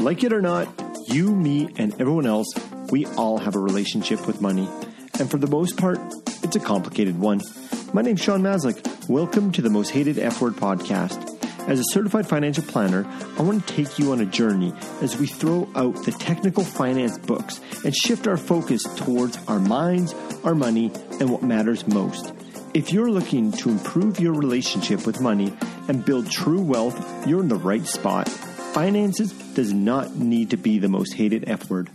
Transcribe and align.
Like 0.00 0.24
it 0.24 0.32
or 0.32 0.40
not, 0.40 0.66
you, 1.08 1.30
me, 1.30 1.68
and 1.76 1.92
everyone 2.00 2.24
else, 2.24 2.46
we 2.90 3.04
all 3.18 3.36
have 3.36 3.54
a 3.54 3.58
relationship 3.58 4.26
with 4.26 4.40
money. 4.40 4.66
And 5.18 5.30
for 5.30 5.36
the 5.36 5.46
most 5.46 5.76
part, 5.76 5.98
it's 6.42 6.56
a 6.56 6.60
complicated 6.60 7.18
one. 7.18 7.42
My 7.92 8.00
name's 8.00 8.22
Sean 8.22 8.40
Maslick. 8.40 9.10
Welcome 9.10 9.52
to 9.52 9.60
the 9.60 9.68
Most 9.68 9.90
Hated 9.90 10.18
F 10.18 10.40
Word 10.40 10.54
podcast. 10.54 11.26
As 11.68 11.80
a 11.80 11.84
certified 11.92 12.26
financial 12.26 12.64
planner, 12.64 13.06
I 13.38 13.42
want 13.42 13.66
to 13.66 13.74
take 13.74 13.98
you 13.98 14.12
on 14.12 14.22
a 14.22 14.24
journey 14.24 14.72
as 15.02 15.18
we 15.18 15.26
throw 15.26 15.68
out 15.76 15.94
the 16.06 16.12
technical 16.12 16.64
finance 16.64 17.18
books 17.18 17.60
and 17.84 17.94
shift 17.94 18.26
our 18.26 18.38
focus 18.38 18.82
towards 18.96 19.36
our 19.48 19.60
minds, 19.60 20.14
our 20.44 20.54
money, 20.54 20.90
and 21.20 21.28
what 21.28 21.42
matters 21.42 21.86
most. 21.86 22.32
If 22.72 22.90
you're 22.90 23.10
looking 23.10 23.52
to 23.52 23.68
improve 23.68 24.18
your 24.18 24.32
relationship 24.32 25.06
with 25.06 25.20
money 25.20 25.54
and 25.88 26.06
build 26.06 26.30
true 26.30 26.62
wealth, 26.62 27.26
you're 27.26 27.40
in 27.40 27.48
the 27.48 27.56
right 27.56 27.86
spot. 27.86 28.30
Finances 28.30 29.32
does 29.54 29.72
not 29.72 30.16
need 30.16 30.50
to 30.50 30.56
be 30.56 30.78
the 30.78 30.88
most 30.88 31.14
hated 31.14 31.48
F 31.48 31.70
word. 31.70 31.90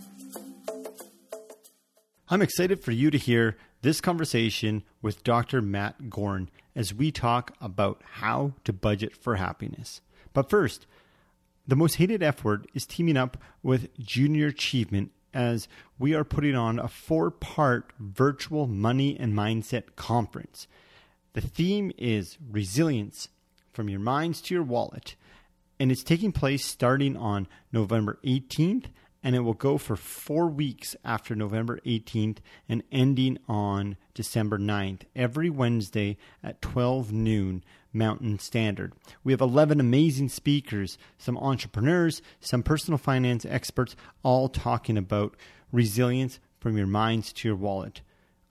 I'm 2.28 2.42
excited 2.42 2.82
for 2.82 2.90
you 2.92 3.10
to 3.10 3.18
hear 3.18 3.56
this 3.82 4.00
conversation 4.00 4.82
with 5.00 5.22
Dr. 5.22 5.62
Matt 5.62 6.10
Goren 6.10 6.50
as 6.74 6.92
we 6.92 7.12
talk 7.12 7.52
about 7.60 8.02
how 8.14 8.54
to 8.64 8.72
budget 8.72 9.16
for 9.16 9.36
happiness. 9.36 10.00
But 10.32 10.50
first, 10.50 10.86
the 11.66 11.76
most 11.76 11.94
hated 11.94 12.22
F 12.22 12.44
word 12.44 12.66
is 12.74 12.84
teaming 12.84 13.16
up 13.16 13.36
with 13.62 13.96
Junior 13.98 14.48
Achievement 14.48 15.12
as 15.32 15.68
we 15.98 16.14
are 16.14 16.24
putting 16.24 16.54
on 16.54 16.78
a 16.78 16.88
four 16.88 17.30
part 17.30 17.92
virtual 17.98 18.66
money 18.66 19.16
and 19.18 19.34
mindset 19.34 19.94
conference. 19.96 20.66
The 21.34 21.40
theme 21.40 21.92
is 21.98 22.38
resilience 22.50 23.28
from 23.72 23.88
your 23.88 24.00
minds 24.00 24.40
to 24.42 24.54
your 24.54 24.62
wallet 24.62 25.14
and 25.78 25.92
it's 25.92 26.02
taking 26.02 26.32
place 26.32 26.64
starting 26.64 27.16
on 27.16 27.48
November 27.72 28.18
18th 28.24 28.86
and 29.22 29.34
it 29.34 29.40
will 29.40 29.54
go 29.54 29.76
for 29.76 29.96
four 29.96 30.46
weeks 30.46 30.94
after 31.04 31.34
November 31.34 31.80
18th 31.84 32.38
and 32.68 32.84
ending 32.92 33.38
on 33.48 33.96
December 34.14 34.56
9th, 34.56 35.00
every 35.16 35.50
Wednesday 35.50 36.16
at 36.44 36.62
12 36.62 37.12
noon 37.12 37.64
Mountain 37.92 38.38
Standard. 38.38 38.92
We 39.24 39.32
have 39.32 39.40
11 39.40 39.80
amazing 39.80 40.28
speakers, 40.28 40.96
some 41.18 41.36
entrepreneurs, 41.38 42.22
some 42.38 42.62
personal 42.62 42.98
finance 42.98 43.44
experts, 43.44 43.96
all 44.22 44.48
talking 44.48 44.96
about 44.96 45.36
resilience 45.72 46.38
from 46.60 46.76
your 46.76 46.86
minds 46.86 47.32
to 47.32 47.48
your 47.48 47.56
wallet. 47.56 48.02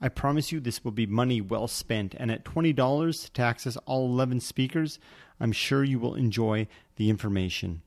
I 0.06 0.08
promise 0.08 0.52
you 0.52 0.60
this 0.60 0.84
will 0.84 0.92
be 0.92 1.04
money 1.04 1.40
well 1.40 1.66
spent, 1.66 2.14
and 2.16 2.30
at 2.30 2.44
$20 2.44 3.32
to 3.32 3.42
access 3.42 3.76
all 3.86 4.06
11 4.06 4.38
speakers, 4.38 5.00
I'm 5.40 5.50
sure 5.50 5.82
you 5.82 5.98
will 5.98 6.14
enjoy 6.14 6.68
the 6.94 7.10
information. 7.10 7.82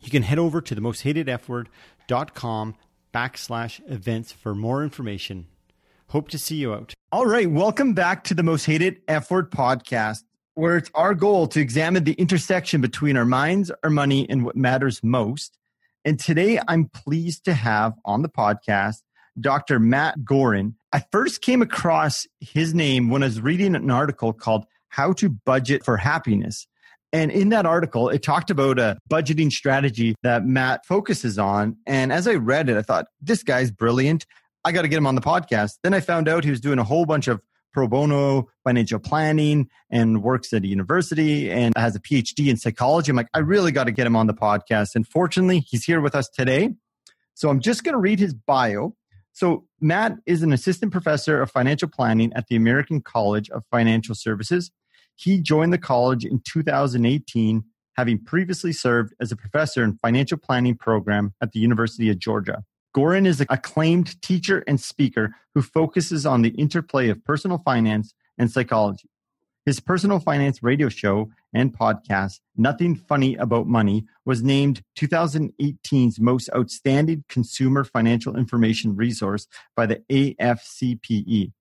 You 0.00 0.12
can 0.12 0.22
head 0.22 0.38
over 0.38 0.60
to 0.60 0.74
the 0.76 0.80
most 0.80 1.00
hated 1.00 1.28
F 1.28 1.48
word.com 1.48 2.76
backslash 3.12 3.80
events 3.90 4.30
for 4.30 4.54
more 4.54 4.84
information. 4.84 5.48
Hope 6.10 6.28
to 6.28 6.38
see 6.38 6.54
you 6.54 6.72
out. 6.72 6.94
All 7.10 7.26
right. 7.26 7.50
Welcome 7.50 7.94
back 7.94 8.22
to 8.24 8.34
the 8.34 8.44
most 8.44 8.66
hated 8.66 9.00
F 9.08 9.28
word 9.28 9.50
podcast, 9.50 10.22
where 10.54 10.76
it's 10.76 10.92
our 10.94 11.16
goal 11.16 11.48
to 11.48 11.60
examine 11.60 12.04
the 12.04 12.12
intersection 12.12 12.80
between 12.80 13.16
our 13.16 13.24
minds, 13.24 13.72
our 13.82 13.90
money, 13.90 14.24
and 14.30 14.44
what 14.44 14.54
matters 14.54 15.02
most. 15.02 15.58
And 16.04 16.16
today 16.16 16.60
I'm 16.68 16.88
pleased 16.90 17.44
to 17.46 17.54
have 17.54 17.94
on 18.04 18.22
the 18.22 18.28
podcast 18.28 19.02
Dr. 19.40 19.78
Matt 19.78 20.24
Goren. 20.24 20.76
I 20.92 21.02
first 21.12 21.42
came 21.42 21.62
across 21.62 22.26
his 22.40 22.74
name 22.74 23.10
when 23.10 23.22
I 23.22 23.26
was 23.26 23.40
reading 23.40 23.74
an 23.74 23.90
article 23.90 24.32
called 24.32 24.66
How 24.88 25.12
to 25.14 25.28
Budget 25.28 25.84
for 25.84 25.96
Happiness. 25.96 26.66
And 27.12 27.30
in 27.30 27.48
that 27.48 27.66
article, 27.66 28.08
it 28.08 28.22
talked 28.22 28.50
about 28.50 28.78
a 28.78 28.98
budgeting 29.10 29.50
strategy 29.50 30.14
that 30.22 30.44
Matt 30.44 30.86
focuses 30.86 31.38
on. 31.38 31.76
And 31.86 32.12
as 32.12 32.28
I 32.28 32.34
read 32.34 32.68
it, 32.68 32.76
I 32.76 32.82
thought, 32.82 33.06
this 33.20 33.42
guy's 33.42 33.70
brilliant. 33.70 34.26
I 34.64 34.72
got 34.72 34.82
to 34.82 34.88
get 34.88 34.98
him 34.98 35.06
on 35.06 35.16
the 35.16 35.20
podcast. 35.20 35.72
Then 35.82 35.94
I 35.94 36.00
found 36.00 36.28
out 36.28 36.44
he 36.44 36.50
was 36.50 36.60
doing 36.60 36.78
a 36.78 36.84
whole 36.84 37.06
bunch 37.06 37.26
of 37.26 37.40
pro 37.72 37.88
bono 37.88 38.48
financial 38.64 38.98
planning 38.98 39.68
and 39.90 40.22
works 40.22 40.52
at 40.52 40.62
a 40.62 40.66
university 40.66 41.50
and 41.50 41.72
has 41.76 41.96
a 41.96 42.00
PhD 42.00 42.48
in 42.48 42.56
psychology. 42.56 43.10
I'm 43.10 43.16
like, 43.16 43.28
I 43.34 43.38
really 43.40 43.72
got 43.72 43.84
to 43.84 43.92
get 43.92 44.06
him 44.06 44.16
on 44.16 44.26
the 44.26 44.34
podcast. 44.34 44.90
And 44.94 45.06
fortunately, 45.06 45.60
he's 45.60 45.84
here 45.84 46.00
with 46.00 46.14
us 46.14 46.28
today. 46.28 46.70
So 47.34 47.48
I'm 47.48 47.60
just 47.60 47.84
going 47.84 47.94
to 47.94 48.00
read 48.00 48.18
his 48.18 48.34
bio. 48.34 48.94
So 49.32 49.64
Matt 49.80 50.16
is 50.26 50.42
an 50.42 50.52
assistant 50.52 50.92
professor 50.92 51.40
of 51.40 51.50
financial 51.50 51.88
planning 51.88 52.32
at 52.34 52.48
the 52.48 52.56
American 52.56 53.00
College 53.00 53.48
of 53.50 53.64
Financial 53.70 54.14
Services. 54.14 54.70
He 55.16 55.40
joined 55.40 55.72
the 55.72 55.78
college 55.78 56.24
in 56.24 56.40
2018, 56.46 57.64
having 57.96 58.24
previously 58.24 58.72
served 58.72 59.14
as 59.20 59.30
a 59.30 59.36
professor 59.36 59.84
in 59.84 59.98
financial 59.98 60.38
planning 60.38 60.76
program 60.76 61.34
at 61.40 61.52
the 61.52 61.60
University 61.60 62.10
of 62.10 62.18
Georgia. 62.18 62.64
Goren 62.92 63.26
is 63.26 63.40
an 63.40 63.46
acclaimed 63.50 64.20
teacher 64.20 64.64
and 64.66 64.80
speaker 64.80 65.34
who 65.54 65.62
focuses 65.62 66.26
on 66.26 66.42
the 66.42 66.50
interplay 66.50 67.08
of 67.08 67.24
personal 67.24 67.58
finance 67.58 68.14
and 68.36 68.50
psychology. 68.50 69.08
His 69.64 69.78
personal 69.78 70.18
finance 70.18 70.62
radio 70.62 70.88
show 70.88 71.30
and 71.52 71.76
podcast, 71.76 72.40
Nothing 72.56 72.94
Funny 72.94 73.36
About 73.36 73.66
Money, 73.66 74.04
was 74.24 74.42
named 74.42 74.82
2018's 74.98 76.20
most 76.20 76.50
outstanding 76.54 77.24
consumer 77.28 77.84
financial 77.84 78.36
information 78.36 78.96
resource 78.96 79.46
by 79.74 79.86
the 79.86 80.02
AFCPE. 80.10 81.52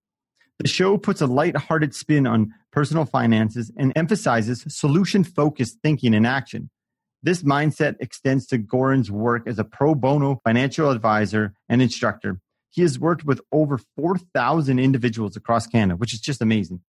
The 0.60 0.68
show 0.68 0.98
puts 0.98 1.22
a 1.22 1.28
light-hearted 1.28 1.96
spin 1.96 2.28
on 2.28 2.54
personal 2.72 3.06
finances 3.06 3.72
and 3.78 3.94
emphasizes 3.96 4.66
solution 4.68 5.24
focused 5.24 5.78
thinking 5.82 6.14
and 6.14 6.28
action. 6.28 6.70
This 7.24 7.44
mindset 7.44 7.96
extends 8.00 8.46
to 8.48 8.58
Goren's 8.58 9.10
work 9.12 9.48
as 9.48 9.60
a 9.60 9.64
pro 9.64 9.96
bono 9.96 10.40
financial 10.44 10.90
advisor 10.90 11.54
and 11.68 11.82
instructor. 11.82 12.40
He 12.72 12.82
has 12.82 13.00
worked 13.00 13.26
with 13.26 13.42
over 13.52 13.80
4,000 13.98 14.80
individuals 14.80 15.36
across 15.36 15.66
Canada, 15.68 15.98
which 15.98 16.14
is 16.14 16.22
just 16.22 16.42
amazing. 16.42 16.82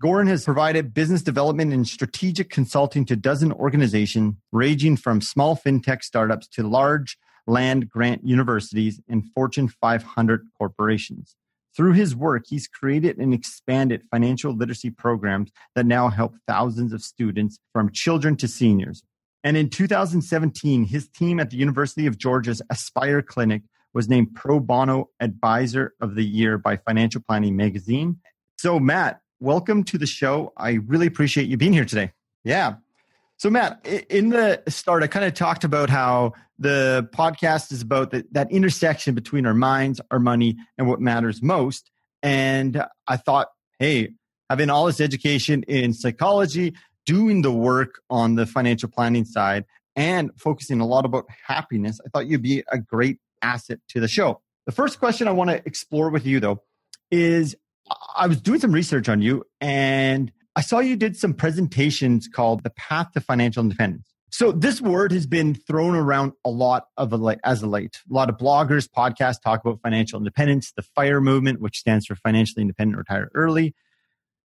Goren 0.00 0.26
has 0.26 0.44
provided 0.44 0.92
business 0.92 1.22
development 1.22 1.72
and 1.72 1.88
strategic 1.88 2.50
consulting 2.50 3.06
to 3.06 3.16
dozen 3.16 3.50
organizations 3.50 4.34
ranging 4.52 4.96
from 4.98 5.22
small 5.22 5.56
fintech 5.56 6.02
startups 6.02 6.46
to 6.48 6.68
large 6.68 7.16
land 7.46 7.88
grant 7.88 8.22
universities 8.22 9.00
and 9.08 9.24
Fortune 9.34 9.68
500 9.68 10.48
corporations. 10.58 11.34
Through 11.74 11.92
his 11.92 12.14
work, 12.14 12.44
he's 12.46 12.68
created 12.68 13.16
and 13.16 13.32
expanded 13.32 14.02
financial 14.10 14.54
literacy 14.54 14.90
programs 14.90 15.50
that 15.74 15.86
now 15.86 16.08
help 16.08 16.34
thousands 16.46 16.92
of 16.92 17.02
students 17.02 17.58
from 17.72 17.90
children 17.90 18.36
to 18.36 18.48
seniors. 18.48 19.02
And 19.44 19.56
in 19.56 19.70
2017, 19.70 20.84
his 20.84 21.08
team 21.08 21.40
at 21.40 21.48
the 21.48 21.56
University 21.56 22.06
of 22.06 22.18
Georgia's 22.18 22.60
Aspire 22.68 23.22
Clinic 23.22 23.62
was 23.94 24.08
named 24.10 24.34
Pro 24.34 24.60
Bono 24.60 25.08
Advisor 25.20 25.94
of 26.02 26.16
the 26.16 26.24
Year 26.24 26.58
by 26.58 26.76
Financial 26.76 27.22
Planning 27.26 27.56
Magazine. 27.56 28.18
So, 28.58 28.80
Matt, 28.80 29.20
welcome 29.40 29.84
to 29.84 29.98
the 29.98 30.06
show. 30.06 30.52
I 30.56 30.72
really 30.86 31.06
appreciate 31.06 31.48
you 31.48 31.56
being 31.56 31.72
here 31.72 31.84
today. 31.84 32.12
Yeah. 32.44 32.76
So, 33.36 33.50
Matt, 33.50 33.86
in 34.08 34.30
the 34.30 34.62
start, 34.68 35.02
I 35.02 35.08
kind 35.08 35.24
of 35.24 35.34
talked 35.34 35.64
about 35.64 35.90
how 35.90 36.32
the 36.58 37.08
podcast 37.12 37.70
is 37.70 37.82
about 37.82 38.10
the, 38.10 38.24
that 38.32 38.50
intersection 38.50 39.14
between 39.14 39.44
our 39.44 39.54
minds, 39.54 40.00
our 40.10 40.18
money, 40.18 40.56
and 40.78 40.88
what 40.88 41.00
matters 41.00 41.42
most. 41.42 41.90
And 42.22 42.82
I 43.06 43.16
thought, 43.18 43.48
hey, 43.78 44.14
having 44.48 44.70
all 44.70 44.86
this 44.86 45.00
education 45.00 45.64
in 45.64 45.92
psychology, 45.92 46.74
doing 47.04 47.42
the 47.42 47.52
work 47.52 48.00
on 48.08 48.36
the 48.36 48.46
financial 48.46 48.88
planning 48.88 49.26
side, 49.26 49.64
and 49.94 50.30
focusing 50.38 50.80
a 50.80 50.86
lot 50.86 51.04
about 51.04 51.26
happiness, 51.46 52.00
I 52.04 52.08
thought 52.08 52.26
you'd 52.26 52.42
be 52.42 52.62
a 52.70 52.78
great 52.78 53.18
asset 53.42 53.80
to 53.90 54.00
the 54.00 54.08
show. 54.08 54.40
The 54.64 54.72
first 54.72 54.98
question 54.98 55.28
I 55.28 55.32
want 55.32 55.50
to 55.50 55.62
explore 55.66 56.10
with 56.10 56.26
you, 56.26 56.40
though, 56.40 56.62
is 57.10 57.54
I 58.16 58.26
was 58.26 58.40
doing 58.40 58.60
some 58.60 58.72
research 58.72 59.08
on 59.08 59.22
you 59.22 59.44
and 59.60 60.32
I 60.54 60.62
saw 60.62 60.78
you 60.78 60.96
did 60.96 61.16
some 61.16 61.34
presentations 61.34 62.28
called 62.28 62.64
The 62.64 62.70
Path 62.70 63.12
to 63.12 63.20
Financial 63.20 63.62
Independence. 63.62 64.08
So 64.30 64.52
this 64.52 64.80
word 64.80 65.12
has 65.12 65.26
been 65.26 65.54
thrown 65.54 65.94
around 65.94 66.32
a 66.44 66.50
lot 66.50 66.88
of 66.96 67.12
a 67.12 67.38
as 67.44 67.62
a 67.62 67.66
late. 67.66 68.00
A 68.10 68.12
lot 68.12 68.28
of 68.28 68.36
bloggers, 68.36 68.88
podcasts 68.88 69.40
talk 69.40 69.64
about 69.64 69.80
financial 69.80 70.18
independence, 70.18 70.72
the 70.72 70.82
FIRE 70.82 71.20
movement, 71.20 71.60
which 71.60 71.78
stands 71.78 72.06
for 72.06 72.16
financially 72.16 72.62
independent, 72.62 72.98
retire 72.98 73.30
early. 73.34 73.74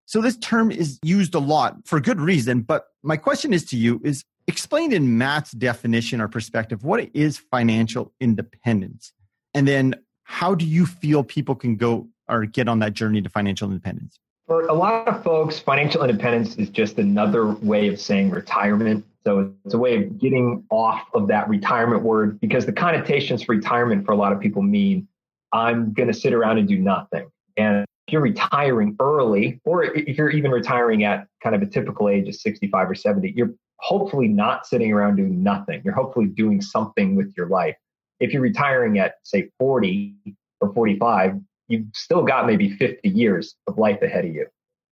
So 0.06 0.22
this 0.22 0.38
term 0.38 0.72
is 0.72 1.00
used 1.04 1.36
a 1.36 1.40
lot 1.40 1.76
for 1.86 2.00
good 2.00 2.22
reason. 2.22 2.62
But 2.62 2.86
my 3.04 3.18
question 3.18 3.54
is 3.54 3.66
to 3.66 3.78
you 3.78 4.02
is 4.04 4.24
explain 4.48 4.94
in 4.94 5.18
Matt's 5.18 5.52
definition 5.52 6.22
or 6.22 6.28
perspective, 6.28 6.84
what 6.84 7.10
is 7.14 7.38
financial 7.38 8.14
independence? 8.20 9.14
And 9.54 9.68
then 9.68 9.96
how 10.24 10.56
do 10.56 10.66
you 10.66 10.86
feel 10.86 11.24
people 11.24 11.56
can 11.56 11.76
go 11.76 12.08
or 12.32 12.46
get 12.46 12.68
on 12.68 12.80
that 12.80 12.94
journey 12.94 13.22
to 13.22 13.30
financial 13.30 13.68
independence? 13.68 14.18
For 14.48 14.66
a 14.66 14.74
lot 14.74 15.08
of 15.08 15.24
folks, 15.24 15.60
financial 15.60 16.04
independence 16.04 16.56
is 16.56 16.70
just 16.70 16.98
another 16.98 17.48
way 17.48 17.88
of 17.88 18.00
saying 18.00 18.32
retirement. 18.32 19.06
So 19.24 19.54
it's 19.66 19.76
a 19.76 19.78
way 19.78 20.04
of 20.04 20.18
getting 20.18 20.64
off 20.72 21.04
of 21.14 21.28
that 21.28 21.48
retirement 21.48 22.02
word 22.02 22.40
because 22.40 22.66
the 22.66 22.74
connotations 22.74 23.44
for 23.44 23.56
retirement 23.56 24.06
for 24.06 24.14
a 24.14 24.16
lot 24.16 24.32
of 24.34 24.40
people 24.40 24.64
mean 24.64 25.08
I'm 25.54 25.94
going 25.94 26.08
to 26.08 26.14
sit 26.14 26.34
around 26.34 26.58
and 26.58 26.68
do 26.68 26.78
nothing. 26.78 27.30
And 27.56 27.86
if 28.08 28.14
you're 28.14 28.22
retiring 28.22 28.96
early, 29.00 29.62
or 29.64 29.84
if 29.84 30.18
you're 30.18 30.32
even 30.32 30.52
retiring 30.52 31.04
at 31.04 31.28
kind 31.44 31.56
of 31.56 31.62
a 31.62 31.66
typical 31.66 32.10
age 32.10 32.28
of 32.28 32.36
65 32.36 32.90
or 32.90 32.96
70, 32.96 33.34
you're 33.36 33.54
hopefully 33.78 34.28
not 34.28 34.66
sitting 34.66 34.92
around 34.92 35.18
doing 35.18 35.44
nothing. 35.44 35.82
You're 35.84 35.94
hopefully 35.94 36.28
doing 36.28 36.62
something 36.62 37.16
with 37.16 37.34
your 37.38 37.48
life. 37.48 37.76
If 38.20 38.34
you're 38.34 38.42
retiring 38.42 39.00
at, 39.00 39.16
say, 39.24 39.50
40 39.60 40.16
or 40.62 40.74
45, 40.74 41.40
you've 41.72 41.88
still 41.94 42.24
got 42.24 42.46
maybe 42.46 42.70
50 42.78 43.08
years 43.10 43.56
of 43.68 43.78
life 43.78 44.02
ahead 44.02 44.26
of 44.26 44.34
you. 44.34 44.48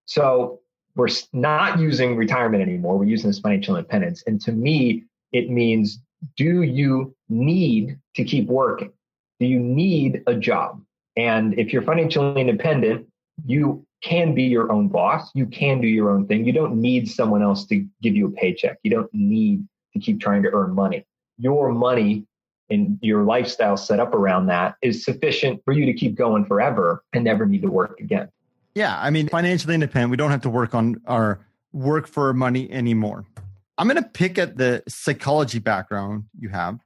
So 0.07 0.61
we're 0.95 1.09
not 1.33 1.79
using 1.79 2.17
retirement 2.17 2.63
anymore. 2.63 2.99
We're 2.99 3.05
using 3.05 3.31
this 3.31 3.41
financial 3.41 3.77
independence. 3.77 4.23
And 4.27 4.41
to 4.43 4.53
me, 4.53 5.05
it 5.33 5.51
means 5.51 6.01
do 6.37 6.63
you 6.63 7.15
need 7.29 7.99
to 8.17 8.25
keep 8.25 8.47
working? 8.49 8.93
Do 9.39 9.47
you 9.47 9.61
need 9.61 10.23
a 10.27 10.35
job? 10.35 10.83
And 11.17 11.59
if 11.59 11.73
you're 11.73 11.83
financially 11.83 12.41
independent, 12.41 13.07
you 13.45 13.85
can 14.03 14.35
be 14.35 14.45
your 14.45 14.73
own 14.73 14.89
boss. 14.89 15.31
You 15.35 15.47
can 15.47 15.81
do 15.81 15.87
your 15.87 16.11
own 16.11 16.27
thing. 16.27 16.45
You 16.45 16.53
don't 16.53 16.81
need 16.81 17.09
someone 17.09 17.43
else 17.43 17.67
to 17.67 17.87
give 18.03 18.17
you 18.17 18.27
a 18.27 18.31
paycheck. 18.31 18.79
You 18.83 18.91
don't 18.91 19.13
need 19.13 19.67
to 19.93 20.01
keep 20.01 20.21
trying 20.21 20.43
to 20.45 20.51
earn 20.51 20.75
money. 20.75 21.05
Your 21.39 21.73
money 21.73 22.27
and 22.71 22.99
your 23.01 23.25
lifestyle 23.25 23.77
set 23.77 24.01
up 24.01 24.15
around 24.15 24.47
that 24.47 24.77
is 24.83 25.05
sufficient 25.05 25.63
for 25.65 25.73
you 25.73 25.87
to 25.87 25.93
keep 25.93 26.15
going 26.15 26.45
forever 26.45 27.03
and 27.13 27.25
never 27.25 27.47
need 27.47 27.63
to 27.63 27.71
work 27.71 28.01
again. 28.01 28.29
Yeah. 28.75 28.99
I 28.99 29.11
mean, 29.11 29.29
financially 29.29 29.75
independent, 29.75 30.11
we 30.11 30.17
don't 30.17 30.31
have 30.31 30.43
to 30.43 30.51
work 30.51 30.75
on 30.75 31.01
our 31.07 31.41
work 31.73 32.07
for 32.07 32.33
money 32.33 32.71
anymore. 32.71 33.25
I'm 33.77 33.87
going 33.87 34.03
to 34.03 34.09
pick 34.09 34.39
at 34.39 34.57
the 34.57 34.83
psychology 34.89 35.61
background 35.61 36.25
you 36.39 36.49
have. 36.49 36.79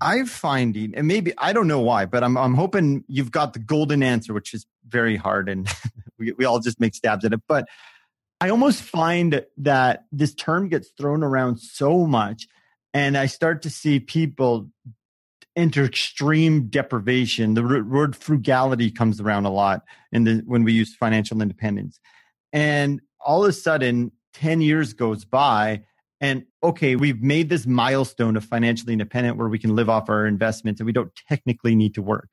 I'm 0.00 0.26
finding, 0.26 0.94
and 0.96 1.06
maybe 1.06 1.32
I 1.38 1.52
don't 1.52 1.68
know 1.68 1.80
why, 1.80 2.06
but 2.06 2.24
I'm 2.24 2.36
I'm 2.36 2.54
hoping 2.54 3.04
you've 3.06 3.30
got 3.30 3.52
the 3.52 3.60
golden 3.60 4.02
answer, 4.02 4.34
which 4.34 4.52
is 4.52 4.66
very 4.88 5.16
hard, 5.16 5.48
and 5.48 5.68
we 6.18 6.32
we 6.32 6.44
all 6.44 6.58
just 6.58 6.80
make 6.80 6.94
stabs 6.94 7.24
at 7.24 7.32
it. 7.32 7.40
But 7.46 7.68
I 8.40 8.48
almost 8.48 8.82
find 8.82 9.44
that 9.58 10.06
this 10.10 10.34
term 10.34 10.68
gets 10.68 10.88
thrown 10.98 11.22
around 11.22 11.58
so 11.58 12.04
much, 12.04 12.48
and 12.92 13.16
I 13.16 13.26
start 13.26 13.62
to 13.62 13.70
see 13.70 14.00
people 14.00 14.68
enter 15.56 15.84
extreme 15.84 16.68
deprivation. 16.68 17.54
The 17.54 17.62
word 17.62 18.16
frugality 18.16 18.90
comes 18.90 19.20
around 19.20 19.44
a 19.44 19.50
lot 19.50 19.82
in 20.12 20.24
the 20.24 20.42
when 20.46 20.64
we 20.64 20.72
use 20.72 20.94
financial 20.94 21.42
independence, 21.42 22.00
and 22.52 23.00
all 23.20 23.44
of 23.44 23.50
a 23.50 23.52
sudden, 23.52 24.12
ten 24.32 24.60
years 24.60 24.92
goes 24.92 25.24
by 25.24 25.82
and 26.22 26.44
okay, 26.62 26.94
we've 26.94 27.20
made 27.20 27.48
this 27.48 27.66
milestone 27.66 28.36
of 28.36 28.44
financially 28.44 28.92
independent 28.92 29.36
where 29.36 29.48
we 29.48 29.58
can 29.58 29.74
live 29.74 29.90
off 29.90 30.08
our 30.08 30.24
investments 30.24 30.80
and 30.80 30.86
we 30.86 30.92
don't 30.92 31.10
technically 31.28 31.74
need 31.74 31.94
to 31.94 32.00
work. 32.00 32.28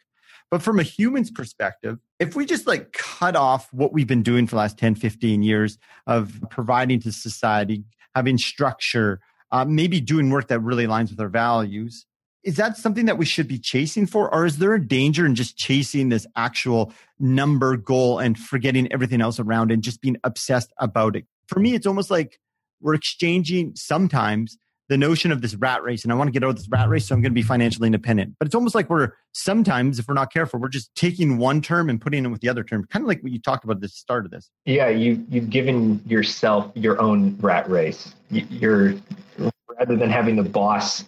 But 0.51 0.61
from 0.61 0.79
a 0.79 0.83
human's 0.83 1.31
perspective, 1.31 1.97
if 2.19 2.35
we 2.35 2.45
just 2.45 2.67
like 2.67 2.93
cut 2.93 3.35
off 3.35 3.67
what 3.73 3.91
we've 3.91 4.07
been 4.07 4.21
doing 4.21 4.45
for 4.45 4.51
the 4.51 4.59
last 4.59 4.77
10, 4.77 4.93
15 4.93 5.41
years 5.41 5.79
of 6.05 6.39
providing 6.51 6.99
to 7.01 7.11
society, 7.11 7.83
having 8.15 8.37
structure, 8.37 9.21
uh, 9.51 9.65
maybe 9.65 9.99
doing 9.99 10.29
work 10.29 10.47
that 10.49 10.59
really 10.59 10.85
aligns 10.85 11.09
with 11.09 11.19
our 11.19 11.29
values, 11.29 12.05
is 12.43 12.55
that 12.55 12.77
something 12.77 13.05
that 13.05 13.17
we 13.17 13.25
should 13.25 13.47
be 13.47 13.59
chasing 13.59 14.05
for? 14.05 14.33
Or 14.33 14.45
is 14.45 14.57
there 14.57 14.73
a 14.73 14.85
danger 14.85 15.25
in 15.25 15.35
just 15.35 15.57
chasing 15.57 16.09
this 16.09 16.25
actual 16.35 16.93
number 17.19 17.75
goal 17.75 18.19
and 18.19 18.37
forgetting 18.37 18.91
everything 18.91 19.21
else 19.21 19.39
around 19.39 19.71
and 19.71 19.83
just 19.83 20.01
being 20.01 20.17
obsessed 20.23 20.71
about 20.77 21.15
it? 21.15 21.25
For 21.47 21.59
me, 21.59 21.75
it's 21.75 21.87
almost 21.87 22.09
like 22.09 22.39
we're 22.81 22.93
exchanging 22.93 23.73
sometimes 23.75 24.57
the 24.87 24.97
notion 24.97 25.31
of 25.31 25.41
this 25.41 25.53
rat 25.55 25.83
race 25.83 26.03
and 26.03 26.11
I 26.11 26.15
want 26.15 26.29
to 26.29 26.31
get 26.31 26.43
out 26.43 26.49
of 26.49 26.55
this 26.55 26.67
rat 26.69 26.89
race, 26.89 27.07
so 27.07 27.13
I'm 27.13 27.21
going 27.21 27.31
to 27.31 27.35
be 27.35 27.43
financially 27.43 27.85
independent. 27.85 28.35
But 28.39 28.47
it's 28.47 28.55
almost 28.55 28.73
like 28.73 28.89
we're 28.89 29.11
sometimes, 29.33 29.99
if 29.99 30.07
we're 30.07 30.15
not 30.15 30.33
careful, 30.33 30.59
we're 30.59 30.69
just 30.69 30.93
taking 30.95 31.37
one 31.37 31.61
term 31.61 31.89
and 31.89 32.01
putting 32.01 32.25
it 32.25 32.29
with 32.29 32.41
the 32.41 32.49
other 32.49 32.63
term, 32.63 32.85
kind 32.89 33.03
of 33.03 33.07
like 33.07 33.21
what 33.21 33.31
you 33.31 33.39
talked 33.39 33.63
about 33.63 33.77
at 33.77 33.81
the 33.81 33.89
start 33.89 34.25
of 34.25 34.31
this. 34.31 34.49
Yeah, 34.65 34.89
you 34.89 35.23
you've 35.29 35.51
given 35.51 36.01
yourself 36.07 36.71
your 36.73 36.99
own 36.99 37.37
rat 37.39 37.69
race. 37.69 38.15
You're 38.31 38.95
rather 39.77 39.95
than 39.95 40.09
having 40.09 40.35
the 40.35 40.43
boss 40.43 41.05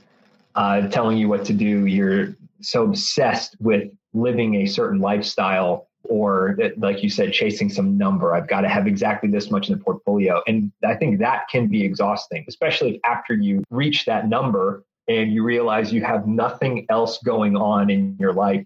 uh, 0.56 0.88
telling 0.88 1.18
you 1.18 1.28
what 1.28 1.46
to 1.46 1.54
do, 1.54 1.86
you're 1.86 2.36
so 2.62 2.84
obsessed 2.84 3.56
with 3.60 3.90
living 4.14 4.56
a 4.56 4.66
certain 4.66 5.00
lifestyle 5.00 5.88
or 6.04 6.58
like 6.78 7.04
you 7.04 7.10
said, 7.10 7.32
chasing 7.32 7.70
some 7.70 7.98
number. 7.98 8.36
I've 8.36 8.48
got 8.48 8.62
to 8.62 8.70
have 8.70 8.88
exactly 8.88 9.30
this 9.30 9.52
much 9.52 9.70
in 9.70 9.78
the 9.78 9.84
portfolio. 9.84 10.42
And 10.48 10.72
I 10.86 10.96
think 10.96 11.20
that 11.20 11.48
can 11.50 11.68
be 11.68 11.84
exhausting, 11.84 12.44
especially 12.48 13.00
after 13.08 13.34
you 13.34 13.64
reach 13.70 14.06
that 14.06 14.28
number 14.28 14.84
and 15.08 15.32
you 15.32 15.44
realize 15.44 15.94
you 15.94 16.04
have 16.04 16.28
nothing 16.28 16.86
else 16.90 17.20
going 17.24 17.56
on 17.56 17.90
in 17.90 18.18
your 18.20 18.34
life 18.34 18.66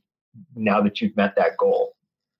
now 0.55 0.81
that 0.81 1.01
you've 1.01 1.15
met 1.15 1.35
that 1.35 1.57
goal. 1.57 1.95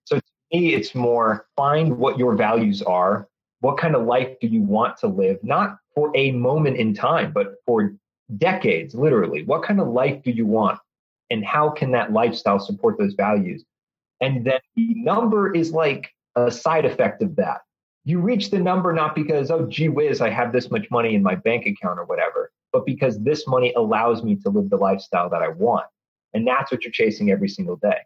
So 0.06 0.18
to 0.18 0.24
me, 0.52 0.74
it's 0.74 0.96
more 0.96 1.46
find 1.56 1.98
what 1.98 2.18
your 2.18 2.36
values 2.36 2.82
are. 2.82 3.28
What 3.60 3.78
kind 3.78 3.96
of 3.96 4.06
life 4.06 4.40
do 4.40 4.48
you 4.48 4.62
want 4.62 4.98
to 4.98 5.08
live? 5.08 5.38
Not 5.44 5.78
for 5.94 6.12
a 6.16 6.32
moment 6.32 6.78
in 6.78 6.94
time, 6.94 7.32
but 7.32 7.56
for 7.66 7.94
decades, 8.38 8.96
literally. 8.96 9.44
What 9.44 9.64
kind 9.64 9.80
of 9.80 9.88
life 9.88 10.24
do 10.24 10.32
you 10.32 10.46
want? 10.46 10.80
And 11.30 11.44
how 11.44 11.70
can 11.70 11.92
that 11.92 12.14
lifestyle 12.14 12.60
support 12.60 12.98
those 12.98 13.14
values? 13.14 13.64
And 14.22 14.46
then 14.46 14.60
the 14.76 14.94
number 14.96 15.54
is 15.54 15.72
like 15.72 16.10
a 16.36 16.52
side 16.52 16.86
effect 16.86 17.22
of 17.22 17.36
that. 17.38 17.62
You 18.04 18.20
reach 18.20 18.52
the 18.52 18.60
number 18.60 18.94
not 18.94 19.16
because, 19.16 19.50
oh, 19.50 19.66
gee 19.66 19.90
whiz, 19.90 20.22
I 20.22 20.30
have 20.30 20.54
this 20.54 20.70
much 20.70 20.90
money 20.92 21.16
in 21.16 21.24
my 21.24 21.36
bank 21.36 21.66
account 21.66 22.00
or 22.00 22.06
whatever, 22.06 22.52
but 22.72 22.86
because 22.86 23.20
this 23.24 23.48
money 23.48 23.74
allows 23.76 24.24
me 24.24 24.36
to 24.38 24.50
live 24.50 24.70
the 24.70 24.78
lifestyle 24.78 25.30
that 25.32 25.42
I 25.42 25.48
want. 25.48 25.86
And 26.34 26.48
that's 26.48 26.72
what 26.72 26.84
you're 26.84 26.92
chasing 26.92 27.32
every 27.32 27.50
single 27.50 27.78
day. 27.78 27.98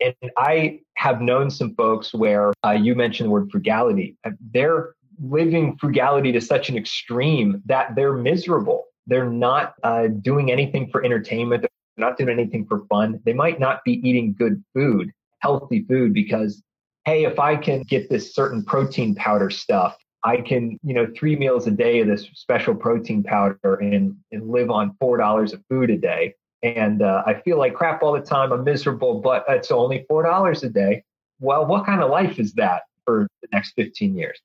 And 0.00 0.14
I 0.36 0.80
have 0.94 1.20
known 1.20 1.50
some 1.50 1.74
folks 1.74 2.12
where 2.14 2.52
uh, 2.64 2.72
you 2.72 2.94
mentioned 2.94 3.28
the 3.28 3.30
word 3.30 3.50
frugality. 3.50 4.16
They're 4.52 4.94
living 5.20 5.76
frugality 5.76 6.32
to 6.32 6.40
such 6.40 6.68
an 6.68 6.76
extreme 6.76 7.62
that 7.66 7.94
they're 7.94 8.14
miserable. 8.14 8.87
They're 9.08 9.28
not 9.28 9.74
uh, 9.82 10.08
doing 10.08 10.52
anything 10.52 10.90
for 10.90 11.04
entertainment. 11.04 11.62
They're 11.62 11.70
not 11.96 12.18
doing 12.18 12.30
anything 12.30 12.66
for 12.66 12.84
fun. 12.86 13.20
They 13.24 13.32
might 13.32 13.58
not 13.58 13.82
be 13.84 13.94
eating 14.08 14.34
good 14.38 14.62
food, 14.74 15.10
healthy 15.40 15.84
food 15.88 16.12
because, 16.12 16.62
hey, 17.06 17.24
if 17.24 17.38
I 17.38 17.56
can 17.56 17.82
get 17.82 18.10
this 18.10 18.34
certain 18.34 18.62
protein 18.62 19.14
powder 19.14 19.50
stuff, 19.50 19.96
I 20.24 20.42
can, 20.42 20.78
you 20.82 20.92
know, 20.94 21.06
three 21.16 21.36
meals 21.36 21.66
a 21.66 21.70
day 21.70 22.00
of 22.00 22.06
this 22.06 22.28
special 22.34 22.74
protein 22.74 23.22
powder 23.22 23.74
and, 23.76 24.14
and 24.30 24.50
live 24.50 24.70
on 24.70 24.94
$4 25.02 25.52
of 25.54 25.64
food 25.70 25.90
a 25.90 25.96
day. 25.96 26.34
And 26.62 27.02
uh, 27.02 27.22
I 27.24 27.40
feel 27.40 27.56
like 27.56 27.74
crap 27.74 28.02
all 28.02 28.12
the 28.12 28.20
time. 28.20 28.52
I'm 28.52 28.64
miserable, 28.64 29.20
but 29.20 29.44
it's 29.48 29.70
only 29.70 30.04
$4 30.10 30.62
a 30.62 30.68
day. 30.68 31.02
Well, 31.40 31.66
what 31.66 31.86
kind 31.86 32.02
of 32.02 32.10
life 32.10 32.38
is 32.38 32.52
that 32.54 32.82
for 33.06 33.26
the 33.42 33.48
next 33.52 33.72
15 33.76 34.16
years? 34.16 34.38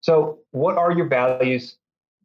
So, 0.00 0.38
what 0.52 0.78
are 0.78 0.92
your 0.92 1.08
values? 1.08 1.76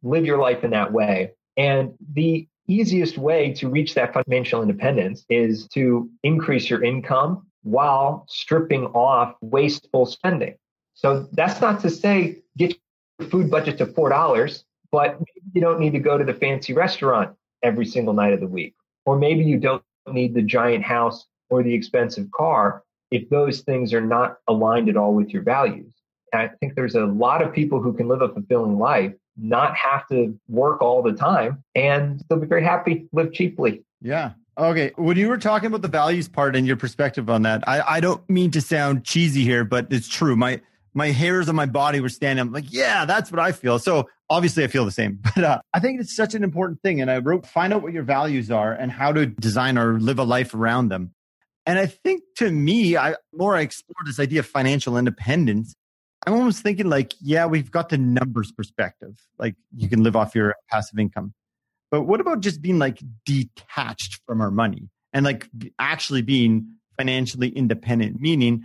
Live 0.04 0.24
your 0.24 0.38
life 0.38 0.62
in 0.62 0.70
that 0.70 0.92
way. 0.92 1.32
And 1.56 1.94
the 2.12 2.48
easiest 2.66 3.18
way 3.18 3.52
to 3.54 3.68
reach 3.68 3.94
that 3.94 4.14
financial 4.14 4.62
independence 4.62 5.24
is 5.28 5.68
to 5.68 6.10
increase 6.22 6.70
your 6.70 6.82
income 6.82 7.46
while 7.62 8.24
stripping 8.28 8.86
off 8.86 9.36
wasteful 9.40 10.06
spending. 10.06 10.54
So 10.94 11.28
that's 11.32 11.60
not 11.60 11.80
to 11.80 11.90
say 11.90 12.42
get 12.56 12.76
your 13.18 13.28
food 13.28 13.50
budget 13.50 13.78
to 13.78 13.86
$4, 13.86 14.64
but 14.90 15.20
you 15.52 15.60
don't 15.60 15.80
need 15.80 15.92
to 15.92 15.98
go 15.98 16.16
to 16.16 16.24
the 16.24 16.34
fancy 16.34 16.72
restaurant 16.72 17.34
every 17.62 17.86
single 17.86 18.14
night 18.14 18.32
of 18.32 18.40
the 18.40 18.46
week. 18.46 18.74
Or 19.06 19.18
maybe 19.18 19.44
you 19.44 19.58
don't 19.58 19.82
need 20.10 20.34
the 20.34 20.42
giant 20.42 20.84
house 20.84 21.26
or 21.50 21.62
the 21.62 21.74
expensive 21.74 22.30
car 22.30 22.82
if 23.10 23.28
those 23.30 23.60
things 23.60 23.92
are 23.92 24.00
not 24.00 24.38
aligned 24.48 24.88
at 24.88 24.96
all 24.96 25.14
with 25.14 25.30
your 25.30 25.42
values. 25.42 25.94
And 26.32 26.42
I 26.42 26.48
think 26.60 26.74
there's 26.74 26.94
a 26.94 27.04
lot 27.04 27.42
of 27.42 27.52
people 27.52 27.80
who 27.80 27.92
can 27.92 28.08
live 28.08 28.22
a 28.22 28.28
fulfilling 28.28 28.78
life, 28.78 29.12
not 29.36 29.76
have 29.76 30.06
to 30.08 30.38
work 30.48 30.82
all 30.82 31.02
the 31.02 31.12
time, 31.12 31.62
and 31.74 32.20
still 32.20 32.38
be 32.38 32.46
very 32.46 32.64
happy, 32.64 33.08
live 33.12 33.32
cheaply. 33.32 33.84
Yeah. 34.00 34.32
Okay. 34.56 34.92
When 34.96 35.16
you 35.16 35.28
were 35.28 35.38
talking 35.38 35.66
about 35.66 35.82
the 35.82 35.88
values 35.88 36.28
part 36.28 36.54
and 36.54 36.66
your 36.66 36.76
perspective 36.76 37.28
on 37.28 37.42
that, 37.42 37.66
I, 37.66 37.96
I 37.96 38.00
don't 38.00 38.28
mean 38.30 38.50
to 38.52 38.60
sound 38.60 39.04
cheesy 39.04 39.42
here, 39.42 39.64
but 39.64 39.88
it's 39.90 40.08
true. 40.08 40.36
My 40.36 40.60
my 40.94 41.10
hairs 41.10 41.48
on 41.48 41.56
my 41.56 41.66
body 41.66 42.00
were 42.00 42.08
standing. 42.08 42.40
I'm 42.40 42.52
like, 42.52 42.72
yeah, 42.72 43.04
that's 43.04 43.32
what 43.32 43.40
I 43.40 43.50
feel. 43.50 43.80
So 43.80 44.08
obviously 44.30 44.62
I 44.64 44.68
feel 44.68 44.84
the 44.84 44.92
same. 44.92 45.18
But 45.34 45.44
uh, 45.44 45.60
I 45.72 45.80
think 45.80 46.00
it's 46.00 46.14
such 46.14 46.34
an 46.34 46.44
important 46.44 46.80
thing. 46.82 47.00
And 47.00 47.10
I 47.10 47.18
wrote, 47.18 47.46
find 47.46 47.72
out 47.72 47.82
what 47.82 47.92
your 47.92 48.04
values 48.04 48.50
are 48.50 48.72
and 48.72 48.92
how 48.92 49.12
to 49.12 49.26
design 49.26 49.76
or 49.76 49.98
live 49.98 50.20
a 50.20 50.24
life 50.24 50.54
around 50.54 50.88
them. 50.88 51.12
And 51.66 51.78
I 51.78 51.86
think 51.86 52.22
to 52.36 52.50
me, 52.50 52.96
I 52.96 53.16
more 53.32 53.56
I 53.56 53.62
explored 53.62 54.06
this 54.06 54.20
idea 54.20 54.40
of 54.40 54.46
financial 54.46 54.96
independence. 54.96 55.74
I'm 56.26 56.34
almost 56.34 56.62
thinking 56.62 56.88
like, 56.88 57.14
yeah, 57.20 57.46
we've 57.46 57.70
got 57.70 57.88
the 57.88 57.98
numbers 57.98 58.52
perspective. 58.52 59.18
Like 59.38 59.56
you 59.74 59.88
can 59.88 60.02
live 60.02 60.16
off 60.16 60.34
your 60.34 60.54
passive 60.70 60.98
income. 60.98 61.34
But 61.90 62.02
what 62.02 62.20
about 62.20 62.40
just 62.40 62.62
being 62.62 62.78
like 62.78 63.00
detached 63.24 64.20
from 64.26 64.40
our 64.40 64.50
money 64.50 64.88
and 65.12 65.24
like 65.24 65.48
actually 65.78 66.22
being 66.22 66.66
financially 66.96 67.48
independent, 67.48 68.20
meaning 68.20 68.62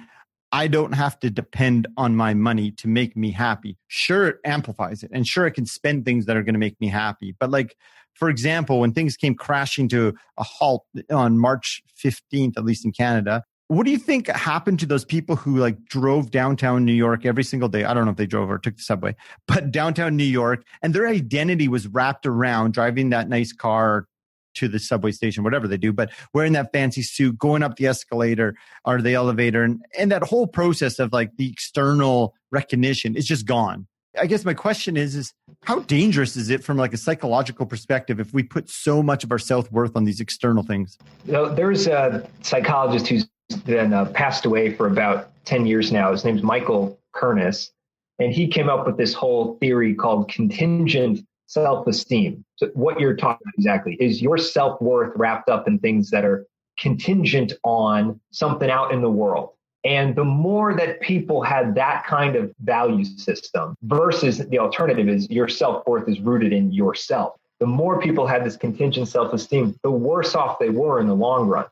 I 0.51 0.67
don't 0.67 0.93
have 0.93 1.19
to 1.19 1.29
depend 1.29 1.87
on 1.95 2.15
my 2.15 2.33
money 2.33 2.71
to 2.71 2.87
make 2.87 3.15
me 3.15 3.31
happy. 3.31 3.77
Sure, 3.87 4.27
it 4.27 4.37
amplifies 4.43 5.03
it. 5.03 5.11
And 5.13 5.27
sure, 5.27 5.45
I 5.45 5.51
can 5.51 5.65
spend 5.65 6.05
things 6.05 6.25
that 6.25 6.37
are 6.37 6.43
going 6.43 6.53
to 6.53 6.59
make 6.59 6.79
me 6.81 6.87
happy. 6.87 7.35
But 7.39 7.51
like, 7.51 7.75
for 8.15 8.29
example, 8.29 8.79
when 8.79 8.93
things 8.93 9.15
came 9.15 9.35
crashing 9.35 9.87
to 9.89 10.15
a 10.37 10.43
halt 10.43 10.85
on 11.11 11.37
March 11.37 11.83
15th, 12.03 12.57
at 12.57 12.65
least 12.65 12.83
in 12.83 12.91
Canada, 12.91 13.43
what 13.69 13.85
do 13.85 13.91
you 13.91 13.99
think 13.99 14.27
happened 14.27 14.79
to 14.79 14.87
those 14.87 15.05
people 15.05 15.35
who 15.35 15.57
like 15.57 15.85
drove 15.85 16.31
downtown 16.31 16.85
New 16.85 16.93
York 16.93 17.23
every 17.23 17.43
single 17.43 17.69
day? 17.69 17.83
I 17.83 17.93
don't 17.93 18.05
know 18.05 18.11
if 18.11 18.17
they 18.17 18.25
drove 18.25 18.49
or 18.49 18.57
took 18.57 18.75
the 18.75 18.81
subway, 18.81 19.15
but 19.47 19.71
downtown 19.71 20.17
New 20.17 20.23
York, 20.23 20.63
and 20.81 20.93
their 20.93 21.07
identity 21.07 21.67
was 21.67 21.87
wrapped 21.87 22.25
around 22.25 22.73
driving 22.73 23.11
that 23.11 23.29
nice 23.29 23.53
car 23.53 24.07
to 24.55 24.67
the 24.67 24.79
subway 24.79 25.11
station, 25.11 25.43
whatever 25.43 25.67
they 25.67 25.77
do, 25.77 25.93
but 25.93 26.09
wearing 26.33 26.53
that 26.53 26.71
fancy 26.73 27.03
suit, 27.03 27.37
going 27.37 27.61
up 27.61 27.75
the 27.75 27.85
escalator 27.85 28.55
or 28.85 29.03
the 29.03 29.13
elevator, 29.13 29.63
and, 29.63 29.79
and 29.97 30.11
that 30.11 30.23
whole 30.23 30.47
process 30.47 30.97
of 30.97 31.13
like 31.13 31.29
the 31.37 31.47
external 31.47 32.33
recognition 32.51 33.15
is 33.15 33.27
just 33.27 33.45
gone. 33.45 33.85
I 34.19 34.25
guess 34.25 34.43
my 34.43 34.55
question 34.55 34.97
is, 34.97 35.15
is 35.15 35.31
how 35.63 35.81
dangerous 35.81 36.35
is 36.35 36.49
it 36.49 36.63
from 36.63 36.77
like 36.77 36.93
a 36.93 36.97
psychological 36.97 37.67
perspective 37.67 38.19
if 38.19 38.33
we 38.33 38.41
put 38.41 38.67
so 38.67 39.03
much 39.03 39.23
of 39.23 39.31
our 39.31 39.37
self 39.37 39.71
worth 39.71 39.95
on 39.95 40.05
these 40.05 40.19
external 40.19 40.63
things? 40.63 40.97
You 41.27 41.33
know, 41.33 41.53
there's 41.53 41.85
a 41.85 42.27
psychologist 42.41 43.07
who's 43.07 43.27
been 43.65 43.93
uh, 43.93 44.05
passed 44.05 44.45
away 44.45 44.73
for 44.73 44.87
about 44.87 45.29
10 45.45 45.65
years 45.65 45.91
now. 45.91 46.11
His 46.11 46.25
name's 46.25 46.43
Michael 46.43 46.99
Kernis. 47.15 47.71
And 48.19 48.33
he 48.33 48.47
came 48.47 48.69
up 48.69 48.85
with 48.85 48.97
this 48.97 49.13
whole 49.13 49.57
theory 49.59 49.93
called 49.95 50.29
contingent 50.29 51.25
self 51.47 51.87
esteem. 51.87 52.45
So, 52.57 52.67
what 52.73 52.99
you're 52.99 53.15
talking 53.15 53.45
about 53.45 53.53
exactly 53.57 53.95
is 53.99 54.21
your 54.21 54.37
self 54.37 54.81
worth 54.81 55.13
wrapped 55.15 55.49
up 55.49 55.67
in 55.67 55.79
things 55.79 56.09
that 56.11 56.25
are 56.25 56.45
contingent 56.77 57.53
on 57.63 58.19
something 58.31 58.69
out 58.69 58.91
in 58.91 59.01
the 59.01 59.09
world. 59.09 59.51
And 59.85 60.15
the 60.15 60.25
more 60.25 60.73
that 60.75 60.99
people 60.99 61.41
had 61.41 61.75
that 61.75 62.05
kind 62.05 62.35
of 62.35 62.53
value 62.61 63.05
system 63.05 63.75
versus 63.83 64.37
the 64.37 64.59
alternative 64.59 65.07
is 65.07 65.29
your 65.29 65.47
self 65.47 65.87
worth 65.87 66.07
is 66.09 66.19
rooted 66.19 66.51
in 66.51 66.71
yourself. 66.71 67.35
The 67.59 67.67
more 67.67 67.99
people 68.01 68.27
had 68.27 68.45
this 68.45 68.57
contingent 68.57 69.07
self 69.07 69.33
esteem, 69.33 69.77
the 69.83 69.91
worse 69.91 70.35
off 70.35 70.59
they 70.59 70.69
were 70.69 70.99
in 70.99 71.07
the 71.07 71.15
long 71.15 71.47
run. 71.47 71.65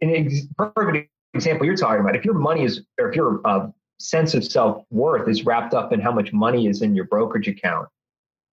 An 0.00 0.10
ex- 0.10 0.46
perfect 0.56 1.10
example 1.34 1.66
you're 1.66 1.76
talking 1.76 2.00
about, 2.00 2.16
if 2.16 2.24
your 2.24 2.34
money 2.34 2.64
is, 2.64 2.82
or 2.98 3.10
if 3.10 3.16
your 3.16 3.40
uh, 3.44 3.68
sense 3.98 4.34
of 4.34 4.44
self 4.44 4.84
worth 4.90 5.28
is 5.28 5.44
wrapped 5.44 5.74
up 5.74 5.92
in 5.92 6.00
how 6.00 6.12
much 6.12 6.32
money 6.32 6.66
is 6.66 6.82
in 6.82 6.94
your 6.94 7.04
brokerage 7.04 7.48
account, 7.48 7.88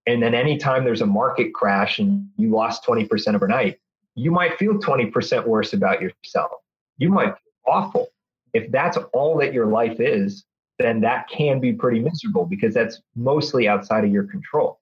and 0.07 0.21
then 0.21 0.35
anytime 0.35 0.83
there's 0.83 1.01
a 1.01 1.05
market 1.05 1.53
crash 1.53 1.99
and 1.99 2.27
you 2.37 2.49
lost 2.49 2.85
20% 2.85 3.35
overnight, 3.35 3.79
you 4.15 4.31
might 4.31 4.57
feel 4.57 4.75
20% 4.75 5.45
worse 5.45 5.73
about 5.73 6.01
yourself. 6.01 6.51
You 6.97 7.09
might 7.09 7.29
feel 7.29 7.73
awful. 7.73 8.07
If 8.53 8.71
that's 8.71 8.97
all 9.13 9.37
that 9.39 9.53
your 9.53 9.65
life 9.65 9.99
is, 9.99 10.45
then 10.79 11.01
that 11.01 11.27
can 11.29 11.59
be 11.59 11.73
pretty 11.73 11.99
miserable 11.99 12.45
because 12.45 12.73
that's 12.73 13.01
mostly 13.15 13.67
outside 13.67 14.03
of 14.03 14.11
your 14.11 14.23
control. 14.23 14.79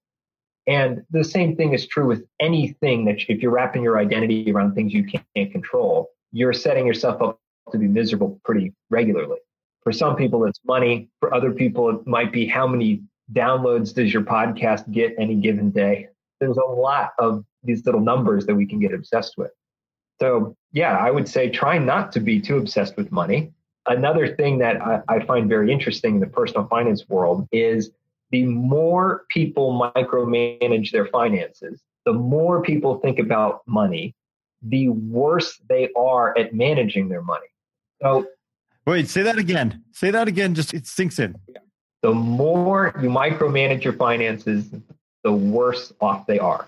And 0.67 1.03
the 1.12 1.23
same 1.23 1.55
thing 1.55 1.73
is 1.73 1.88
true 1.88 2.07
with 2.07 2.23
anything 2.39 3.05
that 3.05 3.17
if 3.27 3.41
you're 3.41 3.51
wrapping 3.51 3.83
your 3.83 3.97
identity 3.97 4.51
around 4.51 4.75
things 4.75 4.93
you 4.93 5.05
can't 5.05 5.51
control, 5.51 6.09
you're 6.31 6.53
setting 6.53 6.88
yourself 6.88 7.21
up 7.21 7.39
to 7.74 7.77
be 7.77 7.88
miserable 7.88 8.39
pretty 8.46 8.74
regularly. 8.89 9.39
For 9.84 9.92
some 9.92 10.15
people, 10.15 10.46
it's 10.46 10.60
money. 10.65 11.10
For 11.20 11.34
other 11.34 11.51
people, 11.51 11.89
it 11.89 12.08
might 12.08 12.32
be 12.32 12.48
how 12.48 12.65
many 12.65 13.03
downloads 13.34 13.94
does 13.94 14.13
your 14.13 14.24
podcast 14.24 14.89
get 14.92 15.13
any 15.18 15.36
given 15.36 15.72
day. 15.72 16.08
There's 16.39 16.58
a 16.58 16.62
lot 16.62 17.12
of 17.20 17.44
these 17.63 17.86
little 17.86 18.01
numbers 18.01 18.46
that 18.46 18.56
we 18.56 18.65
can 18.65 18.80
get 18.80 18.94
obsessed 18.94 19.38
with. 19.38 19.51
So, 20.22 20.56
yeah, 20.72 20.98
I 20.98 21.12
would 21.12 21.27
say 21.27 21.50
try 21.50 21.77
not 21.77 22.12
to 22.13 22.20
be 22.20 22.39
too 22.39 22.58
obsessed 22.58 22.96
with 22.96 23.12
money. 23.12 23.51
Another 23.86 24.36
thing 24.36 24.60
that 24.60 24.82
I, 24.82 25.01
I 25.10 25.25
find 25.25 25.50
very 25.50 25.72
interesting 25.72 26.15
in 26.15 26.22
the 26.22 26.27
personal 26.27 26.68
finance 26.68 27.08
world 27.10 27.48
is 27.51 27.92
the 28.32 28.46
more 28.46 29.25
people 29.30 29.92
micromanage 29.96 30.92
their 30.92 31.08
finances, 31.08 31.82
the 32.06 32.13
more 32.13 32.62
people 32.62 33.00
think 33.00 33.20
about 33.20 33.62
money, 33.68 34.15
the 34.62 34.89
worse 34.89 35.60
they 35.70 35.89
are 35.96 36.38
at 36.38 36.53
managing 36.53 37.10
their 37.10 37.22
money. 37.22 37.48
So, 38.03 38.27
wait, 38.86 39.07
say 39.07 39.22
that 39.24 39.38
again. 39.38 39.83
Say 39.93 40.12
that 40.12 40.27
again. 40.27 40.53
Just 40.53 40.74
it 40.74 40.86
sinks 40.86 41.19
in. 41.19 41.36
The 42.01 42.13
more 42.13 42.93
you 43.01 43.10
micromanage 43.10 43.83
your 43.83 43.93
finances, 43.93 44.69
the 45.24 45.31
worse 45.31 45.93
off 46.01 46.27
they 46.27 46.38
are. 46.38 46.67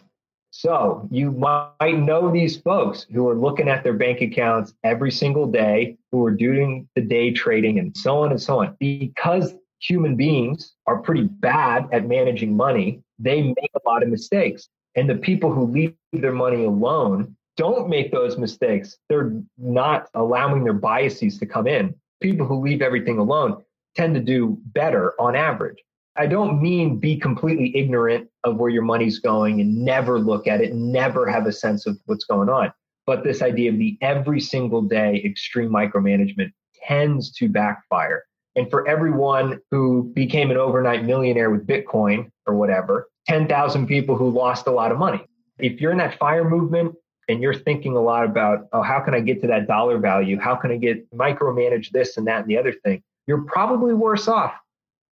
So 0.51 1.05
you 1.11 1.31
might 1.31 1.97
know 1.97 2.31
these 2.31 2.55
folks 2.61 3.05
who 3.11 3.27
are 3.27 3.35
looking 3.35 3.67
at 3.67 3.83
their 3.83 3.93
bank 3.93 4.21
accounts 4.21 4.73
every 4.85 5.11
single 5.11 5.47
day, 5.47 5.97
who 6.13 6.23
are 6.23 6.31
doing 6.31 6.87
the 6.95 7.01
day 7.01 7.33
trading 7.33 7.77
and 7.79 7.95
so 7.97 8.19
on 8.19 8.31
and 8.31 8.41
so 8.41 8.61
on. 8.61 8.77
Because 8.79 9.53
human 9.79 10.15
beings 10.15 10.73
are 10.87 10.99
pretty 10.99 11.23
bad 11.23 11.89
at 11.91 12.07
managing 12.07 12.55
money, 12.55 13.03
they 13.19 13.41
make 13.41 13.71
a 13.75 13.89
lot 13.89 14.01
of 14.01 14.07
mistakes. 14.07 14.69
And 14.95 15.09
the 15.09 15.15
people 15.15 15.51
who 15.51 15.65
leave 15.65 15.93
their 16.13 16.31
money 16.31 16.63
alone 16.63 17.35
don't 17.57 17.89
make 17.89 18.11
those 18.11 18.37
mistakes. 18.37 18.97
They're 19.09 19.31
not 19.57 20.07
allowing 20.13 20.63
their 20.63 20.73
biases 20.73 21.37
to 21.39 21.45
come 21.45 21.67
in. 21.67 21.95
People 22.21 22.45
who 22.45 22.61
leave 22.61 22.81
everything 22.81 23.17
alone 23.17 23.63
tend 23.95 24.15
to 24.15 24.21
do 24.21 24.57
better 24.65 25.13
on 25.19 25.35
average. 25.35 25.77
I 26.17 26.27
don't 26.27 26.61
mean 26.61 26.97
be 26.97 27.17
completely 27.17 27.75
ignorant 27.75 28.29
of 28.43 28.55
where 28.57 28.69
your 28.69 28.83
money's 28.83 29.19
going 29.19 29.59
and 29.59 29.83
never 29.83 30.19
look 30.19 30.47
at 30.47 30.61
it, 30.61 30.73
never 30.73 31.29
have 31.29 31.45
a 31.45 31.51
sense 31.51 31.85
of 31.85 31.97
what's 32.05 32.23
going 32.23 32.49
on. 32.49 32.71
But 33.05 33.23
this 33.23 33.41
idea 33.41 33.71
of 33.71 33.77
the 33.77 33.97
every 34.01 34.39
single 34.39 34.81
day 34.81 35.21
extreme 35.25 35.69
micromanagement 35.69 36.51
tends 36.87 37.31
to 37.33 37.49
backfire. 37.49 38.23
And 38.55 38.69
for 38.69 38.87
everyone 38.87 39.59
who 39.71 40.11
became 40.15 40.51
an 40.51 40.57
overnight 40.57 41.03
millionaire 41.03 41.49
with 41.49 41.67
Bitcoin 41.67 42.29
or 42.47 42.55
whatever, 42.55 43.09
10,000 43.27 43.87
people 43.87 44.15
who 44.15 44.29
lost 44.29 44.67
a 44.67 44.71
lot 44.71 44.91
of 44.91 44.97
money. 44.97 45.21
If 45.59 45.81
you're 45.81 45.91
in 45.91 45.97
that 45.97 46.17
fire 46.17 46.49
movement, 46.49 46.95
and 47.27 47.41
you're 47.41 47.53
thinking 47.53 47.95
a 47.95 48.01
lot 48.01 48.25
about, 48.25 48.67
oh, 48.73 48.81
how 48.81 48.99
can 48.99 49.13
I 49.13 49.19
get 49.19 49.41
to 49.41 49.47
that 49.47 49.67
dollar 49.67 49.97
value? 49.97 50.39
How 50.39 50.55
can 50.55 50.71
I 50.71 50.77
get 50.77 51.09
micromanage 51.11 51.91
this 51.91 52.17
and 52.17 52.27
that 52.27 52.41
and 52.41 52.47
the 52.47 52.57
other 52.57 52.73
thing? 52.73 53.01
You're 53.27 53.43
probably 53.43 53.93
worse 53.93 54.27
off. 54.27 54.53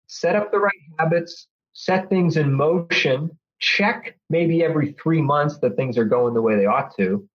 Set 0.08 0.36
up 0.36 0.52
the 0.52 0.60
right 0.60 0.74
habits, 1.00 1.48
set 1.74 2.10
things 2.10 2.38
in 2.38 2.54
motion, 2.54 3.32
check 3.60 4.18
maybe 4.30 4.64
every 4.64 4.92
three 5.02 5.22
months 5.22 5.58
that 5.60 5.76
things 5.76 5.98
are 5.98 6.06
going 6.06 6.34
the 6.34 6.42
way 6.42 6.56
they 6.56 6.66
ought 6.66 6.96
to, 6.98 7.28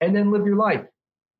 and 0.00 0.16
then 0.16 0.32
live 0.32 0.46
your 0.46 0.56
life. 0.56 0.84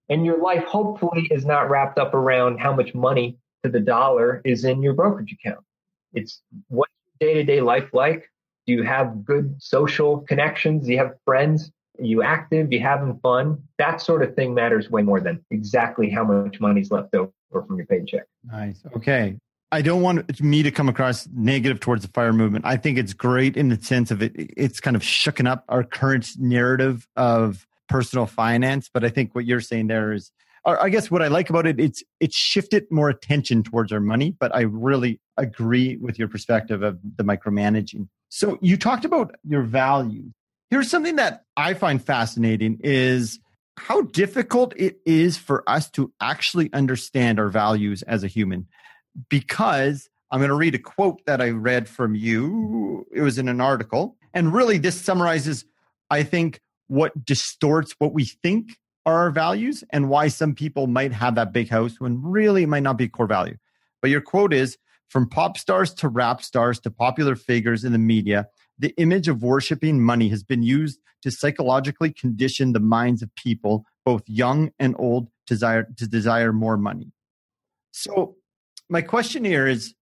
And 0.08 0.24
your 0.24 0.40
life 0.40 0.64
hopefully 0.64 1.26
is 1.32 1.44
not 1.44 1.68
wrapped 1.68 1.98
up 1.98 2.14
around 2.14 2.58
how 2.58 2.72
much 2.72 2.94
money 2.94 3.38
to 3.64 3.70
the 3.70 3.80
dollar 3.80 4.40
is 4.44 4.64
in 4.64 4.82
your 4.82 4.94
brokerage 4.94 5.32
account. 5.32 5.64
It's 6.12 6.40
what 6.68 6.88
day 7.18 7.34
to 7.34 7.42
day 7.42 7.60
life 7.60 7.88
like? 7.92 8.30
Do 8.66 8.72
you 8.72 8.82
have 8.84 9.24
good 9.24 9.56
social 9.58 10.20
connections? 10.20 10.86
Do 10.86 10.92
you 10.92 10.98
have 10.98 11.14
friends? 11.24 11.72
You 12.00 12.22
active, 12.22 12.72
you 12.72 12.80
having 12.80 13.18
fun, 13.20 13.62
that 13.78 14.00
sort 14.00 14.22
of 14.22 14.34
thing 14.34 14.54
matters 14.54 14.90
way 14.90 15.02
more 15.02 15.20
than 15.20 15.44
exactly 15.50 16.10
how 16.10 16.24
much 16.24 16.60
money's 16.60 16.90
left 16.90 17.14
over 17.14 17.30
from 17.50 17.76
your 17.76 17.86
paycheck. 17.86 18.24
Nice. 18.44 18.82
Okay. 18.96 19.36
I 19.72 19.82
don't 19.82 20.00
want 20.00 20.40
me 20.40 20.62
to 20.62 20.70
come 20.70 20.88
across 20.88 21.28
negative 21.34 21.80
towards 21.80 22.02
the 22.02 22.12
fire 22.12 22.32
movement. 22.32 22.64
I 22.64 22.76
think 22.76 22.98
it's 22.98 23.12
great 23.12 23.56
in 23.56 23.68
the 23.68 23.82
sense 23.82 24.10
of 24.10 24.22
it, 24.22 24.32
it's 24.36 24.80
kind 24.80 24.94
of 24.94 25.02
shooken 25.02 25.48
up 25.48 25.64
our 25.68 25.82
current 25.82 26.30
narrative 26.38 27.08
of 27.16 27.66
personal 27.88 28.26
finance. 28.26 28.88
But 28.92 29.04
I 29.04 29.08
think 29.08 29.34
what 29.34 29.44
you're 29.44 29.60
saying 29.60 29.88
there 29.88 30.12
is, 30.12 30.30
I 30.64 30.88
guess 30.88 31.10
what 31.10 31.22
I 31.22 31.28
like 31.28 31.50
about 31.50 31.66
it, 31.66 31.78
it's 31.78 32.02
it's 32.18 32.36
shifted 32.36 32.86
more 32.90 33.08
attention 33.08 33.62
towards 33.62 33.92
our 33.92 34.00
money. 34.00 34.34
But 34.38 34.54
I 34.54 34.62
really 34.62 35.20
agree 35.36 35.96
with 35.96 36.18
your 36.18 36.28
perspective 36.28 36.82
of 36.82 36.98
the 37.16 37.22
micromanaging. 37.24 38.08
So 38.28 38.58
you 38.60 38.76
talked 38.76 39.04
about 39.04 39.34
your 39.44 39.62
values. 39.62 40.32
Here's 40.70 40.90
something 40.90 41.16
that 41.16 41.44
I 41.56 41.74
find 41.74 42.02
fascinating 42.02 42.80
is 42.82 43.38
how 43.76 44.02
difficult 44.02 44.74
it 44.76 44.98
is 45.06 45.36
for 45.36 45.68
us 45.68 45.90
to 45.90 46.12
actually 46.20 46.72
understand 46.72 47.38
our 47.38 47.48
values 47.48 48.02
as 48.02 48.24
a 48.24 48.28
human. 48.28 48.66
Because 49.28 50.08
I'm 50.30 50.40
going 50.40 50.50
to 50.50 50.56
read 50.56 50.74
a 50.74 50.78
quote 50.78 51.24
that 51.26 51.40
I 51.40 51.50
read 51.50 51.88
from 51.88 52.14
you. 52.14 53.06
It 53.14 53.20
was 53.20 53.38
in 53.38 53.48
an 53.48 53.60
article. 53.60 54.16
And 54.34 54.52
really, 54.52 54.78
this 54.78 55.00
summarizes, 55.00 55.64
I 56.10 56.24
think, 56.24 56.60
what 56.88 57.24
distorts 57.24 57.94
what 57.98 58.12
we 58.12 58.24
think 58.24 58.76
are 59.04 59.14
our 59.14 59.30
values 59.30 59.84
and 59.90 60.08
why 60.08 60.28
some 60.28 60.54
people 60.54 60.88
might 60.88 61.12
have 61.12 61.36
that 61.36 61.52
big 61.52 61.68
house 61.68 62.00
when 62.00 62.20
really 62.22 62.64
it 62.64 62.68
might 62.68 62.82
not 62.82 62.98
be 62.98 63.04
a 63.04 63.08
core 63.08 63.28
value. 63.28 63.56
But 64.02 64.10
your 64.10 64.20
quote 64.20 64.52
is 64.52 64.76
from 65.08 65.28
pop 65.28 65.56
stars 65.56 65.94
to 65.94 66.08
rap 66.08 66.42
stars 66.42 66.80
to 66.80 66.90
popular 66.90 67.36
figures 67.36 67.84
in 67.84 67.92
the 67.92 67.98
media, 67.98 68.48
the 68.78 68.94
image 68.98 69.28
of 69.28 69.42
worshiping 69.42 70.02
money 70.02 70.28
has 70.28 70.42
been 70.42 70.62
used 70.62 71.00
to 71.22 71.30
psychologically 71.30 72.12
condition 72.12 72.72
the 72.72 72.80
minds 72.80 73.22
of 73.22 73.34
people, 73.34 73.84
both 74.04 74.22
young 74.26 74.70
and 74.78 74.94
old, 74.98 75.28
desire, 75.46 75.88
to 75.96 76.06
desire 76.06 76.52
more 76.52 76.76
money. 76.76 77.12
So, 77.92 78.36
my 78.88 79.02
question 79.02 79.44
here 79.44 79.66
is 79.66 79.94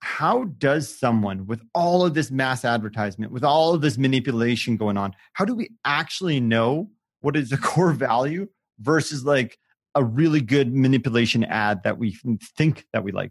how 0.00 0.44
does 0.58 0.98
someone 0.98 1.46
with 1.46 1.60
all 1.74 2.04
of 2.04 2.14
this 2.14 2.30
mass 2.30 2.64
advertisement, 2.64 3.32
with 3.32 3.44
all 3.44 3.74
of 3.74 3.80
this 3.80 3.98
manipulation 3.98 4.76
going 4.76 4.96
on, 4.96 5.14
how 5.34 5.44
do 5.44 5.54
we 5.54 5.70
actually 5.84 6.40
know 6.40 6.90
what 7.20 7.36
is 7.36 7.50
the 7.50 7.56
core 7.58 7.92
value 7.92 8.46
versus 8.78 9.24
like 9.24 9.58
a 9.94 10.04
really 10.04 10.40
good 10.40 10.74
manipulation 10.74 11.44
ad 11.44 11.82
that 11.82 11.98
we 11.98 12.16
think 12.56 12.86
that 12.92 13.04
we 13.04 13.12
like? 13.12 13.30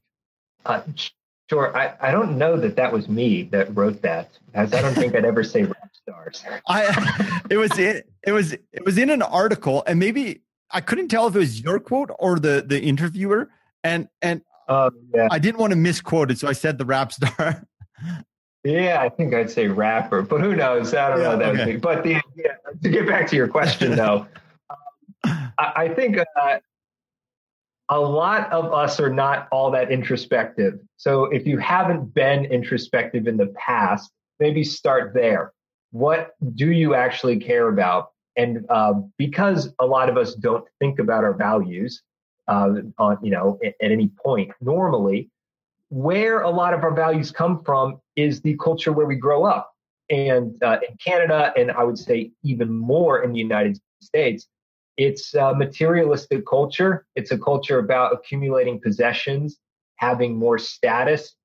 Uh, 0.65 0.81
Sure. 1.50 1.75
I, 1.75 1.96
I 2.00 2.12
don't 2.12 2.38
know 2.38 2.58
that 2.58 2.75
that 2.75 2.94
was 2.94 3.10
me 3.10 3.44
that 3.51 3.75
wrote 3.75 4.03
that, 4.03 4.29
as 4.53 4.72
I 4.72 4.82
don't 4.82 4.94
think 4.94 5.15
I'd 5.15 5.25
ever 5.25 5.44
say 5.44 5.63
rap 5.63 5.89
stars. 5.94 6.44
I 6.68 7.41
it 7.50 7.58
was 7.58 7.77
it, 7.79 8.08
it 8.25 8.32
was 8.32 8.53
it 8.53 8.86
was 8.86 9.00
in 9.00 9.10
an 9.10 9.24
article, 9.24 9.84
and 9.88 10.00
maybe 10.00 10.41
I 10.70 10.82
couldn't 10.82 11.08
tell 11.08 11.27
if 11.27 11.36
it 11.36 11.39
was 11.39 11.60
your 11.60 11.79
quote 11.79 12.12
or 12.20 12.38
the 12.38 12.63
the 12.65 12.79
interviewer, 12.79 13.50
and 13.84 14.08
and 14.22 14.41
uh, 14.68 14.91
yeah. 15.13 15.27
I 15.32 15.39
didn't 15.39 15.60
want 15.60 15.72
to 15.72 15.77
misquote 15.77 16.29
it, 16.29 16.38
so 16.38 16.48
I 16.48 16.53
said 16.53 16.77
the 16.77 16.86
rap 16.86 17.12
star. 17.12 17.65
yeah, 18.63 19.01
I 19.01 19.10
think 19.10 19.34
I'd 19.34 19.50
say 19.50 19.68
rapper, 19.68 20.22
but 20.22 20.41
who 20.41 20.56
knows? 20.56 20.94
I 20.94 21.10
don't 21.10 21.20
yeah, 21.20 21.24
know 21.29 21.38
that. 21.38 21.62
Okay. 21.62 21.77
But 21.77 22.03
the 22.03 22.22
yeah, 22.36 22.51
to 22.84 22.89
get 22.89 23.08
back 23.08 23.27
to 23.29 23.36
your 23.36 23.48
question, 23.48 23.96
though, 23.96 24.27
I, 25.24 25.48
I, 25.58 25.89
think 25.89 26.20
uh, 26.20 26.60
a 27.89 28.00
lot 28.00 28.51
of 28.51 28.72
us 28.72 29.00
are 29.00 29.12
not 29.12 29.48
all 29.51 29.72
that 29.72 29.91
introspective. 29.91 30.79
So 30.98 31.25
if 31.25 31.48
you 31.48 31.58
haven't 31.58 32.13
been 32.13 32.46
introspective 32.46 33.27
in 33.27 33.36
the 33.36 33.48
past, 33.58 34.12
maybe 34.39 34.63
start 34.63 35.13
there. 35.13 35.53
What 35.91 36.36
do 36.53 36.72
you 36.72 36.93
actually 36.93 37.39
care 37.39 37.67
about? 37.69 38.12
And 38.38 38.65
uh, 38.69 38.93
because 39.17 39.74
a 39.79 39.86
lot 39.86 40.08
of 40.08 40.17
us 40.17 40.36
don't 40.36 40.65
think 40.79 41.00
about 41.00 41.24
our 41.24 41.34
values 41.34 42.03
uh, 42.48 42.75
on, 43.00 43.17
you 43.24 43.31
know, 43.31 43.60
at, 43.63 43.74
at 43.81 43.91
any 43.91 44.12
point 44.24 44.51
normally, 44.62 45.29
where 45.89 46.41
a 46.41 46.50
lot 46.50 46.75
of 46.75 46.84
our 46.84 46.93
values 46.93 47.31
come 47.31 47.63
from 47.63 48.00
is 48.15 48.41
the 48.41 48.55
culture 48.58 48.91
where 48.91 49.08
we 49.08 49.15
grow 49.15 49.46
up. 49.46 49.74
And 50.12 50.62
uh, 50.63 50.77
in 50.88 50.96
Canada, 51.03 51.51
and 51.58 51.72
I 51.72 51.84
would 51.84 51.98
say 51.98 52.31
even 52.43 52.72
more 52.72 53.24
in 53.24 53.34
the 53.34 53.39
United 53.39 53.79
States, 54.00 54.48
it's 55.00 55.34
a 55.34 55.56
materialistic 55.56 56.46
culture. 56.46 57.06
It's 57.15 57.32
a 57.32 57.38
culture 57.38 57.79
about 57.79 58.13
accumulating 58.13 58.82
possessions, 58.82 59.58
having 59.96 60.38
more 60.38 60.58
status 60.58 61.36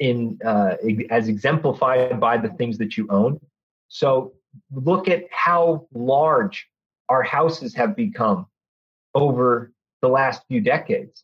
in 0.00 0.36
uh, 0.44 0.74
as 1.10 1.28
exemplified 1.28 2.18
by 2.18 2.36
the 2.38 2.48
things 2.48 2.76
that 2.78 2.96
you 2.96 3.06
own. 3.10 3.38
So 3.86 4.32
look 4.72 5.08
at 5.08 5.26
how 5.30 5.86
large 5.94 6.68
our 7.08 7.22
houses 7.22 7.72
have 7.76 7.94
become 7.94 8.46
over 9.14 9.70
the 10.02 10.08
last 10.08 10.42
few 10.48 10.60
decades. 10.60 11.22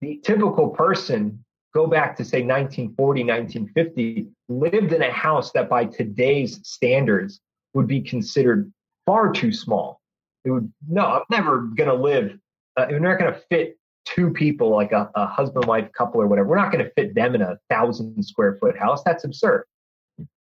The 0.00 0.22
typical 0.24 0.70
person, 0.70 1.44
go 1.74 1.86
back 1.86 2.16
to 2.16 2.24
say 2.24 2.38
1940, 2.38 3.24
1950, 3.24 4.26
lived 4.48 4.94
in 4.94 5.02
a 5.02 5.12
house 5.12 5.52
that 5.52 5.68
by 5.68 5.84
today's 5.84 6.66
standards 6.66 7.42
would 7.74 7.86
be 7.86 8.00
considered 8.00 8.72
far 9.04 9.30
too 9.30 9.52
small 9.52 9.99
it 10.44 10.50
would 10.50 10.72
no 10.88 11.04
i'm 11.06 11.22
never 11.30 11.62
going 11.62 11.88
to 11.88 11.94
live 11.94 12.38
uh, 12.76 12.86
we're 12.90 12.98
not 12.98 13.18
going 13.18 13.32
to 13.32 13.40
fit 13.50 13.76
two 14.04 14.30
people 14.30 14.70
like 14.70 14.92
a, 14.92 15.10
a 15.14 15.26
husband 15.26 15.66
wife 15.66 15.88
couple 15.92 16.20
or 16.20 16.26
whatever 16.26 16.48
we're 16.48 16.56
not 16.56 16.72
going 16.72 16.84
to 16.84 16.90
fit 16.92 17.14
them 17.14 17.34
in 17.34 17.42
a 17.42 17.58
thousand 17.68 18.22
square 18.22 18.56
foot 18.60 18.76
house. 18.78 19.02
That's 19.04 19.24
absurd. 19.24 19.64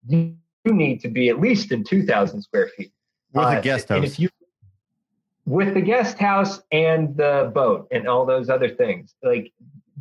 You 0.07 0.35
need 0.65 0.99
to 1.01 1.07
be 1.07 1.29
at 1.29 1.39
least 1.39 1.71
in 1.71 1.83
2000 1.83 2.41
square 2.41 2.69
feet. 2.75 2.91
With 3.33 3.45
uh, 3.45 3.59
a 3.59 3.61
guest 3.61 3.89
house 3.89 4.05
if 4.05 4.19
you 4.19 4.29
with 5.45 5.75
the 5.75 5.81
guest 5.81 6.17
house 6.17 6.61
and 6.71 7.15
the 7.17 7.51
boat 7.53 7.87
and 7.91 8.07
all 8.07 8.25
those 8.25 8.49
other 8.49 8.69
things 8.69 9.13
like 9.21 9.51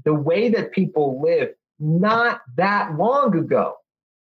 the 0.05 0.15
way 0.15 0.49
that 0.49 0.73
people 0.73 1.21
live 1.21 1.51
not 1.79 2.41
that 2.57 2.97
long 2.97 3.37
ago 3.37 3.75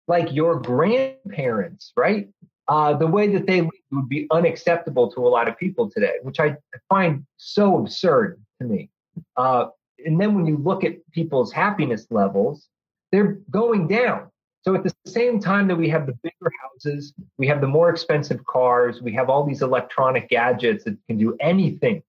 like 0.09 0.33
your 0.33 0.61
grandparents 0.61 1.93
right 1.95 2.29
uh, 2.71 2.95
the 2.95 3.07
way 3.07 3.27
that 3.27 3.49
they 3.49 3.63
would 3.91 4.09
be 4.09 4.29
unacceptable 4.31 5.11
to 5.11 5.27
a 5.27 5.29
lot 5.29 5.49
of 5.49 5.59
people 5.59 5.91
today, 5.91 6.15
which 6.23 6.39
I 6.39 6.57
find 6.89 7.27
so 7.37 7.77
absurd 7.79 8.41
to 8.61 8.67
me. 8.67 8.91
Uh, 9.37 9.67
and 10.07 10.21
then 10.21 10.37
when 10.37 10.47
you 10.47 10.57
look 10.57 10.85
at 10.85 10.95
people's 11.11 11.53
happiness 11.53 12.07
levels, 12.11 12.69
they're 13.11 13.41
going 13.51 13.89
down. 13.89 14.31
So 14.63 14.77
at 14.77 14.85
the 14.85 14.95
same 15.05 15.41
time 15.41 15.67
that 15.67 15.75
we 15.75 15.89
have 15.89 16.07
the 16.07 16.13
bigger 16.23 16.53
houses, 16.63 17.13
we 17.39 17.49
have 17.49 17.61
the 17.61 17.67
more 17.67 17.91
expensive 17.91 18.45
cars, 18.47 19.03
we 19.03 19.13
have 19.15 19.29
all 19.29 19.45
these 19.45 19.63
electronic 19.63 20.29
gadgets 20.29 20.85
that 20.85 20.97
can 21.09 21.19
do 21.19 21.37
anything. 21.41 22.05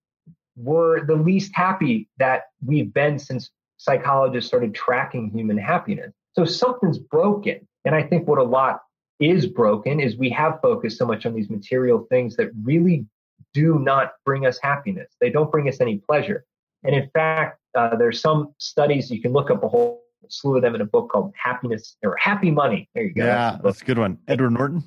We're 0.55 1.07
the 1.07 1.15
least 1.15 1.55
happy 1.55 2.07
that 2.19 2.43
we've 2.63 2.93
been 2.93 3.17
since 3.17 3.49
psychologists 3.77 4.49
started 4.49 4.75
tracking 4.75 5.31
human 5.31 5.57
happiness. 5.57 6.13
So 6.33 6.45
something's 6.45 6.99
broken. 6.99 7.67
And 7.83 7.95
I 7.95 8.03
think 8.03 8.27
what 8.27 8.37
a 8.37 8.43
lot 8.43 8.81
is 9.21 9.45
broken 9.45 9.99
is 9.99 10.17
we 10.17 10.29
have 10.31 10.59
focused 10.61 10.97
so 10.97 11.05
much 11.05 11.25
on 11.25 11.33
these 11.33 11.49
material 11.49 12.05
things 12.09 12.35
that 12.35 12.49
really 12.63 13.05
do 13.53 13.79
not 13.79 14.13
bring 14.25 14.45
us 14.45 14.59
happiness. 14.61 15.13
They 15.21 15.29
don't 15.29 15.51
bring 15.51 15.67
us 15.69 15.79
any 15.79 15.97
pleasure. 15.97 16.45
And 16.83 16.95
in 16.95 17.09
fact, 17.13 17.59
uh, 17.75 17.95
there's 17.95 18.19
some 18.19 18.53
studies 18.57 19.11
you 19.11 19.21
can 19.21 19.31
look 19.31 19.51
up 19.51 19.63
a 19.63 19.67
whole 19.67 20.03
slew 20.29 20.57
of 20.57 20.61
them 20.61 20.75
in 20.75 20.81
a 20.81 20.85
book 20.85 21.09
called 21.09 21.33
Happiness 21.41 21.97
or 22.03 22.15
Happy 22.17 22.51
Money. 22.51 22.89
There 22.95 23.03
you 23.03 23.13
go. 23.13 23.25
Yeah, 23.25 23.51
that's, 23.51 23.63
that's 23.63 23.81
a 23.81 23.85
good 23.85 23.97
one. 23.97 24.17
Edward 24.27 24.51
Norton. 24.51 24.83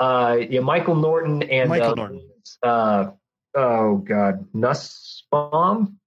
Uh, 0.00 0.38
yeah, 0.50 0.60
Michael 0.60 0.96
Norton 0.96 1.42
and 1.44 1.68
Michael 1.68 1.92
uh, 1.92 1.94
Norton. 1.94 2.28
Uh, 2.62 3.10
oh 3.54 3.96
God, 3.98 4.46
Nussbaum. 4.52 5.98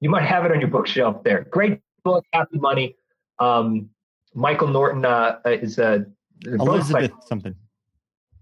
You 0.00 0.10
might 0.10 0.24
have 0.24 0.44
it 0.44 0.52
on 0.52 0.60
your 0.60 0.70
bookshelf 0.70 1.22
there. 1.22 1.46
Great 1.50 1.80
book, 2.04 2.24
Happy 2.32 2.58
Money. 2.58 2.96
Um, 3.38 3.90
Michael 4.34 4.68
Norton 4.68 5.04
uh, 5.04 5.38
is 5.44 5.78
a 5.78 6.06
Elizabeth 6.46 7.10
by, 7.10 7.26
something. 7.26 7.54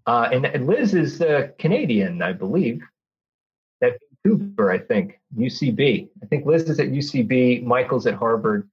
Uh, 0.06 0.28
and, 0.32 0.46
and, 0.46 0.66
Liz 0.66 0.94
is 0.94 1.20
uh, 1.20 1.48
Canadian, 1.58 2.22
I 2.22 2.32
believe. 2.32 2.80
That 3.80 3.98
Vancouver, 4.26 4.70
I 4.70 4.78
think, 4.78 5.20
UCB. 5.36 6.08
I 6.22 6.26
think 6.26 6.46
Liz 6.46 6.62
is 6.68 6.80
at 6.80 6.88
UCB, 6.88 7.64
Michael's 7.64 8.06
at 8.06 8.14
Harvard. 8.14 8.68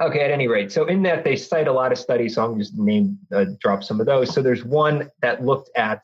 Okay, 0.00 0.20
at 0.20 0.32
any 0.32 0.48
rate, 0.48 0.72
so 0.72 0.86
in 0.86 1.04
that 1.04 1.22
they 1.22 1.36
cite 1.36 1.68
a 1.68 1.72
lot 1.72 1.92
of 1.92 1.98
studies, 1.98 2.34
so 2.34 2.44
I'm 2.44 2.58
just 2.58 2.76
name 2.76 3.16
uh, 3.32 3.44
drop 3.60 3.84
some 3.84 4.00
of 4.00 4.06
those. 4.06 4.34
So 4.34 4.42
there's 4.42 4.64
one 4.64 5.08
that 5.22 5.44
looked 5.44 5.70
at 5.76 6.02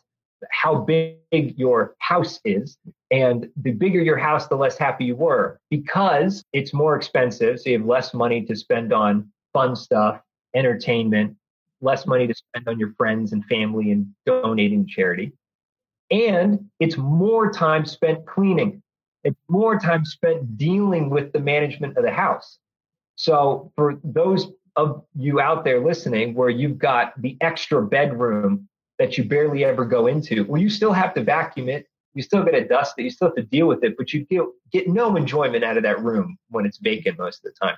how 0.52 0.76
big 0.76 1.18
your 1.32 1.96
house 1.98 2.38
is, 2.44 2.78
and 3.10 3.48
the 3.56 3.72
bigger 3.72 4.00
your 4.00 4.16
house, 4.16 4.46
the 4.46 4.54
less 4.54 4.78
happy 4.78 5.06
you 5.06 5.16
were 5.16 5.58
because 5.70 6.44
it's 6.52 6.72
more 6.72 6.94
expensive, 6.94 7.58
so 7.58 7.70
you 7.70 7.78
have 7.78 7.86
less 7.86 8.14
money 8.14 8.46
to 8.46 8.54
spend 8.54 8.92
on 8.92 9.28
fun 9.52 9.74
stuff, 9.74 10.20
entertainment, 10.54 11.36
less 11.80 12.06
money 12.06 12.26
to 12.26 12.34
spend 12.34 12.68
on 12.68 12.78
your 12.78 12.92
friends 12.94 13.32
and 13.32 13.44
family 13.46 13.90
and 13.92 14.06
donating 14.26 14.86
charity. 14.86 15.32
And 16.10 16.68
it's 16.80 16.96
more 16.96 17.52
time 17.52 17.86
spent 17.86 18.26
cleaning. 18.26 18.82
It's 19.22 19.38
more 19.48 19.78
time 19.78 20.04
spent 20.04 20.56
dealing 20.56 21.10
with 21.10 21.32
the 21.32 21.40
management 21.40 21.96
of 21.96 22.04
the 22.04 22.10
house. 22.10 22.58
So 23.16 23.70
for 23.76 24.00
those 24.02 24.48
of 24.76 25.04
you 25.14 25.40
out 25.40 25.64
there 25.64 25.84
listening 25.84 26.34
where 26.34 26.48
you've 26.48 26.78
got 26.78 27.20
the 27.20 27.36
extra 27.40 27.82
bedroom 27.82 28.68
that 28.98 29.18
you 29.18 29.24
barely 29.24 29.64
ever 29.64 29.84
go 29.84 30.06
into, 30.06 30.44
well, 30.44 30.60
you 30.60 30.70
still 30.70 30.92
have 30.92 31.14
to 31.14 31.22
vacuum 31.22 31.68
it. 31.68 31.86
You 32.14 32.22
still 32.22 32.42
get 32.42 32.52
to 32.52 32.66
dust 32.66 32.94
it. 32.98 33.02
You 33.02 33.10
still 33.10 33.28
have 33.28 33.36
to 33.36 33.42
deal 33.42 33.66
with 33.66 33.84
it, 33.84 33.96
but 33.96 34.12
you 34.12 34.26
get 34.72 34.88
no 34.88 35.16
enjoyment 35.16 35.64
out 35.64 35.76
of 35.76 35.84
that 35.84 36.02
room 36.02 36.38
when 36.48 36.66
it's 36.66 36.78
vacant 36.78 37.18
most 37.18 37.44
of 37.44 37.52
the 37.52 37.66
time. 37.66 37.76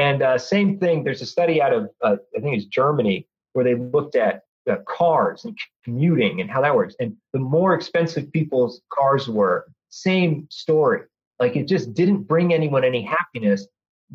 And 0.00 0.22
uh, 0.22 0.38
same 0.38 0.78
thing, 0.78 1.04
there's 1.04 1.20
a 1.20 1.26
study 1.26 1.60
out 1.60 1.74
of, 1.74 1.90
uh, 2.00 2.16
I 2.34 2.40
think 2.40 2.56
it's 2.56 2.64
Germany, 2.64 3.26
where 3.52 3.66
they 3.66 3.74
looked 3.74 4.16
at 4.16 4.44
uh, 4.68 4.76
cars 4.88 5.44
and 5.44 5.58
commuting 5.84 6.40
and 6.40 6.50
how 6.50 6.62
that 6.62 6.74
works. 6.74 6.94
And 7.00 7.16
the 7.34 7.38
more 7.38 7.74
expensive 7.74 8.32
people's 8.32 8.80
cars 8.90 9.28
were, 9.28 9.66
same 9.90 10.46
story. 10.48 11.02
Like 11.38 11.54
it 11.54 11.68
just 11.68 11.92
didn't 11.92 12.22
bring 12.22 12.54
anyone 12.54 12.82
any 12.82 13.02
happiness 13.02 13.66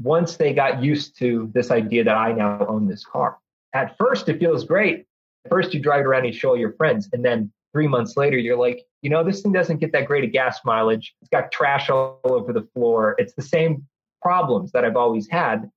once 0.02 0.38
they 0.38 0.54
got 0.54 0.82
used 0.82 1.19
to 1.19 1.52
this 1.54 1.69
idea 1.69 2.04
that 2.04 2.17
I 2.17 2.32
now 2.32 2.65
own 2.67 2.88
this 2.88 3.06
car. 3.06 3.38
At 3.74 3.95
first, 4.00 4.28
it 4.28 4.39
feels 4.39 4.63
great. 4.63 5.06
At 5.45 5.52
first, 5.52 5.71
you 5.71 5.80
drive 5.80 6.00
it 6.00 6.08
around 6.08 6.26
and 6.26 6.34
you 6.34 6.39
show 6.39 6.50
all 6.50 6.58
your 6.58 6.74
friends. 6.74 7.10
And 7.13 7.24
then 7.24 7.54
three 7.74 7.88
months 7.88 8.17
later, 8.17 8.39
you're 8.39 8.58
like, 8.58 8.84
you 9.04 9.12
know, 9.12 9.24
this 9.24 9.43
thing 9.43 9.52
doesn't 9.52 9.82
get 9.82 9.91
that 9.91 10.08
great 10.08 10.24
of 10.24 10.32
gas 10.32 10.62
mileage. 10.65 11.13
It's 11.21 11.30
got 11.30 11.52
trash 11.52 11.91
all 11.91 12.21
over 12.24 12.54
the 12.54 12.67
floor. 12.74 13.13
It's 13.19 13.36
the 13.36 13.43
same 13.43 13.86
problems 14.24 14.71
that 14.71 14.84
I've 14.84 14.95
always 14.95 15.28
had 15.30 15.69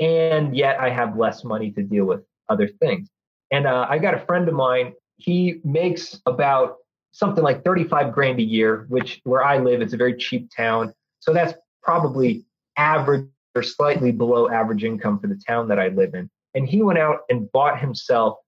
and 0.00 0.56
yet 0.56 0.80
I 0.80 0.88
have 0.90 1.16
less 1.16 1.44
money 1.44 1.70
to 1.72 1.82
deal 1.82 2.06
with 2.06 2.22
other 2.48 2.66
things. 2.66 3.08
And 3.50 3.66
uh, 3.66 3.86
I 3.88 3.98
got 3.98 4.14
a 4.14 4.20
friend 4.20 4.48
of 4.48 4.54
mine. 4.54 4.94
He 5.18 5.60
makes 5.62 6.20
about 6.26 6.76
something 7.12 7.44
like 7.44 7.62
35 7.64 8.12
grand 8.12 8.38
a 8.40 8.42
year, 8.42 8.86
which 8.88 9.20
where 9.24 9.44
I 9.44 9.58
live, 9.58 9.82
it's 9.82 9.92
a 9.92 9.96
very 9.96 10.16
cheap 10.16 10.48
town. 10.56 10.94
So 11.20 11.32
that's 11.32 11.52
probably 11.82 12.44
average 12.76 13.26
or 13.54 13.62
slightly 13.62 14.12
below 14.12 14.48
average 14.48 14.84
income 14.84 15.18
for 15.18 15.26
the 15.26 15.40
town 15.46 15.68
that 15.68 15.78
I 15.78 15.88
live 15.88 16.14
in. 16.14 16.30
And 16.54 16.68
he 16.68 16.82
went 16.82 16.98
out 16.98 17.20
and 17.28 17.50
bought 17.52 17.78
himself, 17.78 18.38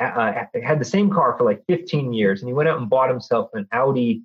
uh, 0.00 0.04
uh 0.04 0.44
had 0.62 0.80
the 0.80 0.84
same 0.84 1.10
car 1.10 1.36
for 1.36 1.44
like 1.44 1.62
15 1.68 2.12
years, 2.12 2.40
and 2.40 2.48
he 2.48 2.54
went 2.54 2.68
out 2.68 2.78
and 2.78 2.88
bought 2.88 3.10
himself 3.10 3.50
an 3.54 3.66
Audi, 3.72 4.22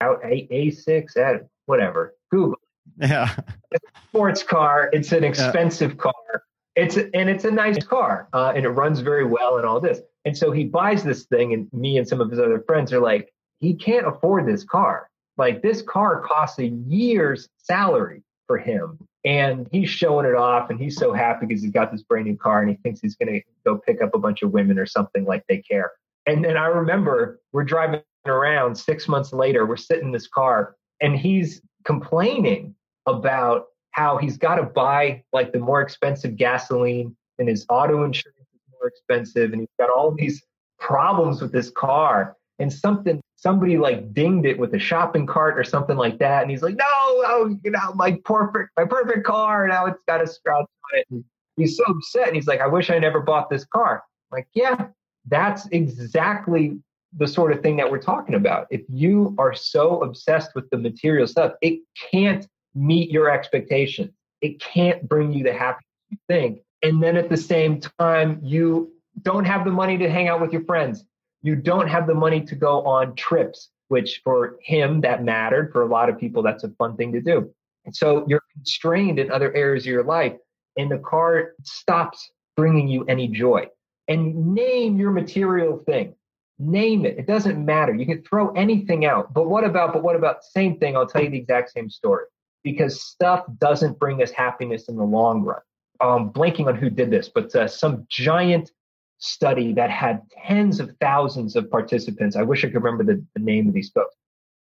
out 0.00 0.22
A6, 0.22 1.16
uh, 1.16 1.44
whatever. 1.66 2.14
Google 2.30 2.58
yeah. 2.98 3.34
It's 3.70 3.84
a 3.84 4.00
sports 4.08 4.42
car. 4.42 4.90
It's 4.92 5.12
an 5.12 5.24
expensive 5.24 5.92
yeah. 5.92 5.96
car. 5.96 6.42
It's 6.76 6.96
a, 6.96 7.14
and 7.14 7.30
it's 7.30 7.44
a 7.44 7.50
nice 7.50 7.84
car, 7.84 8.28
uh, 8.32 8.52
and 8.56 8.64
it 8.64 8.70
runs 8.70 9.00
very 9.00 9.24
well 9.24 9.58
and 9.58 9.66
all 9.66 9.80
this. 9.80 10.00
And 10.24 10.36
so 10.36 10.50
he 10.50 10.64
buys 10.64 11.04
this 11.04 11.24
thing, 11.24 11.52
and 11.52 11.72
me 11.72 11.98
and 11.98 12.08
some 12.08 12.20
of 12.20 12.30
his 12.30 12.40
other 12.40 12.60
friends 12.66 12.92
are 12.92 13.00
like, 13.00 13.32
he 13.60 13.74
can't 13.74 14.06
afford 14.06 14.46
this 14.46 14.64
car. 14.64 15.08
Like 15.36 15.62
this 15.62 15.82
car 15.82 16.20
costs 16.20 16.58
a 16.58 16.66
year's 16.66 17.48
salary 17.58 18.22
for 18.46 18.58
him, 18.58 18.98
and 19.24 19.68
he's 19.70 19.88
showing 19.88 20.26
it 20.26 20.34
off, 20.34 20.70
and 20.70 20.78
he's 20.80 20.96
so 20.96 21.12
happy 21.12 21.46
because 21.46 21.62
he's 21.62 21.72
got 21.72 21.92
this 21.92 22.02
brand 22.02 22.26
new 22.26 22.36
car, 22.36 22.60
and 22.60 22.70
he 22.70 22.76
thinks 22.76 23.00
he's 23.00 23.16
going 23.16 23.32
to 23.32 23.40
go 23.64 23.78
pick 23.78 24.02
up 24.02 24.14
a 24.14 24.18
bunch 24.18 24.42
of 24.42 24.50
women 24.52 24.78
or 24.78 24.86
something 24.86 25.24
like 25.24 25.44
they 25.48 25.58
care. 25.58 25.92
And 26.26 26.44
then 26.44 26.56
I 26.56 26.66
remember 26.66 27.40
we're 27.52 27.64
driving 27.64 28.00
around 28.26 28.74
six 28.76 29.06
months 29.06 29.32
later, 29.32 29.66
we're 29.66 29.76
sitting 29.76 30.06
in 30.06 30.12
this 30.12 30.26
car, 30.26 30.76
and 31.00 31.16
he's 31.16 31.62
complaining 31.84 32.74
about 33.06 33.66
how 33.92 34.16
he's 34.16 34.36
got 34.36 34.56
to 34.56 34.62
buy 34.64 35.22
like 35.32 35.52
the 35.52 35.58
more 35.58 35.80
expensive 35.80 36.36
gasoline 36.36 37.14
and 37.38 37.48
his 37.48 37.64
auto 37.68 38.04
insurance 38.04 38.38
is 38.38 38.60
more 38.72 38.88
expensive 38.88 39.52
and 39.52 39.60
he's 39.60 39.68
got 39.78 39.90
all 39.90 40.10
these 40.10 40.42
problems 40.78 41.40
with 41.40 41.52
this 41.52 41.70
car. 41.70 42.36
And 42.60 42.72
something 42.72 43.20
somebody 43.36 43.76
like 43.78 44.14
dinged 44.14 44.46
it 44.46 44.58
with 44.58 44.74
a 44.74 44.78
shopping 44.78 45.26
cart 45.26 45.58
or 45.58 45.64
something 45.64 45.96
like 45.96 46.18
that. 46.18 46.42
And 46.42 46.50
he's 46.50 46.62
like 46.62 46.76
no 46.76 46.84
oh 46.88 47.56
you 47.64 47.70
know 47.70 47.92
my 47.94 48.18
perfect 48.24 48.70
my 48.76 48.84
perfect 48.84 49.24
car. 49.24 49.66
Now 49.66 49.86
it's 49.86 50.02
got 50.06 50.22
a 50.22 50.26
scratch 50.26 50.60
on 50.60 50.98
it. 50.98 51.06
And 51.10 51.24
he's 51.56 51.76
so 51.76 51.84
upset 51.84 52.28
and 52.28 52.36
he's 52.36 52.46
like 52.46 52.60
i 52.60 52.66
wish 52.66 52.90
i 52.90 52.98
never 52.98 53.20
bought 53.20 53.50
this 53.50 53.64
car. 53.64 54.04
I'm 54.32 54.38
like 54.38 54.48
yeah 54.54 54.86
that's 55.28 55.66
exactly 55.68 56.78
the 57.16 57.28
sort 57.28 57.52
of 57.52 57.62
thing 57.62 57.76
that 57.76 57.90
we're 57.90 57.98
talking 57.98 58.34
about 58.34 58.66
if 58.70 58.82
you 58.88 59.34
are 59.38 59.54
so 59.54 60.02
obsessed 60.02 60.54
with 60.54 60.68
the 60.70 60.76
material 60.76 61.26
stuff 61.26 61.52
it 61.60 61.80
can't 62.10 62.46
meet 62.74 63.10
your 63.10 63.30
expectations 63.30 64.10
it 64.40 64.60
can't 64.60 65.08
bring 65.08 65.32
you 65.32 65.44
the 65.44 65.52
happiness 65.52 65.84
you 66.10 66.18
think 66.28 66.60
and 66.82 67.02
then 67.02 67.16
at 67.16 67.28
the 67.28 67.36
same 67.36 67.80
time 67.98 68.40
you 68.42 68.92
don't 69.22 69.44
have 69.44 69.64
the 69.64 69.70
money 69.70 69.96
to 69.96 70.10
hang 70.10 70.28
out 70.28 70.40
with 70.40 70.52
your 70.52 70.64
friends 70.64 71.04
you 71.44 71.54
don't 71.54 71.88
have 71.88 72.06
the 72.06 72.14
money 72.14 72.40
to 72.40 72.54
go 72.56 72.82
on 72.84 73.14
trips, 73.16 73.68
which 73.88 74.22
for 74.24 74.56
him 74.62 75.02
that 75.02 75.22
mattered. 75.22 75.72
For 75.72 75.82
a 75.82 75.86
lot 75.86 76.08
of 76.08 76.18
people, 76.18 76.42
that's 76.42 76.64
a 76.64 76.70
fun 76.70 76.96
thing 76.96 77.12
to 77.12 77.20
do. 77.20 77.52
And 77.84 77.94
so 77.94 78.24
you're 78.26 78.42
constrained 78.54 79.18
in 79.18 79.30
other 79.30 79.54
areas 79.54 79.84
of 79.84 79.92
your 79.92 80.04
life, 80.04 80.32
and 80.78 80.90
the 80.90 80.98
car 80.98 81.52
stops 81.62 82.30
bringing 82.56 82.88
you 82.88 83.04
any 83.04 83.28
joy. 83.28 83.66
And 84.08 84.54
name 84.54 84.96
your 84.96 85.10
material 85.10 85.82
thing. 85.84 86.14
Name 86.58 87.04
it. 87.04 87.18
It 87.18 87.26
doesn't 87.26 87.64
matter. 87.64 87.94
You 87.94 88.06
can 88.06 88.22
throw 88.22 88.50
anything 88.52 89.04
out. 89.04 89.34
But 89.34 89.48
what 89.48 89.64
about, 89.64 89.92
but 89.92 90.02
what 90.02 90.16
about, 90.16 90.44
same 90.44 90.78
thing. 90.78 90.96
I'll 90.96 91.06
tell 91.06 91.22
you 91.22 91.30
the 91.30 91.38
exact 91.38 91.72
same 91.72 91.90
story 91.90 92.26
because 92.62 93.02
stuff 93.02 93.44
doesn't 93.58 93.98
bring 93.98 94.22
us 94.22 94.30
happiness 94.30 94.88
in 94.88 94.96
the 94.96 95.04
long 95.04 95.42
run. 95.42 95.60
I'm 96.00 96.30
blanking 96.30 96.66
on 96.66 96.76
who 96.76 96.90
did 96.90 97.10
this, 97.10 97.28
but 97.28 97.54
uh, 97.54 97.66
some 97.66 98.06
giant 98.08 98.70
study 99.18 99.72
that 99.72 99.90
had 99.90 100.22
tens 100.46 100.80
of 100.80 100.94
thousands 101.00 101.56
of 101.56 101.70
participants. 101.70 102.36
I 102.36 102.42
wish 102.42 102.64
I 102.64 102.68
could 102.68 102.82
remember 102.82 103.04
the, 103.04 103.24
the 103.34 103.42
name 103.42 103.68
of 103.68 103.74
these 103.74 103.90
folks. 103.90 104.14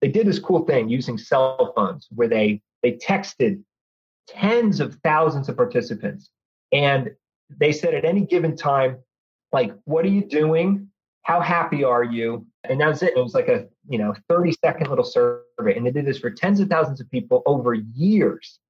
They 0.01 0.09
did 0.09 0.27
this 0.27 0.39
cool 0.39 0.65
thing 0.65 0.89
using 0.89 1.19
cell 1.19 1.73
phones 1.75 2.09
where 2.15 2.29
they 2.29 2.61
they 2.83 2.93
texted 2.93 3.63
tens 4.29 4.81
of 4.81 4.95
thousands 5.03 5.49
of 5.49 5.57
participants 5.57 6.31
and 6.73 7.11
they 7.51 7.73
said 7.73 7.95
at 7.95 8.05
any 8.05 8.21
given 8.23 8.57
time 8.57 8.99
like 9.53 9.75
what 9.85 10.05
are 10.05 10.09
you 10.09 10.25
doing 10.25 10.89
how 11.25 11.41
happy 11.41 11.85
are 11.85 12.05
you 12.05 12.47
and 12.65 12.81
that's 12.81 13.03
it 13.03 13.17
it 13.17 13.21
was 13.21 13.35
like 13.35 13.49
a 13.49 13.67
you 13.89 13.99
know 13.99 14.15
30 14.29 14.53
second 14.65 14.89
little 14.89 15.05
survey 15.05 15.77
and 15.77 15.85
they 15.85 15.91
did 15.91 16.07
this 16.07 16.19
for 16.19 16.31
tens 16.31 16.61
of 16.61 16.69
thousands 16.69 17.01
of 17.01 17.11
people 17.11 17.43
over 17.45 17.75
years 17.75 18.61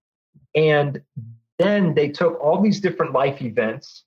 and 0.54 1.00
then 1.58 1.94
they 1.94 2.08
took 2.08 2.40
all 2.40 2.60
these 2.60 2.80
different 2.80 3.12
life 3.12 3.42
events 3.42 4.04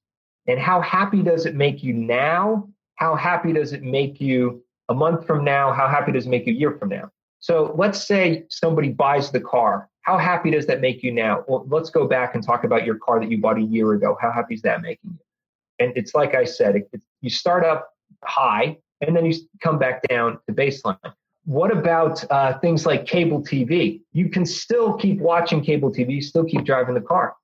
and 0.47 0.59
how 0.59 0.81
happy 0.81 1.21
does 1.21 1.45
it 1.45 1.55
make 1.55 1.83
you 1.83 1.93
now? 1.93 2.69
How 2.95 3.15
happy 3.15 3.53
does 3.53 3.73
it 3.73 3.83
make 3.83 4.19
you 4.21 4.63
a 4.89 4.93
month 4.93 5.27
from 5.27 5.43
now? 5.43 5.73
How 5.73 5.87
happy 5.87 6.13
does 6.13 6.25
it 6.25 6.29
make 6.29 6.47
you 6.47 6.53
a 6.53 6.55
year 6.55 6.71
from 6.79 6.89
now? 6.89 7.11
So 7.39 7.75
let's 7.77 8.01
say 8.01 8.45
somebody 8.49 8.89
buys 8.89 9.29
the 9.29 9.41
car. 9.41 9.89
How 10.01 10.17
happy 10.17 10.51
does 10.51 10.65
that 10.67 10.79
make 10.79 11.03
you 11.03 11.11
now? 11.11 11.43
Well, 11.47 11.65
let's 11.69 11.89
go 11.89 12.07
back 12.07 12.33
and 12.33 12.43
talk 12.43 12.63
about 12.63 12.85
your 12.85 12.95
car 12.95 13.19
that 13.19 13.29
you 13.29 13.39
bought 13.39 13.57
a 13.57 13.61
year 13.61 13.93
ago. 13.93 14.17
How 14.19 14.31
happy 14.31 14.55
is 14.55 14.61
that 14.61 14.81
making 14.81 15.11
you? 15.11 15.19
And 15.79 15.93
it's 15.95 16.15
like 16.15 16.33
I 16.33 16.45
said, 16.45 16.77
it, 16.77 16.89
it, 16.93 17.01
you 17.21 17.29
start 17.29 17.65
up 17.65 17.89
high 18.23 18.77
and 19.01 19.15
then 19.15 19.25
you 19.25 19.33
come 19.61 19.77
back 19.77 20.01
down 20.07 20.39
to 20.47 20.53
baseline. 20.53 20.97
What 21.45 21.71
about 21.71 22.29
uh, 22.29 22.59
things 22.59 22.85
like 22.85 23.05
cable 23.05 23.41
TV? 23.41 24.01
You 24.11 24.29
can 24.29 24.45
still 24.45 24.93
keep 24.97 25.19
watching 25.19 25.63
cable 25.63 25.91
TV, 25.91 26.21
still 26.21 26.43
keep 26.43 26.65
driving 26.65 26.93
the 26.93 27.01
car. 27.01 27.35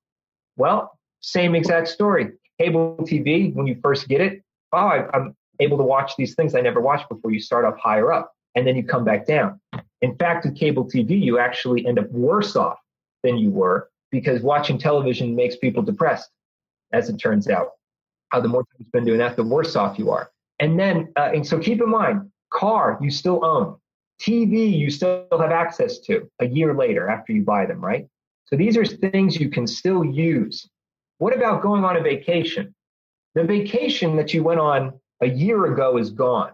Well, 0.57 0.97
same 1.21 1.55
exact 1.55 1.87
story 1.87 2.31
cable 2.59 2.97
TV, 3.01 3.53
when 3.53 3.67
you 3.67 3.77
first 3.81 4.07
get 4.07 4.21
it, 4.21 4.43
oh, 4.71 4.77
I, 4.77 5.15
am 5.15 5.35
able 5.59 5.77
to 5.77 5.83
watch 5.83 6.15
these 6.17 6.35
things 6.35 6.55
I 6.55 6.61
never 6.61 6.81
watched 6.81 7.09
before. 7.09 7.31
You 7.31 7.39
start 7.39 7.65
off 7.65 7.77
higher 7.77 8.11
up 8.11 8.33
and 8.55 8.65
then 8.65 8.75
you 8.75 8.83
come 8.83 9.03
back 9.03 9.25
down. 9.25 9.59
In 10.01 10.15
fact, 10.17 10.45
with 10.45 10.55
cable 10.55 10.85
TV, 10.85 11.19
you 11.21 11.39
actually 11.39 11.85
end 11.85 11.99
up 11.99 12.09
worse 12.11 12.55
off 12.55 12.77
than 13.23 13.37
you 13.37 13.49
were 13.49 13.89
because 14.11 14.41
watching 14.41 14.77
television 14.77 15.35
makes 15.35 15.55
people 15.55 15.81
depressed, 15.81 16.29
as 16.91 17.09
it 17.09 17.17
turns 17.17 17.49
out. 17.49 17.69
How 18.29 18.41
the 18.41 18.47
more 18.47 18.61
time 18.61 18.75
you 18.79 18.85
spend 18.85 19.05
doing 19.05 19.19
that, 19.19 19.35
the 19.35 19.43
worse 19.43 19.75
off 19.75 19.97
you 19.97 20.11
are. 20.11 20.29
And 20.59 20.79
then, 20.79 21.11
uh, 21.15 21.31
and 21.33 21.45
so 21.45 21.59
keep 21.59 21.81
in 21.81 21.89
mind, 21.89 22.29
car 22.51 22.97
you 23.01 23.09
still 23.09 23.43
own, 23.43 23.77
TV 24.21 24.77
you 24.77 24.89
still 24.89 25.25
have 25.31 25.51
access 25.51 25.99
to 25.99 26.29
a 26.39 26.47
year 26.47 26.75
later 26.75 27.09
after 27.09 27.33
you 27.33 27.43
buy 27.43 27.65
them, 27.65 27.83
right? 27.83 28.07
So 28.45 28.55
these 28.55 28.77
are 28.77 28.85
things 28.85 29.39
you 29.39 29.49
can 29.49 29.65
still 29.67 30.03
use 30.03 30.69
what 31.23 31.33
about 31.33 31.61
going 31.61 31.85
on 31.85 31.95
a 31.95 32.01
vacation? 32.01 32.75
The 33.33 33.45
vacation 33.45 34.17
that 34.17 34.33
you 34.33 34.43
went 34.43 34.59
on 34.59 34.99
a 35.21 35.27
year 35.29 35.71
ago 35.71 35.97
is 35.97 36.09
gone. 36.09 36.51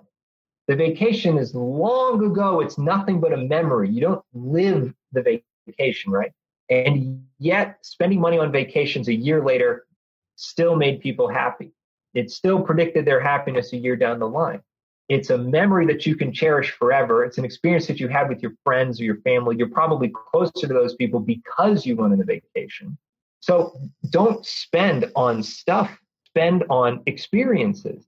The 0.67 0.75
vacation 0.75 1.39
is 1.39 1.55
long 1.55 2.23
ago. 2.23 2.59
It's 2.59 2.77
nothing 2.77 3.19
but 3.19 3.33
a 3.33 3.37
memory. 3.37 3.89
You 3.89 4.01
don't 4.01 4.25
live 4.31 4.93
the 5.11 5.41
vacation, 5.65 6.11
right? 6.11 6.31
And 6.69 7.23
yet, 7.39 7.79
spending 7.81 8.21
money 8.21 8.37
on 8.37 8.51
vacations 8.51 9.07
a 9.07 9.13
year 9.13 9.43
later 9.43 9.87
still 10.35 10.75
made 10.75 10.99
people 10.99 11.27
happy. 11.27 11.71
It 12.13 12.31
still 12.31 12.61
predicted 12.61 13.05
their 13.05 13.19
happiness 13.19 13.73
a 13.73 13.77
year 13.77 13.95
down 13.95 14.19
the 14.19 14.27
line. 14.27 14.61
It's 15.09 15.31
a 15.31 15.37
memory 15.37 15.87
that 15.87 16.05
you 16.05 16.15
can 16.15 16.31
cherish 16.31 16.71
forever. 16.71 17.25
It's 17.25 17.39
an 17.39 17.45
experience 17.45 17.87
that 17.87 17.99
you 17.99 18.07
had 18.07 18.29
with 18.29 18.43
your 18.43 18.53
friends 18.63 19.01
or 19.01 19.05
your 19.05 19.21
family. 19.21 19.55
You're 19.57 19.69
probably 19.69 20.09
closer 20.09 20.67
to 20.67 20.73
those 20.73 20.95
people 20.95 21.19
because 21.19 21.85
you 21.85 21.95
went 21.95 22.13
on 22.13 22.21
a 22.21 22.23
vacation. 22.23 22.95
So 23.39 23.75
don't 24.11 24.45
spend 24.45 25.11
on 25.15 25.41
stuff, 25.41 25.97
spend 26.25 26.63
on 26.69 27.01
experiences. 27.07 28.05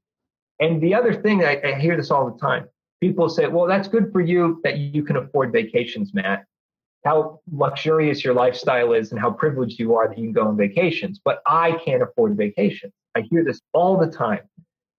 And 0.60 0.80
the 0.80 0.94
other 0.94 1.14
thing, 1.14 1.44
I, 1.44 1.60
I 1.64 1.80
hear 1.80 1.98
this 1.98 2.12
all 2.12 2.30
the 2.30 2.38
time. 2.38 2.68
People 3.00 3.30
say, 3.30 3.48
well, 3.48 3.66
that's 3.66 3.88
good 3.88 4.12
for 4.12 4.22
you 4.22 4.62
that 4.64 4.78
you 4.78 5.04
can 5.04 5.16
afford 5.16 5.52
vacations, 5.52 6.14
Matt. 6.14 6.46
How 7.04 7.40
luxurious 7.52 8.24
your 8.24 8.36
lifestyle 8.36 8.94
is 8.94 9.12
and 9.12 9.20
how 9.20 9.32
privileged 9.32 9.80
you 9.80 9.96
are 9.96 10.08
that 10.08 10.20
you 10.20 10.26
can 10.26 10.34
go 10.34 10.48
on 10.48 10.56
vacations. 10.56 11.20
But 11.24 11.42
I 11.48 11.80
can't 11.84 12.04
afford 12.04 12.38
vacations. 12.38 12.94
I 13.16 13.22
hear 13.22 13.44
this 13.44 13.62
all 13.74 13.98
the 13.98 14.08
time. 14.08 14.42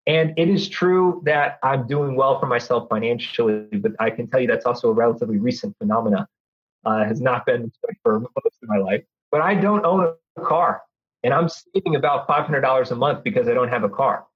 And 0.07 0.35
it 0.37 0.48
is 0.48 0.68
true 0.68 1.22
that 1.25 1.59
I'm 1.62 1.87
doing 1.87 2.16
well 2.16 2.40
for 2.40 2.46
myself 2.46 2.88
financially, 2.88 3.66
but 3.72 3.92
I 4.01 4.11
can 4.11 4.27
tell 4.27 4.40
you 4.40 4.48
that's 4.48 4.66
also 4.66 4.90
a 4.90 4.92
relatively 4.92 5.38
recent 5.38 5.77
phenomenon. 5.79 6.27
Uh, 6.85 7.05
has 7.05 7.20
not 7.20 7.46
been 7.46 7.70
for 8.03 8.18
most 8.18 8.59
of 8.61 8.68
my 8.68 8.77
life. 8.77 9.05
But 9.31 9.40
I 9.40 9.55
don't 9.55 9.85
own 9.85 10.12
a 10.37 10.40
car 10.40 10.83
and 11.22 11.33
I'm 11.33 11.48
saving 11.48 11.94
about 11.94 12.27
$500 12.27 12.90
a 12.90 12.94
month 12.96 13.22
because 13.22 13.46
I 13.46 13.55
don't 13.55 13.68
have 13.68 13.85
a 13.85 13.88
car. 13.88 14.27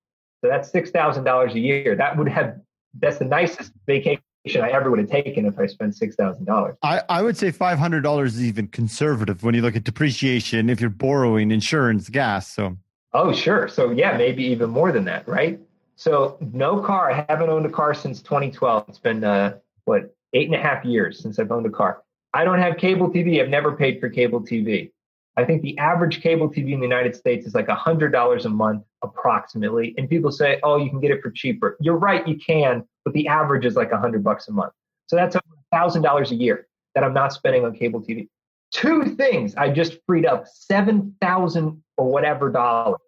So 0.41 0.49
that's 0.49 0.71
$6,000 0.71 1.55
a 1.55 1.59
year. 1.59 1.97
That 1.97 2.17
would 2.17 2.29
have, 2.29 2.57
that's 3.01 3.19
the 3.19 3.25
nicest 3.25 3.73
vacation 3.87 4.23
I 4.63 4.71
ever 4.71 4.91
would 4.91 5.01
have 5.01 5.11
taken 5.11 5.45
if 5.45 5.59
I 5.59 5.67
spent 5.67 5.95
$6,000. 5.95 6.77
I, 6.85 7.03
I 7.09 7.23
would 7.23 7.37
say 7.37 7.51
$500 7.51 8.27
is 8.27 8.43
even 8.45 8.69
conservative 8.69 9.43
when 9.43 9.57
you 9.57 9.63
look 9.63 9.75
at 9.75 9.83
depreciation, 9.83 10.71
if 10.71 10.81
you're 10.81 10.89
borrowing 10.89 11.51
insurance, 11.51 12.09
gas. 12.09 12.53
So, 12.53 12.77
oh, 13.17 13.33
sure. 13.33 13.69
So, 13.69 13.91
yeah, 13.91 14.17
maybe 14.17 14.45
even 14.45 14.71
more 14.71 14.93
than 14.93 15.05
that, 15.07 15.27
right? 15.27 15.59
So, 15.97 16.37
no 16.41 16.81
car. 16.81 17.11
I 17.11 17.25
haven't 17.29 17.49
owned 17.49 17.67
a 17.67 17.71
car 17.71 17.95
since 17.95 18.21
2012. 18.23 18.85
It's 18.89 18.99
been, 18.99 19.25
uh, 19.25 19.59
what, 19.87 20.15
eight 20.35 20.47
and 20.47 20.55
a 20.55 20.61
half 20.61 20.85
years 20.85 21.21
since 21.21 21.39
I've 21.39 21.51
owned 21.51 21.67
a 21.67 21.71
car. 21.71 22.03
I 22.35 22.45
don't 22.45 22.59
have 22.59 22.77
cable 22.77 23.11
TV. 23.11 23.41
I've 23.41 23.49
never 23.49 23.73
paid 23.73 24.01
for 24.01 24.11
cable 24.11 24.41
TV. 24.41 24.93
I 25.39 25.45
think 25.45 25.63
the 25.63 25.77
average 25.79 26.23
cable 26.23 26.49
TV 26.49 26.73
in 26.73 26.81
the 26.81 26.87
United 26.87 27.15
States 27.15 27.47
is 27.47 27.55
like 27.55 27.67
$100 27.67 28.45
a 28.45 28.49
month 28.49 28.85
approximately. 29.03 29.95
And 29.99 30.09
people 30.09 30.31
say, 30.31 30.59
oh, 30.63 30.77
you 30.77 30.89
can 30.91 31.01
get 31.01 31.11
it 31.11 31.23
for 31.23 31.31
cheaper. 31.31 31.77
You're 31.81 31.97
right, 31.97 32.27
you 32.27 32.37
can, 32.37 32.85
but 33.05 33.13
the 33.15 33.29
average 33.29 33.65
is 33.67 33.77
like 33.77 33.93
100 33.93 34.25
bucks 34.25 34.49
a 34.49 34.53
month. 34.53 34.73
So 35.07 35.17
that's 35.17 35.37
$1,000 35.75 36.31
a 36.31 36.35
year 36.35 36.67
that 36.95 37.05
I'm 37.05 37.15
not 37.15 37.33
spending 37.33 37.65
on 37.65 37.75
cable 37.75 38.01
TV. 38.01 38.29
Two 38.71 39.05
things 39.15 39.55
I 39.57 39.71
just 39.71 39.99
freed 40.07 40.27
up 40.27 40.47
7,000 40.47 41.83
or 41.97 42.11
whatever 42.11 42.51
dollars 42.51 43.01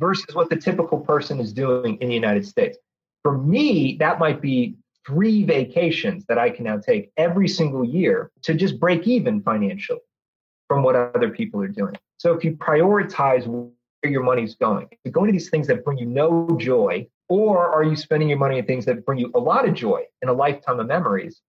versus 0.00 0.34
what 0.34 0.50
the 0.50 0.56
typical 0.56 0.98
person 0.98 1.38
is 1.38 1.52
doing 1.52 1.98
in 2.00 2.08
the 2.08 2.14
United 2.14 2.46
States. 2.46 2.78
For 3.22 3.36
me, 3.36 3.96
that 4.00 4.18
might 4.18 4.40
be 4.40 4.76
three 5.06 5.44
vacations 5.44 6.24
that 6.26 6.38
I 6.38 6.50
can 6.50 6.64
now 6.64 6.78
take 6.78 7.12
every 7.16 7.46
single 7.46 7.84
year 7.84 8.30
to 8.42 8.54
just 8.54 8.80
break 8.80 9.06
even 9.06 9.42
financially 9.42 10.00
from 10.66 10.82
what 10.82 10.96
other 10.96 11.30
people 11.30 11.60
are 11.62 11.68
doing. 11.68 11.96
So 12.18 12.32
if 12.32 12.44
you 12.44 12.52
prioritize 12.52 13.46
where 13.46 13.70
your 14.04 14.22
money's 14.22 14.54
going, 14.54 14.88
you're 15.04 15.12
going 15.12 15.26
to 15.26 15.32
these 15.32 15.50
things 15.50 15.66
that 15.66 15.84
bring 15.84 15.98
you 15.98 16.06
no 16.06 16.56
joy, 16.58 17.06
or 17.28 17.70
are 17.70 17.84
you 17.84 17.96
spending 17.96 18.28
your 18.28 18.38
money 18.38 18.58
on 18.58 18.66
things 18.66 18.84
that 18.86 19.04
bring 19.04 19.18
you 19.18 19.30
a 19.34 19.38
lot 19.38 19.68
of 19.68 19.74
joy 19.74 20.02
and 20.22 20.30
a 20.30 20.34
lifetime 20.34 20.80
of 20.80 20.86
memories, 20.86 21.42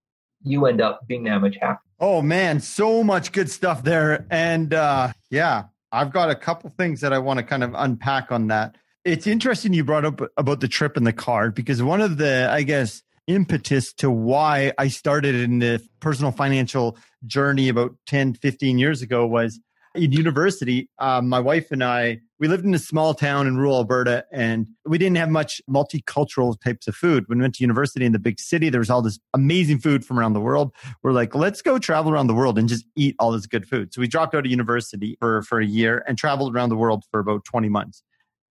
you 0.44 0.66
end 0.66 0.82
up 0.82 1.08
being 1.08 1.24
that 1.24 1.40
much 1.40 1.56
happier. 1.56 1.80
Oh 2.00 2.22
man, 2.22 2.60
so 2.60 3.04
much 3.04 3.32
good 3.32 3.50
stuff 3.50 3.84
there. 3.84 4.26
And 4.32 4.74
uh, 4.74 5.14
yeah, 5.30 5.66
I've 5.92 6.12
got 6.12 6.30
a 6.30 6.36
couple 6.36 6.70
things 6.70 7.02
that 7.02 7.14
I 7.14 7.20
want 7.20 7.38
to 7.38 7.44
kind 7.44 7.64
of 7.64 7.74
unpack 7.76 8.32
on 8.32 8.48
that. 8.48 8.76
It's 9.04 9.28
interesting 9.28 9.74
you 9.74 9.84
brought 9.84 10.06
up 10.06 10.22
about 10.38 10.60
the 10.60 10.68
trip 10.68 10.96
and 10.96 11.06
the 11.06 11.14
card 11.14 11.56
because 11.56 11.82
one 11.82 12.02
of 12.02 12.18
the, 12.18 12.48
I 12.50 12.62
guess, 12.64 13.04
impetus 13.28 13.94
to 13.94 14.10
why 14.10 14.74
I 14.78 14.88
started 14.88 15.36
in 15.36 15.60
the 15.60 15.82
personal 16.00 16.32
financial 16.32 16.98
journey 17.26 17.70
about 17.70 17.96
10, 18.08 18.34
15 18.36 18.78
years 18.78 19.02
ago 19.02 19.26
was 19.26 19.60
in 19.96 20.12
university. 20.12 20.90
Uh, 21.00 21.22
my 21.22 21.40
wife 21.40 21.72
and 21.72 21.84
I, 21.84 22.20
we 22.42 22.48
lived 22.48 22.66
in 22.66 22.74
a 22.74 22.80
small 22.80 23.14
town 23.14 23.46
in 23.46 23.56
rural 23.56 23.76
Alberta 23.76 24.26
and 24.32 24.66
we 24.84 24.98
didn't 24.98 25.18
have 25.18 25.30
much 25.30 25.62
multicultural 25.70 26.60
types 26.60 26.88
of 26.88 26.96
food. 26.96 27.30
When 27.30 27.38
we 27.38 27.44
went 27.44 27.54
to 27.56 27.64
university 27.64 28.04
in 28.04 28.14
the 28.14 28.20
big 28.20 28.40
city, 28.40 28.72
there 28.72 28.80
was 28.80 28.90
all 28.90 29.04
this 29.04 29.20
amazing 29.36 29.78
food 29.78 30.04
from 30.04 30.18
around 30.18 30.34
the 30.34 30.42
world. 30.42 30.74
We're 31.04 31.12
like, 31.12 31.36
let's 31.36 31.62
go 31.62 31.78
travel 31.78 32.12
around 32.12 32.26
the 32.26 32.34
world 32.34 32.58
and 32.58 32.68
just 32.68 32.84
eat 32.96 33.16
all 33.20 33.32
this 33.32 33.46
good 33.46 33.70
food. 33.70 33.94
So 33.94 34.02
we 34.02 34.08
dropped 34.08 34.34
out 34.34 34.44
of 34.44 34.52
university 34.52 35.18
for, 35.20 35.44
for 35.44 35.60
a 35.60 35.66
year 35.66 36.04
and 36.08 36.18
traveled 36.18 36.56
around 36.56 36.70
the 36.70 36.76
world 36.76 37.04
for 37.12 37.20
about 37.20 37.46
20 37.46 37.70
months. 37.70 38.02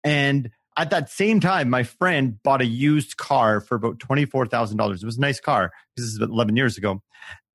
And 0.04 0.50
at 0.76 0.90
that 0.90 1.08
same 1.08 1.40
time, 1.40 1.70
my 1.70 1.82
friend 1.82 2.42
bought 2.42 2.60
a 2.60 2.66
used 2.66 3.16
car 3.16 3.62
for 3.62 3.74
about 3.74 4.00
$24,000. 4.00 4.96
It 4.96 5.04
was 5.06 5.16
a 5.16 5.20
nice 5.20 5.40
car. 5.40 5.72
This 5.96 6.04
is 6.04 6.20
11 6.20 6.56
years 6.56 6.76
ago. 6.76 7.02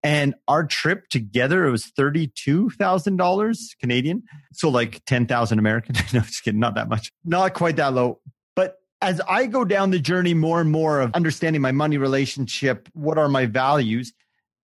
And 0.04 0.36
our 0.50 0.66
trip 0.66 1.08
together, 1.10 1.66
it 1.66 1.72
was 1.72 1.86
$32,000 1.98 3.80
Canadian. 3.80 4.24
So 4.52 4.70
like 4.70 5.04
10,000 5.06 5.60
American. 5.60 5.96
no, 6.14 6.20
just 6.20 6.44
kidding. 6.44 6.60
Not 6.60 6.76
that 6.76 6.90
much. 6.90 7.12
Not 7.24 7.54
quite 7.54 7.78
that 7.78 7.94
low. 7.94 8.20
But 8.56 8.76
as 9.02 9.22
I 9.22 9.46
go 9.46 9.64
down 9.64 9.92
the 9.92 10.00
journey 10.00 10.34
more 10.34 10.60
and 10.60 10.70
more 10.70 11.00
of 11.00 11.12
understanding 11.14 11.62
my 11.62 11.72
money 11.72 11.98
relationship, 11.98 12.90
what 12.94 13.18
are 13.18 13.30
my 13.30 13.46
values? 13.46 14.12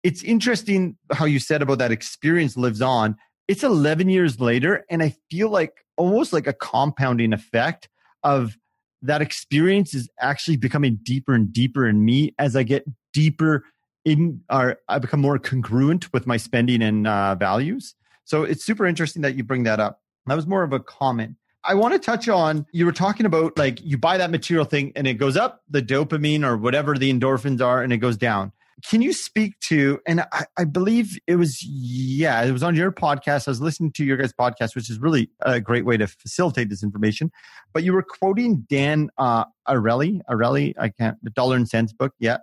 It's 0.03 0.23
interesting 0.23 0.97
how 1.11 1.25
you 1.25 1.39
said 1.39 1.61
about 1.61 1.79
that 1.79 1.91
experience 1.91 2.55
lives 2.55 2.81
on. 2.81 3.17
It's 3.47 3.63
11 3.63 4.09
years 4.09 4.39
later. 4.39 4.85
And 4.89 5.03
I 5.03 5.15
feel 5.29 5.49
like 5.49 5.73
almost 5.97 6.31
like 6.31 6.47
a 6.47 6.53
compounding 6.53 7.33
effect 7.33 7.89
of 8.23 8.55
that 9.01 9.21
experience 9.21 9.93
is 9.93 10.09
actually 10.19 10.57
becoming 10.57 10.99
deeper 11.03 11.33
and 11.33 11.51
deeper 11.51 11.87
in 11.87 12.05
me 12.05 12.33
as 12.39 12.55
I 12.55 12.63
get 12.63 12.85
deeper 13.13 13.63
in 14.05 14.41
or 14.49 14.77
I 14.87 14.99
become 14.99 15.19
more 15.19 15.37
congruent 15.37 16.13
with 16.13 16.25
my 16.25 16.37
spending 16.37 16.81
and 16.81 17.07
uh, 17.07 17.35
values. 17.35 17.95
So 18.23 18.43
it's 18.43 18.63
super 18.63 18.85
interesting 18.85 19.21
that 19.23 19.35
you 19.35 19.43
bring 19.43 19.63
that 19.63 19.79
up. 19.79 20.01
That 20.27 20.35
was 20.35 20.47
more 20.47 20.63
of 20.63 20.73
a 20.73 20.79
comment. 20.79 21.35
I 21.63 21.73
want 21.73 21.93
to 21.93 21.99
touch 21.99 22.29
on 22.29 22.65
you 22.71 22.85
were 22.85 22.91
talking 22.91 23.25
about 23.25 23.57
like 23.57 23.83
you 23.83 23.97
buy 23.97 24.17
that 24.17 24.29
material 24.29 24.65
thing 24.65 24.91
and 24.95 25.07
it 25.07 25.15
goes 25.15 25.35
up, 25.35 25.63
the 25.69 25.81
dopamine 25.81 26.45
or 26.45 26.57
whatever 26.57 26.95
the 26.95 27.11
endorphins 27.11 27.61
are, 27.61 27.81
and 27.81 27.91
it 27.91 27.97
goes 27.97 28.17
down. 28.17 28.51
Can 28.87 29.01
you 29.01 29.13
speak 29.13 29.57
to, 29.61 29.99
and 30.05 30.21
I, 30.33 30.45
I, 30.57 30.65
believe 30.65 31.17
it 31.27 31.37
was, 31.37 31.63
yeah, 31.63 32.43
it 32.43 32.51
was 32.51 32.61
on 32.61 32.75
your 32.75 32.91
podcast. 32.91 33.47
I 33.47 33.51
was 33.51 33.61
listening 33.61 33.93
to 33.93 34.03
your 34.03 34.17
guys' 34.17 34.33
podcast, 34.33 34.75
which 34.75 34.89
is 34.89 34.99
really 34.99 35.29
a 35.41 35.61
great 35.61 35.85
way 35.85 35.95
to 35.95 36.07
facilitate 36.07 36.69
this 36.69 36.83
information. 36.83 37.31
But 37.73 37.83
you 37.83 37.93
were 37.93 38.03
quoting 38.03 38.65
Dan 38.69 39.09
uh, 39.17 39.45
Ariely, 39.67 40.19
Ariely, 40.29 40.73
I 40.77 40.89
can't, 40.89 41.17
the 41.23 41.29
Dollar 41.29 41.55
and 41.55 41.69
Sense 41.69 41.93
book, 41.93 42.13
yeah. 42.19 42.39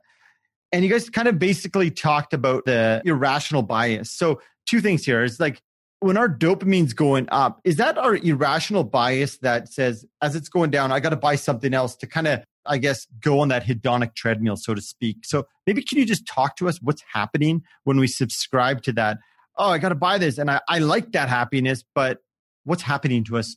And 0.73 0.85
you 0.85 0.91
guys 0.91 1.11
kind 1.11 1.29
of 1.29 1.39
basically 1.39 1.91
talked 1.91 2.33
about 2.33 2.65
the 2.65 3.03
irrational 3.05 3.63
bias. 3.63 4.11
So, 4.11 4.41
two 4.67 4.81
things 4.81 5.05
here 5.05 5.23
is 5.23 5.39
like 5.39 5.61
when 6.01 6.17
our 6.17 6.29
dopamine's 6.29 6.95
going 6.95 7.29
up, 7.31 7.61
is 7.65 7.77
that 7.77 7.99
our 7.99 8.17
irrational 8.17 8.85
bias 8.85 9.39
that 9.39 9.69
says, 9.69 10.07
as 10.23 10.35
it's 10.35 10.49
going 10.49 10.71
down, 10.71 10.91
I 10.91 11.01
got 11.01 11.11
to 11.11 11.17
buy 11.17 11.37
something 11.37 11.75
else 11.75 11.95
to 11.97 12.07
kind 12.07 12.27
of 12.27 12.43
I 12.67 12.79
guess, 12.79 13.07
go 13.21 13.41
on 13.41 13.49
that 13.49 13.65
hedonic 13.65 14.15
treadmill, 14.15 14.57
so 14.57 14.75
to 14.75 14.81
speak. 14.81 15.25
So 15.25 15.47
maybe 15.67 15.83
can 15.83 15.99
you 15.99 16.07
just 16.07 16.27
talk 16.27 16.57
to 16.57 16.69
us 16.69 16.79
what's 16.81 17.03
happening 17.13 17.63
when 17.85 17.99
we 17.99 18.07
subscribe 18.07 18.83
to 18.83 18.93
that? 18.93 19.19
Oh, 19.57 19.71
I 19.71 19.79
got 19.79 19.91
to 19.91 19.95
buy 19.95 20.19
this, 20.19 20.39
and 20.39 20.51
I, 20.51 20.61
I 20.69 20.79
like 20.79 21.13
that 21.13 21.29
happiness, 21.29 21.85
but 21.95 22.19
what's 22.65 22.83
happening 22.83 23.25
to 23.25 23.39
us 23.39 23.57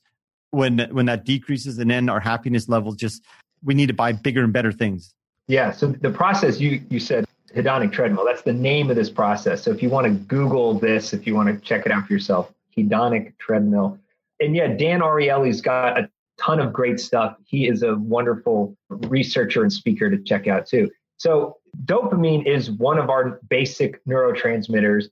when 0.51 0.79
when 0.91 1.05
that 1.05 1.25
decreases, 1.25 1.77
and 1.77 1.89
then 1.89 2.09
our 2.09 2.19
happiness 2.19 2.67
level 2.67 2.93
just 2.93 3.23
we 3.63 3.73
need 3.73 3.87
to 3.87 3.93
buy 3.93 4.11
bigger 4.11 4.43
and 4.43 4.51
better 4.51 4.71
things. 4.71 5.13
Yeah. 5.47 5.71
So 5.71 5.87
the 5.87 6.11
process 6.11 6.59
you 6.59 6.81
you 6.89 6.99
said 6.99 7.25
hedonic 7.55 7.91
treadmill. 7.91 8.25
That's 8.25 8.41
the 8.41 8.53
name 8.53 8.89
of 8.89 8.95
this 8.95 9.09
process. 9.09 9.63
So 9.63 9.71
if 9.71 9.81
you 9.81 9.89
want 9.89 10.05
to 10.07 10.13
Google 10.13 10.77
this, 10.77 11.13
if 11.13 11.25
you 11.25 11.35
want 11.35 11.49
to 11.49 11.57
check 11.65 11.85
it 11.85 11.91
out 11.91 12.05
for 12.05 12.13
yourself, 12.13 12.51
hedonic 12.77 13.37
treadmill. 13.37 13.97
And 14.39 14.55
yeah, 14.55 14.67
Dan 14.67 14.99
Ariely's 14.99 15.61
got 15.61 15.97
a 15.97 16.09
ton 16.37 16.59
of 16.59 16.73
great 16.73 16.99
stuff. 16.99 17.37
He 17.45 17.67
is 17.67 17.83
a 17.83 17.95
wonderful 17.95 18.75
researcher 18.89 19.61
and 19.61 19.71
speaker 19.71 20.09
to 20.09 20.17
check 20.17 20.47
out 20.47 20.67
too. 20.67 20.91
So, 21.17 21.57
dopamine 21.85 22.45
is 22.45 22.71
one 22.71 22.97
of 22.97 23.09
our 23.09 23.39
basic 23.49 24.03
neurotransmitters 24.05 25.05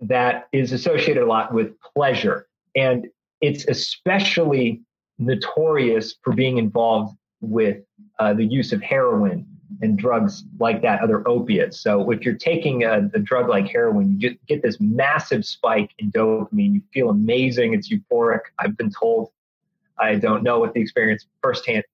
that 0.00 0.48
is 0.52 0.72
associated 0.72 1.22
a 1.22 1.26
lot 1.26 1.52
with 1.52 1.78
pleasure. 1.94 2.46
And 2.74 3.08
it's 3.42 3.66
especially 3.68 4.80
notorious 5.18 6.14
for 6.22 6.32
being 6.32 6.56
involved 6.56 7.16
with 7.42 7.82
uh, 8.18 8.32
the 8.32 8.44
use 8.44 8.72
of 8.72 8.82
heroin 8.82 9.46
and 9.82 9.98
drugs 9.98 10.44
like 10.58 10.82
that, 10.82 11.00
other 11.00 11.26
opiates. 11.28 11.80
So 11.80 12.10
if 12.10 12.22
you're 12.22 12.34
taking 12.34 12.84
a, 12.84 13.10
a, 13.14 13.18
drug 13.18 13.48
like 13.48 13.68
heroin, 13.68 14.18
you 14.20 14.36
get 14.46 14.62
this 14.62 14.78
massive 14.80 15.44
spike 15.44 15.90
in 15.98 16.10
dopamine. 16.12 16.74
You 16.74 16.82
feel 16.92 17.10
amazing. 17.10 17.74
It's 17.74 17.92
euphoric. 17.92 18.40
I've 18.58 18.76
been 18.76 18.90
told 18.90 19.30
I 19.98 20.16
don't 20.16 20.42
know 20.42 20.58
what 20.58 20.74
the 20.74 20.80
experience 20.80 21.26
firsthand 21.42 21.84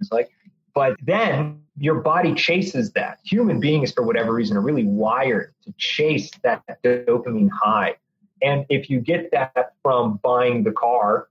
is 0.00 0.10
like. 0.12 0.30
But 0.74 0.96
then 1.02 1.62
your 1.76 1.96
body 1.96 2.34
chases 2.34 2.92
that. 2.92 3.18
Human 3.24 3.60
beings, 3.60 3.92
for 3.92 4.02
whatever 4.02 4.32
reason, 4.32 4.56
are 4.56 4.60
really 4.60 4.84
wired 4.84 5.52
to 5.64 5.74
chase 5.76 6.30
that 6.42 6.62
dopamine 6.82 7.50
high. 7.50 7.96
And 8.42 8.64
if 8.68 8.88
you 8.88 9.00
get 9.00 9.30
that 9.32 9.74
from 9.82 10.20
buying 10.22 10.62
the 10.62 10.70
car 10.70 11.28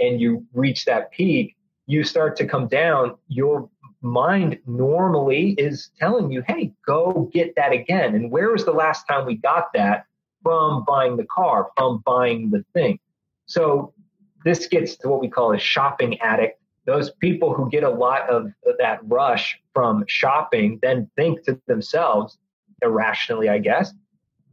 and 0.00 0.20
you 0.20 0.44
reach 0.52 0.84
that 0.86 1.12
peak, 1.12 1.56
you 1.86 2.02
start 2.02 2.36
to 2.36 2.46
come 2.46 2.66
down. 2.66 3.16
Your 3.28 3.68
mind 4.00 4.58
normally 4.66 5.50
is 5.58 5.90
telling 5.98 6.30
you, 6.30 6.42
hey, 6.46 6.72
go 6.86 7.30
get 7.32 7.54
that 7.56 7.72
again. 7.72 8.14
And 8.14 8.30
where 8.30 8.50
was 8.50 8.64
the 8.64 8.72
last 8.72 9.06
time 9.06 9.26
we 9.26 9.36
got 9.36 9.72
that? 9.74 10.04
From 10.42 10.84
buying 10.86 11.16
the 11.16 11.26
car, 11.26 11.68
from 11.76 12.02
buying 12.06 12.50
the 12.50 12.64
thing. 12.72 13.00
So 13.46 13.92
this 14.44 14.68
gets 14.68 14.96
to 14.98 15.08
what 15.08 15.20
we 15.20 15.28
call 15.28 15.52
a 15.52 15.58
shopping 15.58 16.18
addict. 16.20 16.60
Those 16.86 17.10
people 17.10 17.52
who 17.52 17.68
get 17.68 17.82
a 17.82 17.90
lot 17.90 18.30
of 18.30 18.52
that 18.78 19.00
rush 19.02 19.58
from 19.74 20.04
shopping 20.06 20.78
then 20.80 21.10
think 21.16 21.42
to 21.44 21.60
themselves, 21.66 22.38
irrationally, 22.82 23.48
I 23.48 23.58
guess, 23.58 23.92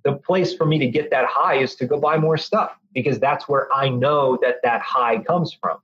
the 0.03 0.13
place 0.13 0.53
for 0.53 0.65
me 0.65 0.79
to 0.79 0.87
get 0.87 1.11
that 1.11 1.25
high 1.27 1.55
is 1.55 1.75
to 1.75 1.85
go 1.85 1.99
buy 1.99 2.17
more 2.17 2.37
stuff 2.37 2.71
because 2.93 3.19
that's 3.19 3.47
where 3.47 3.71
I 3.73 3.89
know 3.89 4.37
that 4.41 4.55
that 4.63 4.81
high 4.81 5.19
comes 5.19 5.55
from. 5.59 5.77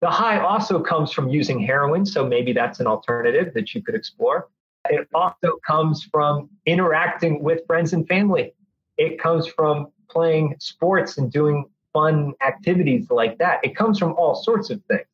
The 0.00 0.10
high 0.10 0.40
also 0.40 0.80
comes 0.80 1.12
from 1.12 1.28
using 1.28 1.60
heroin, 1.60 2.06
so 2.06 2.26
maybe 2.26 2.52
that's 2.52 2.80
an 2.80 2.86
alternative 2.86 3.52
that 3.54 3.74
you 3.74 3.82
could 3.82 3.94
explore. 3.94 4.48
It 4.88 5.06
also 5.12 5.58
comes 5.66 6.04
from 6.04 6.48
interacting 6.64 7.42
with 7.42 7.66
friends 7.66 7.92
and 7.92 8.08
family. 8.08 8.54
It 8.96 9.20
comes 9.20 9.46
from 9.46 9.88
playing 10.08 10.56
sports 10.58 11.18
and 11.18 11.30
doing 11.30 11.66
fun 11.92 12.32
activities 12.40 13.10
like 13.10 13.36
that. 13.38 13.60
It 13.62 13.76
comes 13.76 13.98
from 13.98 14.14
all 14.14 14.34
sorts 14.34 14.70
of 14.70 14.82
things. 14.84 15.06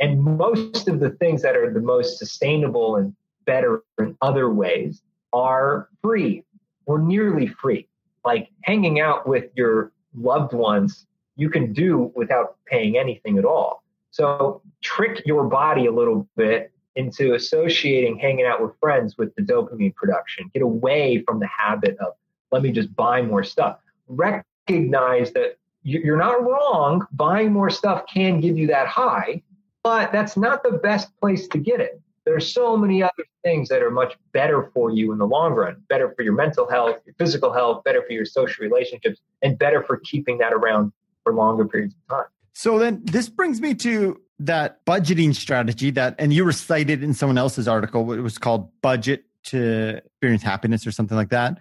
And 0.00 0.22
most 0.22 0.88
of 0.88 1.00
the 1.00 1.10
things 1.10 1.42
that 1.42 1.56
are 1.56 1.72
the 1.72 1.80
most 1.80 2.18
sustainable 2.18 2.96
and 2.96 3.14
better 3.46 3.82
in 3.98 4.16
other 4.22 4.50
ways 4.50 5.02
are 5.32 5.88
free 6.02 6.44
or 6.86 6.98
nearly 6.98 7.46
free. 7.46 7.88
Like 8.24 8.50
hanging 8.64 9.00
out 9.00 9.26
with 9.26 9.50
your 9.54 9.92
loved 10.14 10.52
ones, 10.52 11.06
you 11.36 11.48
can 11.48 11.72
do 11.72 12.12
without 12.14 12.56
paying 12.66 12.98
anything 12.98 13.38
at 13.38 13.44
all. 13.44 13.79
So 14.10 14.62
trick 14.82 15.22
your 15.24 15.44
body 15.44 15.86
a 15.86 15.92
little 15.92 16.28
bit 16.36 16.72
into 16.96 17.34
associating 17.34 18.18
hanging 18.18 18.46
out 18.46 18.62
with 18.62 18.72
friends 18.80 19.16
with 19.16 19.34
the 19.36 19.42
dopamine 19.42 19.94
production. 19.94 20.50
Get 20.52 20.62
away 20.62 21.22
from 21.26 21.40
the 21.40 21.46
habit 21.46 21.96
of, 21.98 22.14
let 22.50 22.62
me 22.62 22.72
just 22.72 22.94
buy 22.96 23.22
more 23.22 23.44
stuff. 23.44 23.78
Recognize 24.08 25.32
that 25.32 25.56
you're 25.82 26.16
not 26.16 26.42
wrong. 26.42 27.06
Buying 27.12 27.52
more 27.52 27.70
stuff 27.70 28.04
can 28.12 28.40
give 28.40 28.58
you 28.58 28.66
that 28.66 28.88
high, 28.88 29.42
but 29.82 30.12
that's 30.12 30.36
not 30.36 30.62
the 30.62 30.72
best 30.72 31.16
place 31.20 31.48
to 31.48 31.58
get 31.58 31.80
it. 31.80 32.00
There's 32.26 32.52
so 32.52 32.76
many 32.76 33.02
other 33.02 33.24
things 33.42 33.68
that 33.70 33.82
are 33.82 33.90
much 33.90 34.14
better 34.32 34.70
for 34.74 34.90
you 34.90 35.12
in 35.12 35.18
the 35.18 35.26
long 35.26 35.52
run, 35.52 35.82
better 35.88 36.12
for 36.14 36.22
your 36.22 36.34
mental 36.34 36.68
health, 36.68 36.96
your 37.06 37.14
physical 37.18 37.52
health, 37.52 37.82
better 37.84 38.02
for 38.06 38.12
your 38.12 38.26
social 38.26 38.62
relationships, 38.62 39.20
and 39.42 39.58
better 39.58 39.82
for 39.82 39.96
keeping 39.98 40.36
that 40.38 40.52
around 40.52 40.92
for 41.24 41.32
longer 41.32 41.66
periods 41.66 41.94
of 41.94 42.16
time. 42.16 42.26
So 42.60 42.78
then 42.78 43.00
this 43.04 43.30
brings 43.30 43.58
me 43.62 43.72
to 43.76 44.20
that 44.40 44.84
budgeting 44.84 45.34
strategy 45.34 45.90
that, 45.92 46.14
and 46.18 46.30
you 46.30 46.44
recited 46.44 47.02
in 47.02 47.14
someone 47.14 47.38
else's 47.38 47.66
article, 47.66 48.12
it 48.12 48.20
was 48.20 48.36
called 48.36 48.68
Budget 48.82 49.24
to 49.44 50.02
Experience 50.04 50.42
Happiness 50.42 50.86
or 50.86 50.92
something 50.92 51.16
like 51.16 51.30
that. 51.30 51.56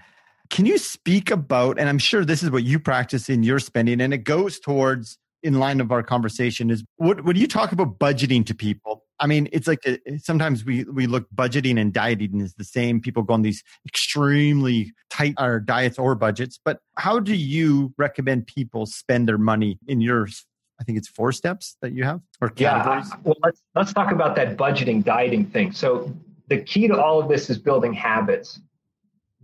Can 0.49 0.65
you 0.65 0.77
speak 0.77 1.31
about, 1.31 1.79
and 1.79 1.87
I'm 1.87 1.99
sure 1.99 2.25
this 2.25 2.43
is 2.43 2.51
what 2.51 2.65
you 2.65 2.81
practice 2.81 3.29
in 3.29 3.43
your 3.43 3.59
spending, 3.59 4.01
and 4.01 4.13
it 4.13 4.25
goes 4.25 4.59
towards 4.59 5.17
in 5.41 5.57
line 5.57 5.79
of 5.79 5.89
our 5.89 6.03
conversation 6.03 6.69
is 6.69 6.83
what 6.97 7.23
when 7.23 7.37
you 7.37 7.47
talk 7.47 7.71
about 7.71 7.97
budgeting 7.97 8.45
to 8.45 8.53
people 8.53 9.05
i 9.21 9.25
mean 9.25 9.47
it's 9.53 9.67
like 9.67 9.79
a, 9.85 9.97
sometimes 10.17 10.65
we 10.65 10.83
we 10.85 11.07
look 11.07 11.29
budgeting 11.33 11.79
and 11.79 11.93
dieting 11.93 12.41
is 12.41 12.55
the 12.55 12.63
same 12.65 12.99
people 12.99 13.23
go 13.23 13.33
on 13.33 13.41
these 13.41 13.63
extremely 13.87 14.91
tight 15.09 15.33
or 15.39 15.61
diets 15.61 15.97
or 15.97 16.13
budgets 16.13 16.59
but 16.65 16.79
how 16.97 17.19
do 17.19 17.33
you 17.33 17.93
recommend 17.97 18.47
people 18.47 18.85
spend 18.85 19.29
their 19.29 19.37
money 19.37 19.79
in 19.87 20.01
your 20.01 20.27
i 20.79 20.83
think 20.83 20.97
it's 20.97 21.07
four 21.07 21.31
steps 21.31 21.77
that 21.81 21.91
you 21.91 22.03
have 22.03 22.21
or 22.41 22.49
categories 22.49 23.09
yeah 23.09 23.17
well 23.23 23.35
let's 23.43 23.61
let's 23.75 23.93
talk 23.93 24.11
about 24.11 24.35
that 24.35 24.57
budgeting 24.57 25.03
dieting 25.03 25.45
thing 25.45 25.71
so 25.71 26.13
the 26.49 26.57
key 26.57 26.87
to 26.87 26.99
all 26.99 27.19
of 27.19 27.29
this 27.29 27.49
is 27.49 27.59
building 27.59 27.93
habits. 27.93 28.59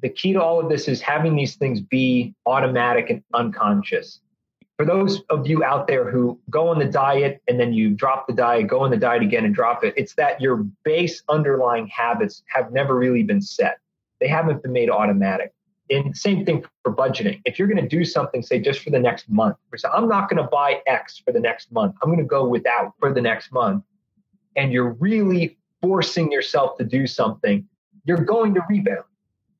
The 0.01 0.09
key 0.09 0.33
to 0.33 0.41
all 0.41 0.59
of 0.59 0.69
this 0.69 0.87
is 0.87 1.01
having 1.01 1.35
these 1.35 1.55
things 1.55 1.79
be 1.79 2.33
automatic 2.45 3.09
and 3.11 3.23
unconscious. 3.33 4.19
For 4.77 4.85
those 4.85 5.21
of 5.29 5.47
you 5.47 5.63
out 5.63 5.87
there 5.87 6.09
who 6.09 6.37
go 6.49 6.67
on 6.67 6.79
the 6.79 6.85
diet 6.85 7.41
and 7.47 7.59
then 7.59 7.71
you 7.73 7.91
drop 7.91 8.27
the 8.27 8.33
diet, 8.33 8.67
go 8.67 8.81
on 8.81 8.91
the 8.91 8.97
diet 8.97 9.21
again 9.21 9.45
and 9.45 9.55
drop 9.55 9.85
it, 9.85 9.93
it's 9.95 10.15
that 10.15 10.41
your 10.41 10.65
base 10.83 11.23
underlying 11.29 11.87
habits 11.87 12.43
have 12.47 12.73
never 12.73 12.95
really 12.95 13.23
been 13.23 13.41
set. 13.41 13.77
They 14.19 14.27
haven't 14.27 14.63
been 14.63 14.73
made 14.73 14.89
automatic. 14.89 15.53
And 15.89 16.17
same 16.17 16.45
thing 16.45 16.65
for 16.83 16.95
budgeting. 16.95 17.41
If 17.45 17.59
you're 17.59 17.67
going 17.67 17.81
to 17.81 17.87
do 17.87 18.03
something, 18.03 18.41
say 18.41 18.59
just 18.59 18.79
for 18.79 18.89
the 18.89 18.99
next 18.99 19.29
month, 19.29 19.57
I'm 19.93 20.07
not 20.07 20.29
going 20.29 20.41
to 20.41 20.49
buy 20.49 20.81
X 20.87 21.21
for 21.23 21.31
the 21.31 21.39
next 21.39 21.71
month. 21.71 21.95
I'm 22.01 22.09
going 22.09 22.19
to 22.19 22.25
go 22.25 22.47
without 22.47 22.93
for 22.99 23.13
the 23.13 23.21
next 23.21 23.51
month. 23.51 23.83
And 24.55 24.71
you're 24.71 24.93
really 24.93 25.57
forcing 25.81 26.31
yourself 26.31 26.77
to 26.77 26.83
do 26.83 27.05
something, 27.05 27.67
you're 28.05 28.23
going 28.23 28.55
to 28.55 28.61
rebound. 28.67 29.03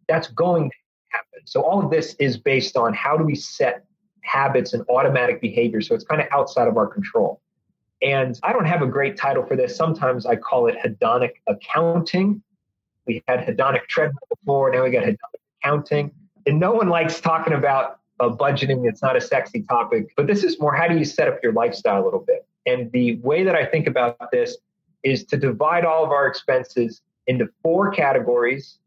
That's 0.08 0.28
going 0.30 0.70
to 0.70 0.76
happen. 1.12 1.46
So 1.46 1.62
all 1.62 1.84
of 1.84 1.92
this 1.92 2.16
is 2.16 2.38
based 2.38 2.76
on 2.78 2.94
how 2.94 3.18
do 3.18 3.24
we 3.24 3.36
set 3.36 3.86
habits 4.22 4.74
and 4.74 4.84
automatic 4.90 5.42
behavior. 5.42 5.82
So 5.82 5.94
it's 5.94 6.04
kind 6.04 6.22
of 6.22 6.28
outside 6.32 6.68
of 6.68 6.78
our 6.78 6.88
control. 6.88 7.42
And 8.02 8.40
I 8.44 8.54
don't 8.54 8.66
have 8.66 8.82
a 8.82 8.88
great 8.88 9.18
title 9.18 9.46
for 9.46 9.56
this. 9.56 9.76
Sometimes 9.76 10.26
I 10.26 10.36
call 10.36 10.68
it 10.68 10.76
hedonic 10.84 11.34
accounting. 11.48 12.42
We 13.06 13.24
had 13.28 13.40
hedonic 13.46 13.88
treadmill 13.88 14.28
before. 14.30 14.72
Now 14.72 14.84
we 14.84 14.90
got 14.90 15.04
hedonic 15.04 15.18
accounting. 15.66 16.12
And 16.46 16.60
no 16.60 16.72
one 16.72 16.90
likes 16.90 17.20
talking 17.20 17.54
about 17.54 18.00
uh, 18.20 18.30
budgeting. 18.30 18.88
It's 18.88 19.02
not 19.02 19.16
a 19.16 19.22
sexy 19.22 19.64
topic, 19.64 20.12
but 20.16 20.28
this 20.28 20.44
is 20.44 20.60
more 20.60 20.76
how 20.76 20.88
do 20.88 20.98
you 20.98 21.06
set 21.06 21.28
up 21.28 21.40
your 21.42 21.54
lifestyle 21.54 22.04
a 22.04 22.06
little 22.06 22.24
bit? 22.26 22.46
And 22.66 22.92
the 22.92 23.16
way 23.18 23.44
that 23.44 23.56
I 23.56 23.66
think 23.66 23.88
about 23.88 24.18
this 24.32 24.58
is 25.04 25.24
to 25.26 25.38
divide 25.38 25.86
all 25.86 26.04
of 26.04 26.12
our 26.12 26.28
expenses 26.28 27.02
into 27.28 27.48
four 27.62 27.92
categories 27.92 28.80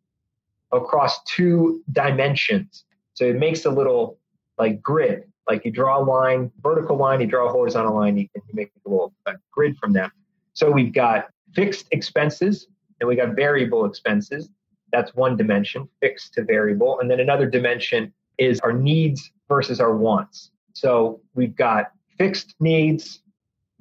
across 0.72 1.22
two 1.24 1.82
dimensions. 1.92 2.84
So 3.14 3.24
it 3.24 3.36
makes 3.36 3.64
a 3.64 3.70
little 3.70 4.18
like 4.58 4.82
grid. 4.82 5.24
Like 5.48 5.64
you 5.64 5.70
draw 5.70 5.98
a 5.98 6.04
line, 6.04 6.50
vertical 6.60 6.96
line, 6.96 7.20
you 7.20 7.26
draw 7.26 7.48
a 7.48 7.52
horizontal 7.52 7.94
line, 7.94 8.18
you 8.18 8.28
can 8.28 8.42
make 8.52 8.70
a 8.84 8.88
little 8.88 9.14
a 9.26 9.34
grid 9.50 9.76
from 9.78 9.92
that. 9.94 10.12
So 10.52 10.70
we've 10.70 10.92
got 10.92 11.28
fixed 11.54 11.86
expenses 11.90 12.66
and 13.00 13.08
we 13.08 13.16
got 13.16 13.34
variable 13.34 13.84
expenses. 13.84 14.50
That's 14.92 15.14
one 15.14 15.36
dimension, 15.36 15.88
fixed 16.00 16.34
to 16.34 16.44
variable. 16.44 17.00
And 17.00 17.10
then 17.10 17.20
another 17.20 17.46
dimension 17.46 18.12
is 18.38 18.60
our 18.60 18.72
needs 18.72 19.30
versus 19.48 19.80
our 19.80 19.96
wants. 19.96 20.50
So 20.74 21.20
we've 21.34 21.56
got 21.56 21.92
fixed 22.16 22.54
needs, 22.60 23.20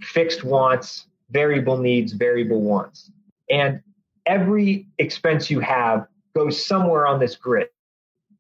fixed 0.02 0.44
wants, 0.44 1.08
variable 1.30 1.78
needs, 1.78 2.14
variable 2.14 2.62
wants. 2.62 3.12
And 3.50 3.82
every 4.26 4.88
expense 4.98 5.50
you 5.50 5.60
have 5.60 6.08
goes 6.36 6.64
somewhere 6.64 7.08
on 7.08 7.20
this 7.20 7.36
grid. 7.36 7.68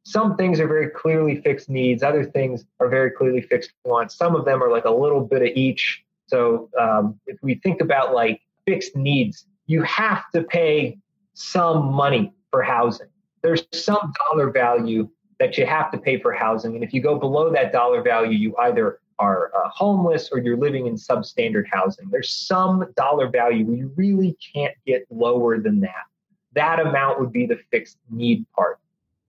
Some 0.03 0.37
things 0.37 0.59
are 0.59 0.67
very 0.67 0.89
clearly 0.89 1.41
fixed 1.41 1.69
needs, 1.69 2.01
other 2.01 2.23
things 2.23 2.65
are 2.79 2.87
very 2.87 3.11
clearly 3.11 3.41
fixed 3.41 3.73
wants. 3.83 4.15
Some 4.15 4.35
of 4.35 4.45
them 4.45 4.63
are 4.63 4.71
like 4.71 4.85
a 4.85 4.91
little 4.91 5.21
bit 5.21 5.41
of 5.41 5.49
each. 5.49 6.03
So 6.27 6.69
um, 6.79 7.19
if 7.27 7.37
we 7.41 7.55
think 7.55 7.81
about 7.81 8.13
like 8.13 8.41
fixed 8.65 8.95
needs, 8.95 9.45
you 9.65 9.81
have 9.83 10.23
to 10.33 10.43
pay 10.43 10.97
some 11.33 11.91
money 11.91 12.33
for 12.51 12.61
housing. 12.61 13.07
There's 13.41 13.65
some 13.73 14.13
dollar 14.29 14.49
value 14.49 15.09
that 15.39 15.57
you 15.57 15.65
have 15.65 15.91
to 15.91 15.97
pay 15.97 16.19
for 16.19 16.33
housing. 16.33 16.75
And 16.75 16.83
if 16.83 16.93
you 16.93 17.01
go 17.01 17.17
below 17.17 17.51
that 17.51 17.71
dollar 17.71 18.01
value, 18.01 18.37
you 18.37 18.55
either 18.57 18.99
are 19.19 19.51
uh, 19.55 19.69
homeless 19.69 20.29
or 20.31 20.39
you're 20.39 20.57
living 20.57 20.87
in 20.87 20.95
substandard 20.95 21.65
housing. 21.71 22.09
There's 22.09 22.31
some 22.31 22.85
dollar 22.95 23.29
value 23.29 23.71
you 23.71 23.91
really 23.95 24.37
can't 24.53 24.75
get 24.85 25.05
lower 25.09 25.59
than 25.59 25.79
that. 25.81 26.05
That 26.53 26.79
amount 26.79 27.19
would 27.19 27.31
be 27.31 27.45
the 27.45 27.59
fixed 27.71 27.97
need 28.09 28.45
part. 28.55 28.79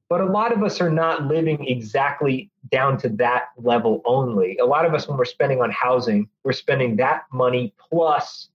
But 0.08 0.22
a 0.22 0.26
lot 0.26 0.52
of 0.52 0.62
us 0.62 0.80
are 0.80 0.90
not 0.90 1.26
living 1.26 1.66
exactly 1.66 2.50
down 2.70 2.96
to 2.98 3.10
that 3.10 3.48
level 3.58 4.00
only. 4.06 4.56
A 4.58 4.64
lot 4.64 4.86
of 4.86 4.94
us, 4.94 5.06
when 5.06 5.18
we're 5.18 5.26
spending 5.26 5.60
on 5.60 5.70
housing, 5.70 6.28
we're 6.44 6.52
spending 6.52 6.96
that 6.96 7.24
money 7.30 7.74
plus 7.90 8.48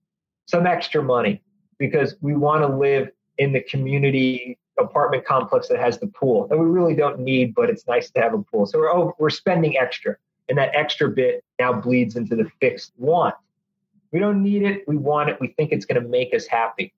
some 0.46 0.66
extra 0.66 1.02
money 1.02 1.42
because 1.78 2.16
we 2.20 2.34
want 2.34 2.62
to 2.62 2.76
live 2.76 3.08
in 3.38 3.52
the 3.52 3.60
community 3.60 4.58
apartment 4.78 5.24
complex 5.24 5.68
that 5.68 5.78
has 5.78 5.98
the 5.98 6.06
pool 6.08 6.46
that 6.48 6.58
we 6.58 6.66
really 6.66 6.94
don't 6.94 7.20
need, 7.20 7.54
but 7.54 7.70
it's 7.70 7.86
nice 7.86 8.10
to 8.10 8.20
have 8.20 8.34
a 8.34 8.42
pool. 8.42 8.66
So 8.66 8.78
we're, 8.78 8.92
oh, 8.92 9.14
we're 9.18 9.30
spending 9.30 9.78
extra. 9.78 10.16
And 10.48 10.58
that 10.58 10.74
extra 10.74 11.08
bit 11.08 11.42
now 11.58 11.72
bleeds 11.72 12.16
into 12.16 12.36
the 12.36 12.50
fixed 12.60 12.92
want. 12.98 13.34
We 14.12 14.18
don't 14.18 14.42
need 14.42 14.62
it. 14.62 14.84
We 14.86 14.96
want 14.96 15.30
it. 15.30 15.40
We 15.40 15.48
think 15.48 15.72
it's 15.72 15.86
going 15.86 16.00
to 16.00 16.08
make 16.08 16.34
us 16.34 16.46
happy. 16.46 16.92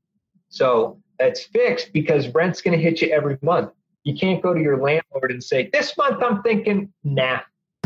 So 0.49 0.99
that's 1.19 1.45
fixed 1.45 1.93
because 1.93 2.29
rent's 2.29 2.61
going 2.61 2.77
to 2.77 2.83
hit 2.83 3.01
you 3.01 3.09
every 3.09 3.39
month. 3.43 3.71
You 4.05 4.15
can't 4.17 4.43
go 4.43 4.55
to 4.55 4.61
your 4.61 4.81
landlord 4.81 5.31
and 5.31 5.43
say, 5.43 5.71
This 5.73 5.97
month 5.97 6.23
I'm 6.23 6.43
thinking, 6.43 6.93
nah, 7.05 7.41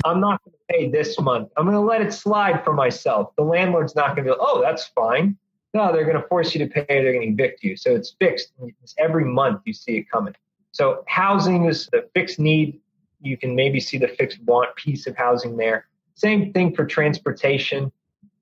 I'm 0.04 0.20
not 0.20 0.42
going 0.44 0.52
to 0.52 0.74
pay 0.74 0.90
this 0.90 1.18
month. 1.20 1.50
I'm 1.56 1.64
going 1.64 1.74
to 1.74 1.80
let 1.80 2.02
it 2.02 2.12
slide 2.12 2.64
for 2.64 2.72
myself. 2.72 3.34
The 3.36 3.44
landlord's 3.44 3.94
not 3.94 4.16
going 4.16 4.16
to 4.16 4.22
be 4.24 4.30
like, 4.30 4.38
Oh, 4.40 4.60
that's 4.60 4.86
fine. 4.88 5.36
No, 5.72 5.92
they're 5.92 6.04
going 6.04 6.20
to 6.20 6.26
force 6.28 6.54
you 6.54 6.66
to 6.66 6.72
pay. 6.72 6.84
They're 6.88 7.12
going 7.12 7.36
to 7.36 7.42
evict 7.42 7.62
you. 7.62 7.76
So 7.76 7.94
it's 7.94 8.16
fixed. 8.18 8.52
It's 8.82 8.94
every 8.98 9.24
month 9.24 9.62
you 9.64 9.72
see 9.72 9.98
it 9.98 10.10
coming. 10.10 10.34
So 10.72 11.04
housing 11.06 11.66
is 11.66 11.88
the 11.92 12.08
fixed 12.14 12.38
need 12.38 12.80
you 13.22 13.36
can 13.36 13.54
maybe 13.54 13.80
see 13.80 13.98
the 13.98 14.08
fixed 14.08 14.42
want 14.44 14.74
piece 14.76 15.06
of 15.06 15.16
housing 15.16 15.56
there. 15.56 15.86
Same 16.14 16.52
thing 16.52 16.74
for 16.74 16.84
transportation. 16.84 17.92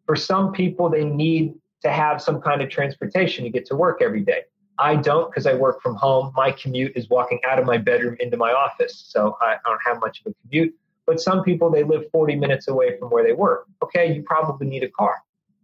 For 0.06 0.16
some 0.16 0.52
people, 0.52 0.88
they 0.88 1.04
need 1.04 1.54
to 1.82 1.90
have 1.90 2.22
some 2.22 2.40
kind 2.40 2.62
of 2.62 2.70
transportation 2.70 3.44
to 3.44 3.50
get 3.50 3.66
to 3.66 3.76
work 3.76 4.00
every 4.00 4.20
day. 4.20 4.42
I 4.78 4.96
don't 4.96 5.30
because 5.30 5.46
I 5.46 5.54
work 5.54 5.82
from 5.82 5.96
home. 5.96 6.32
My 6.36 6.52
commute 6.52 6.92
is 6.96 7.08
walking 7.10 7.40
out 7.48 7.58
of 7.58 7.66
my 7.66 7.78
bedroom 7.78 8.16
into 8.20 8.36
my 8.36 8.52
office. 8.52 9.04
So 9.08 9.36
I, 9.40 9.54
I 9.54 9.58
don't 9.66 9.80
have 9.84 10.00
much 10.00 10.20
of 10.20 10.32
a 10.32 10.34
commute. 10.42 10.74
But 11.06 11.20
some 11.20 11.42
people, 11.42 11.70
they 11.70 11.82
live 11.82 12.04
40 12.12 12.36
minutes 12.36 12.68
away 12.68 12.98
from 12.98 13.08
where 13.08 13.24
they 13.24 13.32
work. 13.32 13.66
Okay, 13.82 14.14
you 14.14 14.22
probably 14.22 14.66
need 14.68 14.82
a 14.82 14.90
car. 14.90 15.16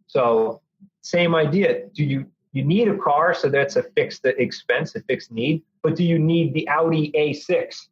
So 0.07 0.62
same 1.04 1.34
idea. 1.34 1.86
Do 1.94 2.02
you 2.02 2.26
you 2.52 2.64
need 2.64 2.88
a 2.88 2.96
car? 2.96 3.34
So 3.34 3.48
that's 3.48 3.76
a 3.76 3.82
fixed 3.82 4.24
expense, 4.24 4.94
a 4.94 5.02
fixed 5.02 5.30
need. 5.30 5.62
But 5.82 5.96
do 5.96 6.04
you 6.04 6.18
need 6.18 6.54
the 6.54 6.66
Audi 6.68 7.12
A6? 7.12 7.88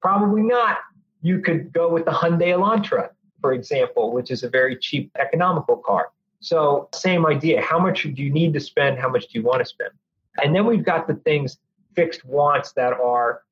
Probably 0.00 0.42
not. 0.42 0.78
You 1.22 1.40
could 1.40 1.72
go 1.72 1.90
with 1.90 2.06
the 2.06 2.10
Hyundai 2.10 2.48
Elantra, 2.56 3.10
for 3.40 3.52
example, 3.52 4.12
which 4.12 4.30
is 4.30 4.42
a 4.42 4.48
very 4.48 4.76
cheap, 4.76 5.10
economical 5.18 5.76
car. 5.76 6.10
So, 6.40 6.88
same 6.94 7.26
idea. 7.26 7.60
How 7.60 7.78
much 7.78 8.02
do 8.02 8.22
you 8.22 8.30
need 8.30 8.52
to 8.54 8.60
spend? 8.60 8.98
How 8.98 9.08
much 9.08 9.28
do 9.28 9.38
you 9.38 9.44
want 9.44 9.60
to 9.60 9.66
spend? 9.66 9.90
And 10.42 10.54
then 10.54 10.64
we've 10.64 10.84
got 10.84 11.06
the 11.06 11.14
things, 11.14 11.58
fixed 11.94 12.24
wants 12.24 12.72
that 12.72 12.94
are 12.94 13.42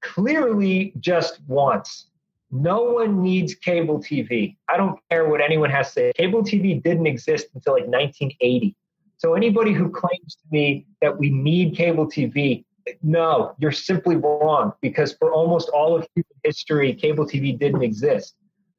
clearly 0.00 0.94
just 1.00 1.40
wants. 1.46 2.06
No 2.54 2.84
one 2.84 3.20
needs 3.20 3.54
cable 3.54 3.98
TV. 3.98 4.56
I 4.68 4.76
don't 4.76 4.98
care 5.10 5.28
what 5.28 5.40
anyone 5.40 5.70
has 5.70 5.88
to 5.88 5.92
say. 5.92 6.12
Cable 6.16 6.42
TV 6.42 6.82
didn't 6.82 7.06
exist 7.06 7.48
until 7.54 7.74
like 7.74 7.86
1980. 7.86 8.76
So 9.18 9.34
anybody 9.34 9.72
who 9.72 9.90
claims 9.90 10.36
to 10.36 10.46
me 10.50 10.86
that 11.02 11.18
we 11.18 11.30
need 11.30 11.76
cable 11.76 12.06
TV 12.06 12.64
no, 13.02 13.54
you're 13.58 13.72
simply 13.72 14.16
wrong 14.16 14.72
because 14.80 15.14
for 15.14 15.32
almost 15.32 15.68
all 15.70 15.96
of 15.96 16.06
human 16.14 16.26
history, 16.42 16.94
cable 16.94 17.26
TV 17.26 17.58
didn't 17.58 17.82
exist. 17.82 18.34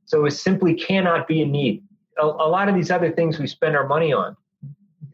So 0.05 0.25
it 0.25 0.31
simply 0.31 0.75
cannot 0.75 1.27
be 1.27 1.41
a 1.41 1.45
need. 1.45 1.83
A, 2.19 2.25
a, 2.25 2.47
lot 2.47 2.69
of 2.69 2.75
these 2.75 2.91
other 2.91 3.11
things 3.11 3.39
we 3.39 3.47
spend 3.47 3.75
our 3.75 3.87
money 3.87 4.13
on, 4.13 4.37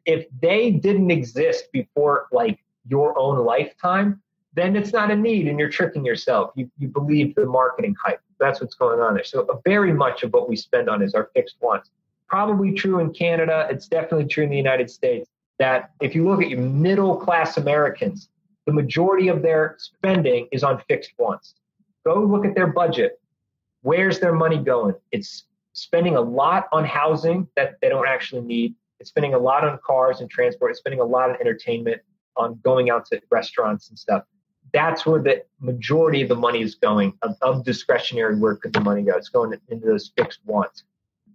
if 0.05 0.25
they 0.41 0.71
didn't 0.71 1.11
exist 1.11 1.65
before 1.71 2.27
like 2.31 2.59
your 2.87 3.17
own 3.17 3.45
lifetime, 3.45 4.21
then 4.53 4.75
it's 4.75 4.91
not 4.91 5.11
a 5.11 5.15
need 5.15 5.47
and 5.47 5.59
you're 5.59 5.69
tricking 5.69 6.05
yourself. 6.05 6.51
You, 6.55 6.69
you 6.77 6.87
believe 6.87 7.35
the 7.35 7.45
marketing 7.45 7.95
hype. 8.03 8.21
That's 8.39 8.59
what's 8.59 8.75
going 8.75 8.99
on 8.99 9.13
there. 9.15 9.23
So 9.23 9.45
uh, 9.49 9.57
very 9.65 9.93
much 9.93 10.23
of 10.23 10.33
what 10.33 10.49
we 10.49 10.55
spend 10.55 10.89
on 10.89 11.01
is 11.01 11.13
our 11.13 11.29
fixed 11.33 11.55
wants. 11.61 11.91
Probably 12.27 12.73
true 12.73 12.99
in 12.99 13.13
Canada. 13.13 13.67
It's 13.69 13.87
definitely 13.87 14.25
true 14.25 14.43
in 14.43 14.49
the 14.49 14.57
United 14.57 14.89
States 14.89 15.29
that 15.59 15.91
if 16.01 16.15
you 16.15 16.27
look 16.27 16.41
at 16.41 16.49
your 16.49 16.61
middle 16.61 17.15
class 17.15 17.57
Americans, 17.57 18.29
the 18.65 18.73
majority 18.73 19.27
of 19.27 19.41
their 19.41 19.75
spending 19.79 20.47
is 20.51 20.63
on 20.63 20.81
fixed 20.87 21.13
wants. 21.17 21.55
Go 22.05 22.23
look 22.23 22.45
at 22.45 22.55
their 22.55 22.67
budget. 22.67 23.19
Where's 23.81 24.19
their 24.19 24.33
money 24.33 24.57
going? 24.57 24.95
It's 25.11 25.45
spending 25.73 26.15
a 26.15 26.21
lot 26.21 26.67
on 26.71 26.83
housing 26.83 27.47
that 27.55 27.75
they 27.81 27.89
don't 27.89 28.07
actually 28.07 28.41
need. 28.41 28.75
It's 28.99 29.09
spending 29.09 29.33
a 29.33 29.39
lot 29.39 29.63
on 29.63 29.79
cars 29.85 30.21
and 30.21 30.29
transport. 30.29 30.71
It's 30.71 30.79
spending 30.79 30.99
a 30.99 31.05
lot 31.05 31.29
on 31.29 31.35
entertainment, 31.39 32.01
on 32.37 32.59
going 32.63 32.89
out 32.89 33.05
to 33.07 33.21
restaurants 33.31 33.89
and 33.89 33.97
stuff. 33.97 34.23
That's 34.73 35.05
where 35.05 35.21
the 35.21 35.43
majority 35.59 36.21
of 36.21 36.29
the 36.29 36.35
money 36.35 36.61
is 36.61 36.75
going 36.75 37.13
of, 37.21 37.35
of 37.41 37.65
discretionary. 37.65 38.37
Where 38.37 38.55
could 38.55 38.73
the 38.73 38.81
money 38.81 39.01
go? 39.03 39.15
It's 39.15 39.29
going 39.29 39.57
into 39.69 39.85
those 39.85 40.11
fixed 40.17 40.39
wants. 40.45 40.83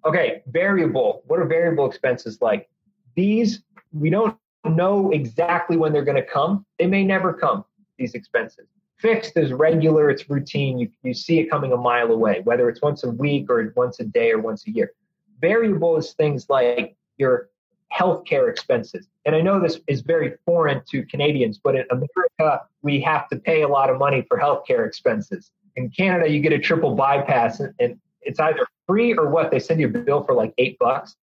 Okay, 0.05 0.43
variable. 0.47 1.23
What 1.27 1.41
are 1.41 1.47
variable 1.47 1.87
expenses 1.87 2.41
like? 2.41 2.69
These 3.15 3.63
we 3.93 4.11
don't 4.11 4.37
know 4.65 5.11
exactly 5.11 5.77
when 5.77 5.93
they're 5.93 6.05
going 6.05 6.17
to 6.17 6.27
come. 6.27 6.65
They 6.79 6.87
may 6.87 7.05
never 7.05 7.33
come, 7.33 7.65
these 7.99 8.15
expenses. 8.15 8.67
Fixed 8.99 9.37
is 9.37 9.53
regular, 9.53 10.09
it's 10.11 10.29
routine. 10.31 10.79
You, 10.79 10.91
you 11.03 11.13
see 11.13 11.39
it 11.39 11.51
coming 11.51 11.73
a 11.73 11.77
mile 11.77 12.11
away, 12.11 12.41
whether 12.45 12.69
it's 12.69 12.81
once 12.81 13.05
a 13.05 13.11
week 13.11 13.51
or 13.51 13.73
once 13.77 14.01
a 14.01 14.05
day 14.05 14.31
or 14.31 14.41
once 14.41 14.67
a 14.67 14.71
year. 14.71 14.93
Variable 15.41 15.97
is 15.97 16.13
things 16.15 16.47
like 16.49 16.97
your 17.19 17.51
healthcare 17.93 18.51
expenses. 18.51 19.07
And 19.27 19.35
I 19.35 19.41
know 19.41 19.61
this 19.61 19.81
is 19.89 20.03
very 20.03 20.35
foreign 20.47 20.83
to 20.91 21.05
Canadians, 21.05 21.59
but 21.59 21.75
in 21.75 21.85
America, 21.91 22.65
we 22.83 23.01
have 23.01 23.29
to 23.29 23.37
pay 23.37 23.63
a 23.63 23.69
lot 23.69 23.91
of 23.91 23.99
money 23.99 24.25
for 24.29 24.39
healthcare 24.39 24.87
expenses. 24.87 25.51
In 25.75 25.91
Canada, 25.91 26.31
you 26.31 26.39
get 26.41 26.53
a 26.53 26.59
triple 26.61 26.95
bypass, 26.95 27.61
and 27.61 27.99
it's 28.23 28.39
either 28.39 28.67
free 28.87 29.15
or 29.15 29.29
what? 29.29 29.51
They 29.51 29.59
send 29.59 29.81
you 29.81 29.89
a 29.89 29.91
bill 29.91 30.23
for 30.23 30.33
like 30.33 30.55
eight 30.59 30.79
bucks. 30.79 31.17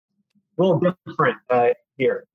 A 0.58 0.62
little 0.62 0.96
different 1.08 1.38
uh, 1.50 1.70
here. 1.98 2.26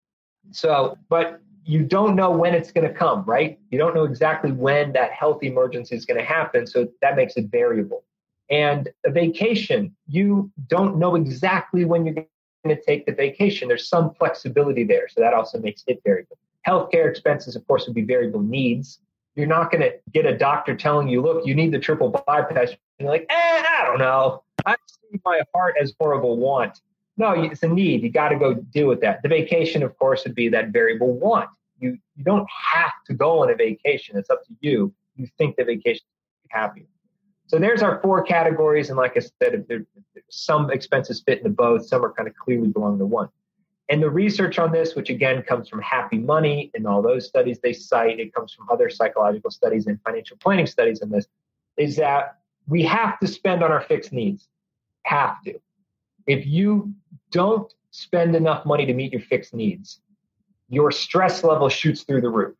So, 0.51 0.97
but 1.11 1.41
you 1.67 1.85
don't 1.85 2.17
know 2.17 2.31
when 2.31 2.55
it's 2.55 2.73
going 2.73 2.89
to 2.89 2.95
come, 2.95 3.23
right? 3.27 3.59
You 3.71 3.79
don't 3.79 3.95
know 3.95 4.05
exactly 4.05 4.53
when 4.53 4.93
that 4.95 5.13
health 5.13 5.43
emergency 5.43 5.95
is 5.95 6.07
going 6.07 6.19
to 6.19 6.25
happen. 6.25 6.67
So 6.67 6.89
that 7.03 7.15
makes 7.15 7.37
it 7.37 7.51
variable. 7.51 8.05
And 8.51 8.89
a 9.05 9.11
vacation, 9.11 9.95
you 10.07 10.51
don't 10.69 10.97
know 10.97 11.15
exactly 11.15 11.85
when 11.85 12.07
you're 12.07 12.25
to 12.67 12.81
take 12.83 13.07
the 13.07 13.13
vacation. 13.13 13.69
There's 13.69 13.89
some 13.89 14.15
flexibility 14.15 14.85
there. 14.85 15.09
So 15.09 15.21
that 15.21 15.35
also 15.35 15.59
makes 15.59 15.85
it 15.87 16.01
variable. 16.05 16.39
Healthcare 16.67 17.09
expenses, 17.09 17.57
of 17.57 17.67
course, 17.67 17.87
would 17.87 17.95
be 17.95 18.03
variable 18.03 18.43
needs. 18.43 18.99
You're 19.37 19.47
not 19.47 19.71
going 19.71 19.83
to 19.83 19.93
get 20.13 20.27
a 20.27 20.37
doctor 20.37 20.77
telling 20.77 21.09
you, 21.09 21.23
look, 21.23 21.47
you 21.47 21.55
need 21.55 21.73
the 21.73 21.79
triple 21.79 22.11
bypass. 22.27 22.71
And 22.71 22.79
you're 22.99 23.11
like, 23.11 23.27
eh, 23.31 23.35
I 23.35 23.85
don't 23.87 23.99
know. 23.99 24.43
I 24.67 24.77
see 24.87 25.21
my 25.25 25.43
heart 25.55 25.77
as 25.81 25.95
horrible 25.99 26.37
want. 26.37 26.81
No, 27.17 27.33
it's 27.33 27.63
a 27.63 27.69
need. 27.69 28.03
You 28.03 28.11
got 28.11 28.29
to 28.31 28.39
go 28.39 28.55
deal 28.55 28.87
with 28.87 29.01
that. 29.01 29.23
The 29.23 29.29
vacation, 29.29 29.83
of 29.83 29.97
course, 29.99 30.25
would 30.25 30.35
be 30.35 30.49
that 30.49 30.69
variable 30.69 31.13
want. 31.13 31.51
You, 31.81 31.99
you 32.17 32.25
don't 32.25 32.49
have 32.51 32.93
to 33.07 33.15
go 33.15 33.43
on 33.43 33.51
a 33.51 33.55
vacation. 33.55 34.17
It's 34.17 34.31
up 34.31 34.45
to 34.47 34.55
you. 34.61 34.93
You 35.17 35.29
think 35.39 35.57
the 35.57 35.65
vacation 35.65 36.05
is 36.45 36.51
happy. 36.51 36.87
So 37.49 37.59
there's 37.59 37.83
our 37.83 38.01
four 38.03 38.23
categories. 38.23 38.91
And 38.91 38.99
like 38.99 39.17
I 39.17 39.21
said, 39.21 39.65
there, 39.69 39.85
some 40.29 40.71
expenses 40.71 41.23
fit 41.27 41.39
into 41.39 41.51
both. 41.51 41.87
Some 41.87 42.05
are 42.05 42.13
kind 42.13 42.29
of 42.29 42.35
clearly 42.37 42.69
belong 42.69 42.99
to 42.99 43.07
one. 43.07 43.31
And 43.89 44.03
the 44.03 44.11
research 44.11 44.59
on 44.59 44.71
this, 44.71 44.95
which 44.95 45.09
again 45.09 45.43
comes 45.43 45.67
from 45.67 45.81
Happy 45.81 46.19
Money 46.19 46.71
and 46.75 46.87
all 46.87 47.01
those 47.01 47.27
studies 47.27 47.59
they 47.63 47.73
cite, 47.73 48.21
it 48.21 48.35
comes 48.35 48.53
from 48.53 48.69
other 48.71 48.91
psychological 48.91 49.51
studies 49.51 49.87
and 49.87 49.99
financial 50.03 50.37
planning 50.37 50.67
studies 50.67 51.01
on 51.01 51.09
this, 51.09 51.27
is 51.79 51.97
that 51.97 52.37
we 52.67 52.83
have 52.83 53.19
to 53.21 53.27
spend 53.27 53.65
on 53.65 53.73
our 53.73 53.81
fixed 53.81 54.13
needs. 54.13 54.49
Have 55.05 55.43
to. 55.45 55.55
If 56.27 56.47
you 56.47 56.93
don't 57.31 57.73
spend 57.93 58.37
enough 58.37 58.67
money 58.67 58.85
to 58.85 58.93
meet 58.93 59.11
your 59.11 59.23
fixed 59.23 59.55
needs, 59.55 60.03
your 60.69 60.91
stress 60.91 61.43
level 61.43 61.71
shoots 61.71 62.03
through 62.03 62.21
the 62.21 62.29
roof. 62.29 62.55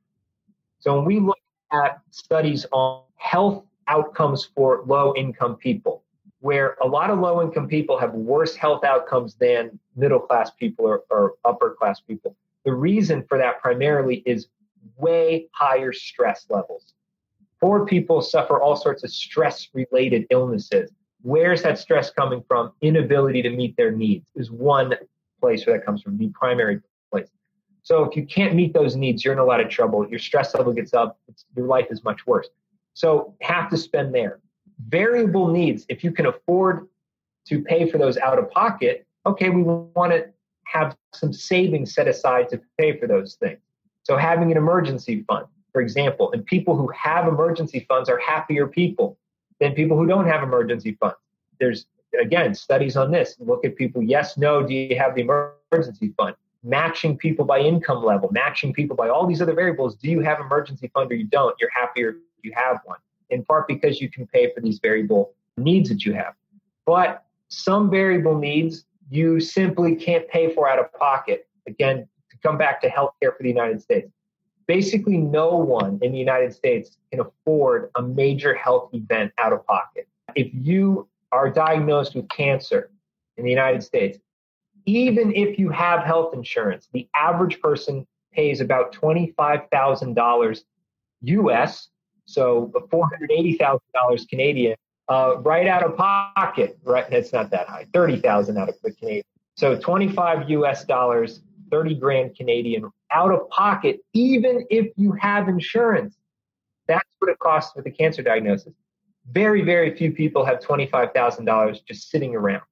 So 0.79 0.97
when 0.97 1.05
we 1.05 1.21
look 1.21 1.37
at 1.75 2.01
studies 2.11 2.65
on 2.73 3.03
health 3.17 3.65
outcomes 3.89 4.49
for 4.55 4.83
low 4.87 5.15
income 5.17 5.57
people, 5.57 6.05
where 6.41 6.77
a 6.83 6.87
lot 6.87 7.11
of 7.11 7.19
low 7.19 7.43
income 7.43 7.67
people 7.67 7.99
have 7.99 8.13
worse 8.13 8.55
health 8.55 8.85
outcomes 8.85 9.35
than 9.35 9.79
middle 9.97 10.21
class 10.21 10.51
people 10.51 10.87
or, 10.87 11.03
or 11.11 11.35
upper 11.45 11.75
class 11.79 12.01
people. 12.01 12.37
The 12.65 12.73
reason 12.73 13.25
for 13.29 13.39
that 13.39 13.61
primarily 13.61 14.23
is 14.27 14.49
way 14.97 15.49
higher 15.53 15.93
stress 15.93 16.47
levels. 16.49 16.95
Poor 17.61 17.85
people 17.87 18.23
suffer 18.23 18.61
all 18.61 18.77
sorts 18.77 19.03
of 19.03 19.11
stress 19.11 19.69
related 19.75 20.27
illnesses. 20.31 20.93
Where's 21.23 21.63
that 21.63 21.79
stress 21.79 22.11
coming 22.11 22.45
from? 22.47 22.73
Inability 22.81 23.43
to 23.43 23.51
meet 23.51 23.77
their 23.77 23.91
needs 23.91 24.31
is 24.37 24.51
one 24.51 24.95
place 25.41 25.67
where 25.67 25.77
that 25.77 25.85
comes 25.85 26.03
from, 26.03 26.17
the 26.19 26.29
primary 26.29 26.81
place. 27.11 27.29
So 27.83 28.05
if 28.05 28.17
you 28.17 28.27
can't 28.27 28.55
meet 28.55 28.73
those 28.75 28.95
needs, 28.97 29.25
you're 29.25 29.33
in 29.33 29.41
a 29.41 29.45
lot 29.45 29.61
of 29.61 29.69
trouble. 29.69 30.09
Your 30.09 30.19
stress 30.19 30.55
level 30.55 30.73
gets 30.73 30.95
up. 30.95 31.19
your 31.57 31.67
life 31.67 31.87
is 31.91 32.05
much 32.05 32.27
worse. 32.27 32.49
So 32.99 33.33
have 33.43 33.71
to 33.71 33.77
spend 33.77 34.13
there. 34.13 34.41
Variable 34.89 35.47
needs, 35.47 35.87
if 35.89 36.03
you 36.03 36.11
can 36.11 36.27
afford 36.27 36.89
to 37.47 37.63
pay 37.63 37.89
for 37.89 37.97
those 37.97 38.17
out 38.17 38.41
of 38.41 38.51
pocket, 38.51 39.07
okay, 39.25 39.51
we 39.51 39.63
want 39.63 40.11
to 40.11 40.27
have 40.65 40.97
some 41.15 41.33
savings 41.33 41.95
set 41.95 42.09
aside 42.09 42.49
to 42.49 42.61
pay 42.77 42.99
for 42.99 43.07
those 43.07 43.37
things. 43.37 43.61
So 44.03 44.17
having 44.17 44.51
an 44.51 44.59
emergency 44.59 45.25
fund, 45.29 45.47
for 45.73 45.81
example, 45.81 46.33
and 46.33 46.45
people 46.45 46.77
who 46.77 46.89
have 46.89 47.29
emergency 47.29 47.87
funds 47.89 48.09
are 48.09 48.19
happier 48.19 48.67
people 48.67 49.17
than 49.61 49.75
people 49.75 49.97
who 49.97 50.07
don't 50.07 50.27
have 50.27 50.43
emergency 50.43 50.97
funds. 50.99 51.19
There's 51.61 51.87
again 52.21 52.53
studies 52.53 52.97
on 52.97 53.13
this. 53.13 53.37
Look 53.39 53.65
at 53.65 53.77
people. 53.77 54.03
Yes, 54.03 54.37
no. 54.37 54.67
Do 54.67 54.75
you 54.75 54.99
have 54.99 55.15
the 55.15 55.21
emergency 55.21 56.15
fund? 56.17 56.35
Matching 56.65 57.17
people 57.17 57.45
by 57.45 57.61
income 57.61 58.05
level, 58.05 58.29
matching 58.33 58.73
people 58.73 58.97
by 58.97 59.09
all 59.09 59.25
these 59.25 59.41
other 59.41 59.55
variables. 59.55 59.95
Do 59.95 60.11
you 60.11 60.19
have 60.19 60.41
emergency 60.41 60.91
fund 60.93 61.13
or 61.13 61.15
you 61.15 61.27
don't? 61.27 61.55
You're 61.61 61.71
happier 61.71 62.17
you 62.43 62.53
have 62.55 62.79
one, 62.85 62.99
in 63.31 63.45
part 63.45 63.69
because 63.69 64.01
you 64.01 64.11
can 64.11 64.27
pay 64.27 64.53
for 64.55 64.61
these 64.61 64.79
variable 64.81 65.35
needs 65.57 65.89
that 65.89 66.05
you 66.05 66.13
have. 66.15 66.35
But 66.87 67.25
some 67.49 67.91
variable 67.91 68.39
needs 68.39 68.85
you 69.11 69.41
simply 69.41 69.95
can't 69.95 70.29
pay 70.29 70.55
for 70.55 70.69
out 70.69 70.79
of 70.79 70.93
pocket. 70.93 71.49
Again, 71.67 72.09
to 72.31 72.37
come 72.43 72.59
back 72.59 72.81
to 72.83 72.89
healthcare 72.89 73.37
for 73.37 73.43
the 73.43 73.49
United 73.49 73.81
States. 73.83 74.11
Basically, 74.67 75.17
no 75.17 75.57
one 75.57 75.99
in 76.03 76.13
the 76.13 76.19
United 76.19 76.53
States 76.53 76.99
can 77.11 77.21
afford 77.21 77.91
a 77.97 78.03
major 78.03 78.55
health 78.55 78.91
event 78.93 79.33
out 79.39 79.53
of 79.53 79.67
pocket. 79.67 80.07
If 80.35 80.49
you 80.53 81.09
are 81.33 81.51
diagnosed 81.51 82.15
with 82.15 82.29
cancer 82.29 82.91
in 83.39 83.45
the 83.45 83.51
United 83.51 83.83
States, 83.83 84.19
even 84.85 85.35
if 85.35 85.59
you 85.59 85.71
have 85.71 86.05
health 86.05 86.35
insurance, 86.35 86.89
the 86.93 87.09
average 87.15 87.61
person 87.61 88.07
pays 88.33 88.61
about 88.61 88.93
$25,000 88.93 90.61
US 91.23 91.89
so 92.29 92.71
$480,000 92.93 94.29
Canadian, 94.29 94.77
uh, 95.09 95.37
right 95.39 95.67
out 95.67 95.83
of 95.83 95.97
pocket, 95.97 96.79
right? 96.85 97.09
That's 97.11 97.33
not 97.33 97.51
that 97.53 97.67
high, 97.69 97.87
30,000 97.95 98.59
out 98.59 98.69
of 98.69 98.75
the 98.85 98.93
Canadian. 98.93 99.25
So 99.57 99.79
25 99.79 100.51
US 100.51 100.85
dollars, 100.85 101.41
30 101.71 101.95
grand 101.95 102.37
Canadian 102.37 102.91
out 103.11 103.33
of 103.33 103.49
pocket, 103.49 104.01
even 104.13 104.67
if 104.69 104.93
you 104.97 105.13
have 105.13 105.49
insurance. 105.49 106.19
That's 106.87 107.09
what 107.19 107.31
it 107.31 107.39
costs 107.39 107.75
with 107.75 107.87
a 107.87 107.91
cancer 107.91 108.23
diagnosis. 108.23 108.75
Very, 109.33 109.63
very 109.63 109.97
few 109.97 110.13
people 110.13 110.45
have 110.45 110.61
$25,000 110.61 111.85
just 111.87 112.11
sitting 112.11 112.37
around. 112.37 112.63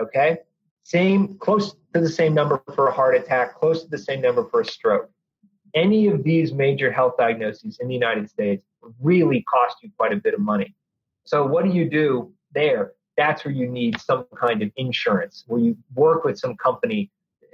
Okay. 0.00 0.38
Same, 0.82 1.38
close 1.38 1.76
to 1.94 2.00
the 2.00 2.10
same 2.10 2.34
number 2.34 2.60
for 2.74 2.88
a 2.88 2.92
heart 2.92 3.14
attack, 3.14 3.54
close 3.54 3.84
to 3.84 3.88
the 3.88 3.98
same 3.98 4.20
number 4.20 4.44
for 4.48 4.60
a 4.60 4.64
stroke. 4.64 5.08
Any 5.74 6.06
of 6.06 6.22
these 6.22 6.52
major 6.52 6.92
health 6.92 7.14
diagnoses 7.18 7.78
in 7.80 7.88
the 7.88 7.94
United 7.94 8.30
States 8.30 8.64
really 9.00 9.42
cost 9.42 9.76
you 9.82 9.90
quite 9.96 10.12
a 10.12 10.16
bit 10.16 10.34
of 10.34 10.40
money. 10.40 10.74
So 11.24 11.44
what 11.44 11.64
do 11.64 11.70
you 11.70 11.88
do 11.88 12.32
there? 12.52 12.92
That's 13.16 13.44
where 13.44 13.54
you 13.54 13.68
need 13.68 14.00
some 14.00 14.26
kind 14.36 14.62
of 14.62 14.70
insurance, 14.76 15.44
where 15.46 15.60
you 15.60 15.76
work 15.94 16.24
with 16.24 16.38
some 16.38 16.56
company. 16.56 17.10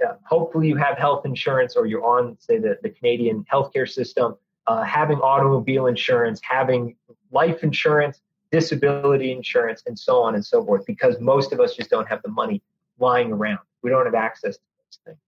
Uh, 0.07 0.15
hopefully, 0.25 0.69
you 0.69 0.77
have 0.77 0.97
health 0.97 1.27
insurance, 1.27 1.77
or 1.77 1.87
you're 1.87 2.05
on, 2.05 2.37
say, 2.41 2.59
the, 2.59 2.79
the 2.83 2.91
Canadian 2.91 3.45
healthcare 3.53 3.89
system. 3.89 4.37
Uh, 4.67 4.83
having 4.83 5.19
automobile 5.19 5.87
insurance, 5.87 6.41
having 6.43 6.95
life 7.33 7.63
insurance, 7.63 8.21
disability 8.51 9.33
insurance, 9.33 9.83
and 9.87 9.99
so 9.99 10.23
on 10.23 10.35
and 10.35 10.45
so 10.45 10.65
forth, 10.65 10.85
because 10.87 11.19
most 11.21 11.53
of 11.53 11.61
us 11.61 11.75
just 11.75 11.91
don't 11.91 12.09
have 12.09 12.23
the 12.23 12.31
money 12.31 12.63
lying 12.99 13.33
around. 13.33 13.59
We 13.83 13.91
don't 13.91 14.05
have 14.05 14.15
access 14.15 14.57
to 14.57 14.63
those 14.79 14.99
things. 15.05 15.19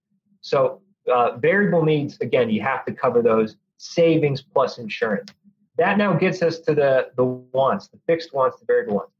So, 0.40 0.80
uh, 1.10 1.36
variable 1.38 1.84
needs, 1.84 2.18
again, 2.20 2.50
you 2.50 2.60
have 2.62 2.84
to 2.84 2.92
cover 2.92 3.22
those 3.22 3.56
savings 3.78 4.42
plus 4.42 4.78
insurance. 4.78 5.32
That 5.78 5.98
now 5.98 6.12
gets 6.12 6.42
us 6.42 6.58
to 6.60 6.74
the, 6.74 7.10
the 7.16 7.24
wants, 7.24 7.88
the 7.88 7.98
fixed 8.06 8.34
wants, 8.34 8.58
the 8.60 8.66
variable 8.66 8.94
wants. 8.96 9.12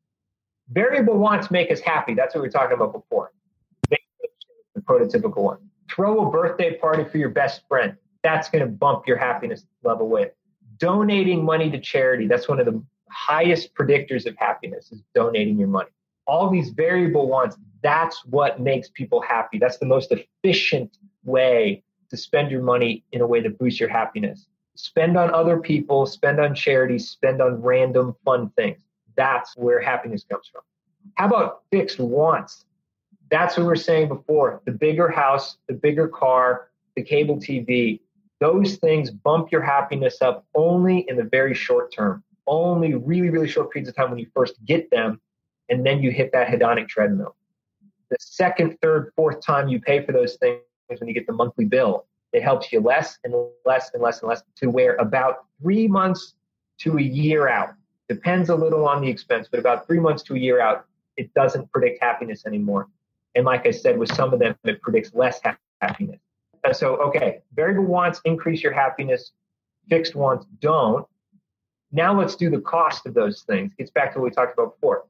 Variable 0.71 1.19
wants 1.19 1.51
make 1.51 1.71
us 1.71 1.81
happy. 1.81 2.15
That's 2.15 2.35
what 2.35 2.43
we 2.43 2.49
were 2.49 2.53
talking 2.53 2.75
about 2.77 2.93
before. 2.93 3.33
The 3.91 4.81
prototypical 4.81 5.43
one. 5.43 5.59
Throw 5.91 6.27
a 6.27 6.31
birthday 6.31 6.79
party 6.79 7.05
for 7.05 7.19
your 7.19 7.29
best 7.29 7.63
friend. 7.69 7.97
That's 8.23 8.49
going 8.49 8.65
to 8.65 8.71
bump 8.71 9.07
your 9.07 9.17
happiness 9.17 9.67
level 9.83 10.09
with. 10.09 10.33
Donating 10.79 11.45
money 11.45 11.71
to 11.71 11.79
charity. 11.79 12.27
That's 12.27 12.49
one 12.49 12.61
of 12.61 12.67
the 12.67 12.83
highest 13.11 13.75
predictors 13.75 14.27
of 14.27 14.35
happiness 14.39 14.91
is 14.91 15.03
donating 15.15 15.59
your 15.59 15.69
money. 15.69 15.91
All 16.27 16.49
these 16.49 16.71
variable 16.71 17.29
wants, 17.29 17.57
that's 17.83 18.25
what 18.25 18.61
makes 18.61 18.89
people 18.89 19.21
happy. 19.21 19.59
That's 19.59 19.79
the 19.79 19.87
most 19.87 20.13
efficient 20.13 20.97
way 21.25 21.83
to 22.11 22.17
spend 22.17 22.51
your 22.51 22.63
money 22.63 23.05
in 23.13 23.21
a 23.21 23.27
way 23.27 23.41
that 23.41 23.59
boosts 23.59 23.81
your 23.81 23.89
happiness. 23.89 24.47
Spend 24.75 25.17
on 25.17 25.33
other 25.33 25.59
people, 25.59 26.07
spend 26.07 26.41
on 26.41 26.55
charities, 26.55 27.09
spend 27.09 27.41
on 27.41 27.61
random 27.63 28.15
fun 28.25 28.51
things. 28.51 28.81
That's 29.17 29.57
where 29.57 29.81
happiness 29.81 30.25
comes 30.29 30.49
from. 30.53 30.63
How 31.15 31.27
about 31.27 31.63
fixed 31.71 31.99
wants? 31.99 32.65
That's 33.31 33.57
what 33.57 33.65
we 33.65 33.69
were 33.69 33.77
saying 33.77 34.09
before. 34.09 34.61
The 34.65 34.73
bigger 34.73 35.09
house, 35.09 35.57
the 35.69 35.75
bigger 35.75 36.09
car, 36.09 36.69
the 36.97 37.03
cable 37.03 37.37
TV, 37.37 38.01
those 38.41 38.77
things 38.77 39.11
bump 39.11 39.53
your 39.53 39.63
happiness 39.63 40.21
up 40.21 40.45
only 40.55 41.07
in 41.09 41.17
the 41.17 41.25
very 41.25 41.55
short 41.55 41.93
term, 41.95 42.23
only 42.47 42.95
really, 42.95 43.31
really 43.31 43.49
short 43.49 43.71
periods 43.71 43.89
of 43.89 43.97
time 43.97 44.11
when 44.11 44.19
you 44.19 44.27
first 44.35 44.63
get 44.65 44.91
them, 44.91 45.21
and 45.69 45.87
then 45.87 46.03
you 46.03 46.11
hit 46.11 46.33
that 46.33 46.49
hedonic 46.49 46.89
treadmill. 46.89 47.37
The 48.11 48.17
second, 48.21 48.77
third, 48.83 49.13
fourth 49.17 49.41
time 49.41 49.69
you 49.69 49.81
pay 49.81 50.05
for 50.05 50.13
those 50.13 50.37
things 50.37 50.61
when 51.01 51.09
you 51.09 51.15
get 51.15 51.27
the 51.27 51.33
monthly 51.33 51.65
bill, 51.65 52.07
it 52.33 52.43
helps 52.43 52.73
you 52.73 52.81
less 52.81 53.19
and 53.25 53.35
less 53.65 53.91
and 53.93 54.03
less 54.03 54.21
and 54.21 54.29
less 54.29 54.43
to 54.57 54.69
where 54.69 54.97
about 54.97 55.45
three 55.61 55.87
months 55.87 56.35
to 56.79 56.99
a 56.99 57.03
year 57.03 57.49
out, 57.49 57.75
depends 58.09 58.49
a 58.49 58.55
little 58.55 58.87
on 58.87 59.03
the 59.03 59.09
expense, 59.09 59.49
but 59.51 59.61
about 59.61 59.87
three 59.87 60.01
months 60.01 60.23
to 60.25 60.35
a 60.35 60.39
year 60.39 60.61
out, 60.61 60.87
it 61.17 61.33
doesn't 61.35 61.71
predict 61.73 62.03
happiness 62.03 62.47
anymore. 62.47 62.89
And 63.35 63.45
like 63.45 63.67
I 63.67 63.71
said, 63.71 63.99
with 63.99 64.13
some 64.15 64.33
of 64.33 64.39
them, 64.39 64.55
it 64.65 64.81
predicts 64.83 65.15
less 65.15 65.41
ha- 65.43 65.57
happiness. 65.81 66.21
And 66.65 66.75
so, 66.75 66.97
okay, 66.97 67.41
variable 67.55 67.85
wants 67.85 68.21
increase 68.25 68.63
your 68.63 68.73
happiness, 68.73 69.33
fixed 69.89 70.15
wants 70.15 70.47
don't. 70.61 71.07
Now 71.91 72.19
let's 72.19 72.37
do 72.37 72.51
the 72.51 72.61
cost 72.61 73.07
of 73.07 73.15
those 73.15 73.43
things. 73.43 73.73
Gets 73.77 73.91
back 73.91 74.13
to 74.15 74.21
what 74.21 74.25
we 74.25 74.31
talked 74.31 74.55
about 74.55 74.75
before. 74.77 75.05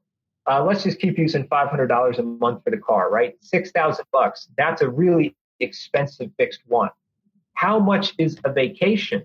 Uh, 0.45 0.63
let's 0.63 0.83
just 0.83 0.99
keep 0.99 1.17
using 1.17 1.47
$500 1.47 2.19
a 2.19 2.23
month 2.23 2.63
for 2.63 2.71
the 2.71 2.77
car, 2.77 3.09
right? 3.09 3.35
6,000 3.41 4.03
bucks. 4.11 4.49
That's 4.57 4.81
a 4.81 4.89
really 4.89 5.35
expensive 5.63 6.29
fixed 6.37 6.61
one. 6.67 6.89
How 7.53 7.79
much 7.79 8.13
is 8.17 8.37
a 8.43 8.51
vacation? 8.51 9.23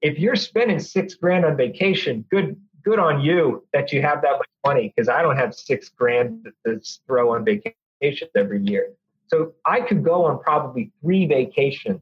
If 0.00 0.18
you're 0.18 0.36
spending 0.36 0.78
six 0.78 1.14
grand 1.14 1.44
on 1.44 1.56
vacation, 1.56 2.24
good, 2.30 2.56
good 2.84 2.98
on 2.98 3.20
you 3.20 3.66
that 3.72 3.92
you 3.92 4.00
have 4.02 4.22
that 4.22 4.38
much 4.38 4.48
money 4.64 4.92
because 4.94 5.08
I 5.08 5.22
don't 5.22 5.36
have 5.36 5.54
six 5.54 5.88
grand 5.88 6.46
to 6.66 6.80
throw 7.06 7.34
on 7.34 7.44
vacation 7.44 8.28
every 8.36 8.62
year. 8.62 8.92
So 9.26 9.52
I 9.64 9.80
could 9.80 10.04
go 10.04 10.24
on 10.24 10.38
probably 10.38 10.92
three 11.02 11.26
vacations 11.26 12.00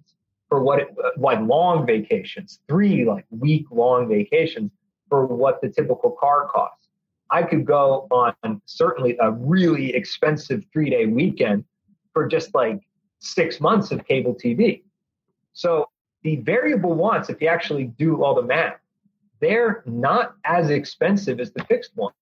for 0.49 0.63
what, 0.63 0.81
it, 0.81 0.89
uh, 1.03 1.11
like 1.17 1.41
long 1.41 1.87
vacations, 1.87 2.61
three 2.69 3.05
like 3.05 3.27
week 3.31 3.67
long 3.71 4.09
vacations 4.09 4.71
for 5.09 5.27
what 5.27 5.61
the 5.61 5.69
typical 5.69 6.11
car 6.11 6.49
costs. 6.49 6.89
I 7.31 7.43
could 7.43 7.65
go 7.65 8.07
on 8.11 8.61
certainly 8.67 9.17
a 9.21 9.33
really 9.33 9.95
expensive 9.95 10.65
three 10.73 10.91
day 10.91 11.07
weekend 11.07 11.65
for 12.13 12.29
just 12.29 12.55
like 12.55 12.81
six 13.35 13.61
months 13.61 13.91
of 13.91 14.07
cable 14.07 14.35
TV. 14.35 14.83
So 15.53 15.89
the 16.23 16.37
variable 16.37 16.95
wants, 16.95 17.29
if 17.29 17.41
you 17.41 17.49
actually 17.49 17.85
do 17.85 18.23
all 18.23 18.35
the 18.35 18.43
math, 18.43 18.79
they're 19.41 19.83
not 19.87 20.35
as 20.45 20.71
expensive 20.71 21.41
as 21.41 21.53
the 21.53 21.65
fixed 21.65 21.93
wants. 21.97 22.17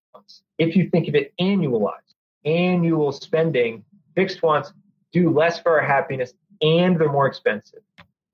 If 0.59 0.77
you 0.77 0.89
think 0.91 1.09
of 1.09 1.15
it 1.15 1.33
annualized, 1.41 2.15
annual 2.45 3.13
spending, 3.13 3.85
fixed 4.15 4.43
wants 4.43 4.73
do 5.13 5.31
less 5.31 5.61
for 5.61 5.81
our 5.81 5.87
happiness 5.87 6.35
and 6.61 6.99
they're 6.99 7.11
more 7.11 7.27
expensive. 7.27 7.81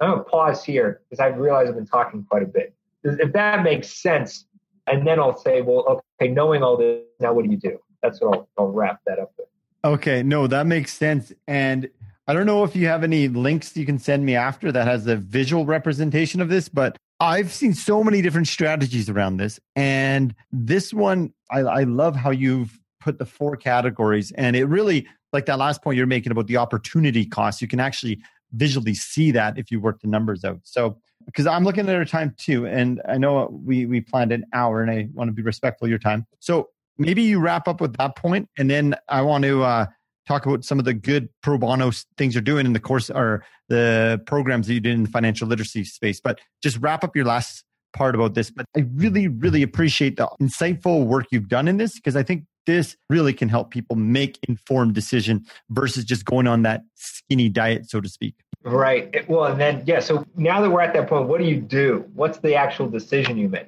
I'm 0.01 0.11
going 0.11 0.25
to 0.25 0.31
pause 0.31 0.65
here 0.65 1.03
because 1.09 1.21
I 1.21 1.27
realize 1.29 1.69
I've 1.69 1.75
been 1.75 1.87
talking 1.87 2.25
quite 2.25 2.43
a 2.43 2.47
bit. 2.47 2.75
If 3.05 3.33
that 3.33 3.63
makes 3.63 3.89
sense, 3.89 4.47
and 4.87 5.07
then 5.07 5.21
I'll 5.21 5.37
say, 5.37 5.63
well, 5.63 6.03
okay, 6.21 6.31
knowing 6.31 6.63
all 6.63 6.77
this, 6.77 7.03
now 7.21 7.33
what 7.33 7.45
do 7.45 7.51
you 7.51 7.57
do? 7.57 7.79
That's 8.03 8.21
what 8.21 8.35
I'll, 8.35 8.49
I'll 8.59 8.73
wrap 8.73 9.01
that 9.07 9.19
up 9.19 9.33
with. 9.39 9.47
Okay, 9.85 10.23
no, 10.23 10.47
that 10.47 10.67
makes 10.67 10.93
sense. 10.93 11.33
And 11.47 11.89
I 12.31 12.33
don't 12.33 12.47
know 12.47 12.63
if 12.63 12.77
you 12.77 12.87
have 12.87 13.03
any 13.03 13.27
links 13.27 13.77
you 13.77 13.85
can 13.85 13.99
send 13.99 14.25
me 14.25 14.37
after 14.37 14.71
that 14.71 14.87
has 14.87 15.05
a 15.09 15.17
visual 15.17 15.67
representation 15.67 16.41
of 16.41 16.49
this, 16.49 16.69
but 16.69 16.97
I've 17.19 17.53
seen 17.53 17.75
so 17.75 18.05
many 18.05 18.23
different 18.23 18.47
strategies 18.47 19.11
around 19.11 19.39
this. 19.39 19.59
And 19.75 20.33
this 20.53 20.95
one, 20.95 21.33
I, 21.51 21.59
I 21.59 21.83
love 21.83 22.15
how 22.15 22.31
you've 22.31 22.79
put 23.01 23.19
the 23.19 23.27
four 23.27 23.57
categories. 23.57 24.31
And 24.31 24.55
it 24.55 24.67
really, 24.67 25.09
like 25.33 25.47
that 25.47 25.59
last 25.59 25.83
point 25.83 25.97
you're 25.97 26.07
making 26.07 26.31
about 26.31 26.47
the 26.47 26.57
opportunity 26.57 27.27
cost, 27.27 27.61
you 27.61 27.67
can 27.67 27.81
actually 27.81 28.21
visually 28.53 28.95
see 28.95 29.33
that 29.33 29.59
if 29.59 29.73
you 29.73 29.81
work 29.81 30.01
the 30.01 30.07
numbers 30.07 30.45
out. 30.45 30.61
So 30.63 30.99
because 31.27 31.49
I'm 31.49 31.65
looking 31.65 31.89
at 31.89 31.97
our 31.97 32.05
time 32.05 32.37
too, 32.39 32.65
and 32.65 33.03
I 33.09 33.19
know 33.19 33.49
we 33.51 33.87
we 33.87 34.03
planned 34.03 34.31
an 34.31 34.45
hour, 34.53 34.83
and 34.83 34.91
I 34.91 35.09
want 35.15 35.27
to 35.27 35.33
be 35.33 35.43
respectful 35.43 35.87
of 35.87 35.91
your 35.91 35.99
time. 35.99 36.29
So 36.39 36.69
maybe 36.97 37.23
you 37.23 37.41
wrap 37.41 37.67
up 37.67 37.81
with 37.81 37.97
that 37.97 38.15
point, 38.15 38.49
and 38.57 38.71
then 38.71 38.95
I 39.09 39.23
want 39.23 39.43
to 39.43 39.65
uh, 39.65 39.87
talk 40.31 40.47
about 40.47 40.65
some 40.65 40.79
of 40.79 40.85
the 40.85 40.95
good 40.95 41.29
pro 41.43 41.59
bono 41.59 41.91
things 42.17 42.35
you're 42.35 42.43
doing 42.43 42.65
in 42.65 42.73
the 42.73 42.81
course 42.81 43.11
or 43.11 43.45
the 43.69 44.21
programs 44.27 44.69
that 44.69 44.75
you 44.75 44.81
did 44.81 44.95
in 44.95 45.03
the 45.03 45.11
financial 45.11 45.49
literacy 45.49 45.85
space. 45.85 46.21
But 46.21 46.39
just 46.63 46.79
wrap 46.79 47.03
up 47.03 47.17
your 47.17 47.25
last 47.25 47.65
part 47.93 48.15
about 48.15 48.35
this. 48.35 48.51
But 48.51 48.67
I 48.77 48.87
really, 48.95 49.27
really 49.27 49.63
appreciate 49.63 50.17
the 50.17 50.29
insightful 50.41 51.07
work 51.07 51.27
you've 51.33 51.49
done 51.49 51.67
in 51.67 51.79
this 51.79 51.95
because 51.95 52.15
I 52.15 52.23
think 52.23 52.45
this 52.67 52.97
really 53.09 53.33
can 53.33 53.49
help 53.49 53.71
people 53.71 53.97
make 53.97 54.39
informed 54.49 54.95
decision 54.95 55.45
versus 55.71 56.05
just 56.05 56.25
going 56.25 56.47
on 56.47 56.63
that 56.63 56.83
skinny 56.95 57.49
diet, 57.49 57.91
so 57.91 58.01
to 58.01 58.09
speak. 58.09 58.35
Right. 58.63 59.29
Well, 59.29 59.47
and 59.47 59.61
then, 59.61 59.83
yeah. 59.87 60.01
So 60.01 60.25
now 60.37 60.61
that 60.61 60.71
we're 60.71 60.83
at 60.83 60.93
that 60.93 61.09
point, 61.09 61.27
what 61.27 61.41
do 61.41 61.47
you 61.47 61.57
do? 61.57 62.05
What's 62.15 62.39
the 62.39 62.55
actual 62.55 62.89
decision 62.89 63.37
you 63.39 63.49
make? 63.49 63.67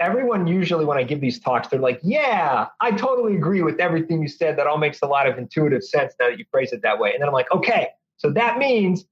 Everyone 0.00 0.46
usually, 0.46 0.84
when 0.84 0.96
I 0.96 1.02
give 1.02 1.20
these 1.20 1.38
talks, 1.38 1.68
they're 1.68 1.80
like, 1.80 2.00
yeah, 2.02 2.66
I 2.80 2.92
totally 2.92 3.36
agree 3.36 3.62
with 3.62 3.78
everything 3.78 4.22
you 4.22 4.28
said. 4.28 4.56
That 4.56 4.66
all 4.66 4.78
makes 4.78 5.00
a 5.02 5.06
lot 5.06 5.26
of 5.26 5.38
intuitive 5.38 5.84
sense 5.84 6.14
now 6.18 6.30
that 6.30 6.38
you 6.38 6.44
phrase 6.50 6.72
it 6.72 6.82
that 6.82 6.98
way. 6.98 7.12
And 7.12 7.20
then 7.20 7.28
I'm 7.28 7.34
like, 7.34 7.50
okay, 7.52 7.88
so 8.16 8.30
that 8.30 8.58
means 8.58 9.04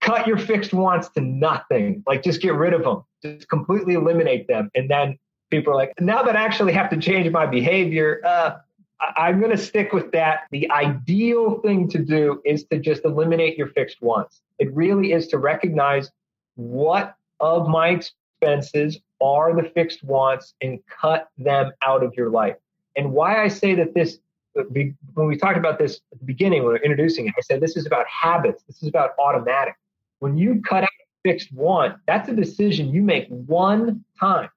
cut 0.00 0.26
your 0.26 0.38
fixed 0.38 0.72
wants 0.72 1.08
to 1.10 1.20
nothing. 1.20 2.02
Like 2.06 2.22
just 2.22 2.42
get 2.42 2.54
rid 2.54 2.74
of 2.74 2.82
them, 2.82 3.04
just 3.22 3.48
completely 3.48 3.94
eliminate 3.94 4.46
them. 4.48 4.70
And 4.74 4.90
then 4.90 5.18
people 5.50 5.72
are 5.72 5.76
like, 5.76 5.92
now 6.00 6.22
that 6.22 6.36
I 6.36 6.44
actually 6.44 6.72
have 6.72 6.90
to 6.90 6.96
change 6.98 7.30
my 7.30 7.46
behavior, 7.46 8.20
uh, 8.24 8.56
I'm 9.16 9.38
going 9.38 9.52
to 9.52 9.58
stick 9.58 9.92
with 9.92 10.10
that. 10.12 10.40
The 10.50 10.70
ideal 10.70 11.60
thing 11.60 11.88
to 11.90 11.98
do 11.98 12.42
is 12.44 12.64
to 12.64 12.78
just 12.78 13.04
eliminate 13.04 13.56
your 13.56 13.68
fixed 13.68 14.02
wants. 14.02 14.42
It 14.58 14.74
really 14.74 15.12
is 15.12 15.28
to 15.28 15.38
recognize 15.38 16.10
what 16.56 17.14
of 17.40 17.68
my 17.68 17.88
expenses 17.88 18.98
are 19.20 19.54
the 19.54 19.68
fixed 19.70 20.04
wants 20.04 20.54
and 20.60 20.78
cut 20.88 21.28
them 21.38 21.72
out 21.82 22.02
of 22.02 22.14
your 22.14 22.30
life. 22.30 22.56
And 22.96 23.12
why 23.12 23.42
I 23.42 23.48
say 23.48 23.74
that 23.74 23.94
this, 23.94 24.18
when 24.72 24.96
we 25.14 25.36
talked 25.36 25.58
about 25.58 25.78
this 25.78 26.00
at 26.12 26.18
the 26.18 26.24
beginning, 26.24 26.62
when 26.62 26.72
we 26.72 26.78
are 26.78 26.82
introducing 26.82 27.26
it, 27.26 27.34
I 27.36 27.40
said 27.42 27.60
this 27.60 27.76
is 27.76 27.86
about 27.86 28.06
habits. 28.06 28.62
This 28.64 28.82
is 28.82 28.88
about 28.88 29.10
automatic. 29.18 29.74
When 30.18 30.36
you 30.36 30.60
cut 30.62 30.82
out 30.84 30.90
fixed 31.24 31.52
want, 31.52 31.96
that's 32.06 32.28
a 32.28 32.34
decision 32.34 32.92
you 32.92 33.02
make 33.02 33.28
one 33.28 34.04
time. 34.18 34.48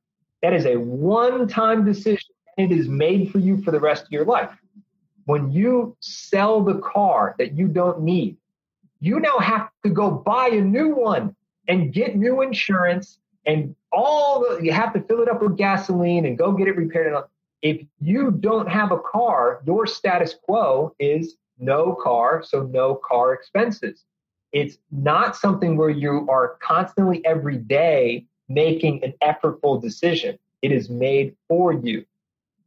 That 0.41 0.53
is 0.53 0.66
a 0.66 0.78
one 0.78 1.47
time 1.47 1.86
decision 1.86 2.30
it 2.57 2.72
is 2.72 2.88
made 2.88 3.32
for 3.32 3.39
you 3.39 3.62
for 3.62 3.72
the 3.72 3.80
rest 3.80 4.05
of 4.05 4.12
your 4.12 4.26
life. 4.26 4.51
When 5.26 5.51
you 5.51 5.95
sell 5.99 6.64
the 6.64 6.80
car 6.80 7.36
that 7.38 7.57
you 7.57 7.68
don't 7.68 8.01
need, 8.01 8.38
you 8.99 9.20
now 9.20 9.38
have 9.39 9.70
to 9.84 9.89
go 9.89 10.12
buy 10.12 10.47
a 10.47 10.62
new 10.62 10.95
one 10.95 11.36
and 11.68 11.93
get 11.93 12.16
new 12.16 12.41
insurance 12.41 13.20
and 13.45 13.75
all 13.91 14.41
the, 14.41 14.63
you 14.63 14.71
have 14.71 14.93
to 14.93 15.01
fill 15.01 15.21
it 15.21 15.29
up 15.29 15.41
with 15.41 15.57
gasoline 15.57 16.25
and 16.25 16.37
go 16.37 16.51
get 16.51 16.67
it 16.67 16.75
repaired. 16.75 17.15
If 17.61 17.85
you 17.99 18.31
don't 18.31 18.69
have 18.69 18.91
a 18.91 18.99
car, 18.99 19.61
your 19.65 19.85
status 19.85 20.35
quo 20.43 20.95
is 20.99 21.35
no 21.59 21.93
car, 21.93 22.43
so 22.43 22.63
no 22.63 22.95
car 22.95 23.33
expenses. 23.33 24.03
It's 24.51 24.77
not 24.91 25.35
something 25.35 25.77
where 25.77 25.89
you 25.89 26.27
are 26.29 26.57
constantly 26.61 27.23
every 27.25 27.57
day 27.57 28.25
making 28.49 29.03
an 29.03 29.13
effortful 29.23 29.81
decision. 29.81 30.37
It 30.61 30.71
is 30.71 30.89
made 30.89 31.35
for 31.47 31.71
you. 31.73 32.05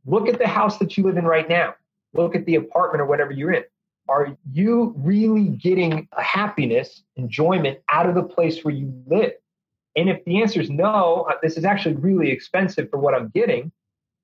Look 0.06 0.28
at 0.28 0.38
the 0.38 0.46
house 0.46 0.78
that 0.78 0.96
you 0.96 1.04
live 1.04 1.16
in 1.16 1.24
right 1.24 1.48
now. 1.48 1.74
Look 2.12 2.34
at 2.34 2.46
the 2.46 2.54
apartment 2.54 3.02
or 3.02 3.06
whatever 3.06 3.32
you're 3.32 3.52
in. 3.52 3.64
Are 4.08 4.36
you 4.52 4.94
really 4.98 5.48
getting 5.48 6.08
a 6.12 6.22
happiness, 6.22 7.02
enjoyment 7.16 7.78
out 7.88 8.06
of 8.08 8.14
the 8.14 8.22
place 8.22 8.62
where 8.62 8.74
you 8.74 8.92
live? 9.06 9.32
And 9.96 10.08
if 10.08 10.24
the 10.24 10.42
answer 10.42 10.60
is 10.60 10.70
no, 10.70 11.26
uh, 11.30 11.34
this 11.42 11.56
is 11.56 11.64
actually 11.64 11.94
really 11.96 12.30
expensive 12.30 12.90
for 12.90 12.98
what 12.98 13.14
I'm 13.14 13.28
getting, 13.28 13.70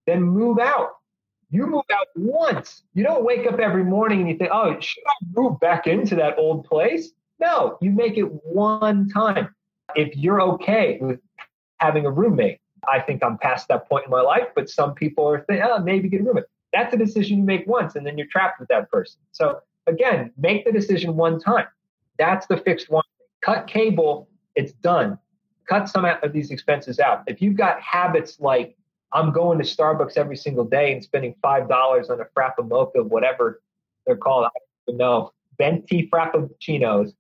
then 0.07 0.23
move 0.23 0.59
out. 0.59 0.97
You 1.51 1.67
move 1.67 1.85
out 1.93 2.07
once. 2.15 2.83
You 2.95 3.03
don't 3.03 3.25
wake 3.25 3.47
up 3.47 3.59
every 3.59 3.85
morning 3.85 4.21
and 4.21 4.29
you 4.29 4.37
think, 4.37 4.51
oh, 4.53 4.79
should 4.79 5.03
I 5.07 5.27
move 5.35 5.59
back 5.61 5.87
into 5.87 6.15
that 6.17 6.39
old 6.39 6.65
place? 6.65 7.13
No, 7.41 7.79
you 7.81 7.91
make 7.91 8.17
it 8.17 8.29
one 8.45 9.09
time. 9.09 9.55
If 9.97 10.17
you're 10.17 10.41
okay 10.43 10.99
with 11.01 11.19
having 11.79 12.07
a 12.07 12.11
roommate, 12.11 12.61
I 12.89 13.01
think 13.01 13.25
I'm 13.25 13.39
past 13.39 13.69
that 13.69 13.89
point 13.89 14.05
in 14.05 14.11
my 14.11 14.21
life, 14.21 14.49
but 14.55 14.69
some 14.69 14.95
people 14.95 15.29
are 15.29 15.41
thinking, 15.41 15.67
oh, 15.69 15.81
maybe 15.81 16.09
get 16.09 16.21
a 16.21 16.25
roommate. 16.25 16.45
That's 16.73 16.95
a 16.95 16.97
decision 16.97 17.39
you 17.39 17.45
make 17.45 17.67
once, 17.67 17.97
and 17.97 18.07
then 18.07 18.17
you're 18.17 18.29
trapped 18.29 18.61
with 18.61 18.69
that 18.69 18.91
person. 18.91 19.21
So 19.33 19.61
again, 19.87 20.33
make 20.39 20.65
the 20.65 20.73
decision 20.73 21.17
one 21.17 21.41
time. 21.41 21.67
That's 22.19 22.47
the 22.47 22.59
fixed 22.59 22.91
one. 22.91 23.05
Cut 23.43 23.67
cable, 23.67 24.29
it's 24.55 24.73
done. 24.73 25.19
Cut 25.71 25.89
some 25.89 26.05
of 26.05 26.33
these 26.33 26.51
expenses 26.51 26.99
out. 26.99 27.23
If 27.29 27.41
you've 27.41 27.57
got 27.57 27.81
habits 27.81 28.41
like 28.41 28.77
I'm 29.13 29.33
going 29.33 29.59
to 29.59 29.65
Starbucks 29.65 30.17
every 30.17 30.37
single 30.37 30.65
day 30.65 30.93
and 30.93 31.03
spending 31.03 31.35
five 31.41 31.69
dollars 31.69 32.11
on 32.11 32.21
a 32.21 32.25
frappa 32.37 32.67
mocha, 32.69 33.05
whatever 33.05 33.63
they're 34.05 34.17
called, 34.17 34.47
I 34.47 34.51
don't 34.89 34.97
know, 34.97 35.33
venti 35.59 36.09
frappuccinos. 36.13 37.13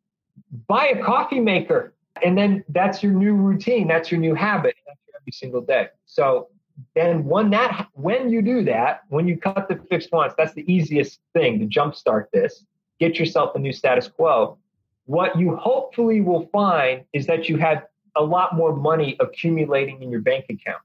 Buy 0.66 0.86
a 0.86 1.02
coffee 1.02 1.38
maker, 1.38 1.94
and 2.24 2.36
then 2.36 2.64
that's 2.70 3.04
your 3.04 3.12
new 3.12 3.34
routine. 3.34 3.86
That's 3.86 4.10
your 4.10 4.18
new 4.18 4.34
habit 4.34 4.74
every 4.88 5.32
single 5.32 5.60
day. 5.60 5.88
So 6.06 6.48
then 6.96 7.24
when 7.24 7.50
that 7.50 7.86
when 7.92 8.30
you 8.30 8.42
do 8.42 8.64
that, 8.64 9.02
when 9.10 9.28
you 9.28 9.36
cut 9.36 9.68
the 9.68 9.76
fixed 9.90 10.10
wants, 10.10 10.34
that's 10.36 10.54
the 10.54 10.70
easiest 10.72 11.20
thing 11.34 11.60
to 11.60 11.66
jumpstart 11.66 12.26
this. 12.32 12.64
Get 12.98 13.16
yourself 13.16 13.54
a 13.54 13.60
new 13.60 13.72
status 13.72 14.08
quo. 14.08 14.58
What 15.06 15.38
you 15.38 15.56
hopefully 15.56 16.20
will 16.20 16.48
find 16.52 17.04
is 17.12 17.26
that 17.26 17.48
you 17.48 17.56
have 17.58 17.84
a 18.16 18.22
lot 18.22 18.54
more 18.54 18.74
money 18.74 19.16
accumulating 19.20 20.02
in 20.02 20.10
your 20.10 20.20
bank 20.20 20.46
account. 20.48 20.82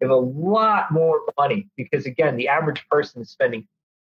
You 0.00 0.08
have 0.08 0.16
a 0.16 0.20
lot 0.20 0.90
more 0.90 1.20
money 1.38 1.68
because 1.76 2.06
again, 2.06 2.36
the 2.36 2.48
average 2.48 2.86
person 2.90 3.22
is 3.22 3.30
spending 3.30 3.66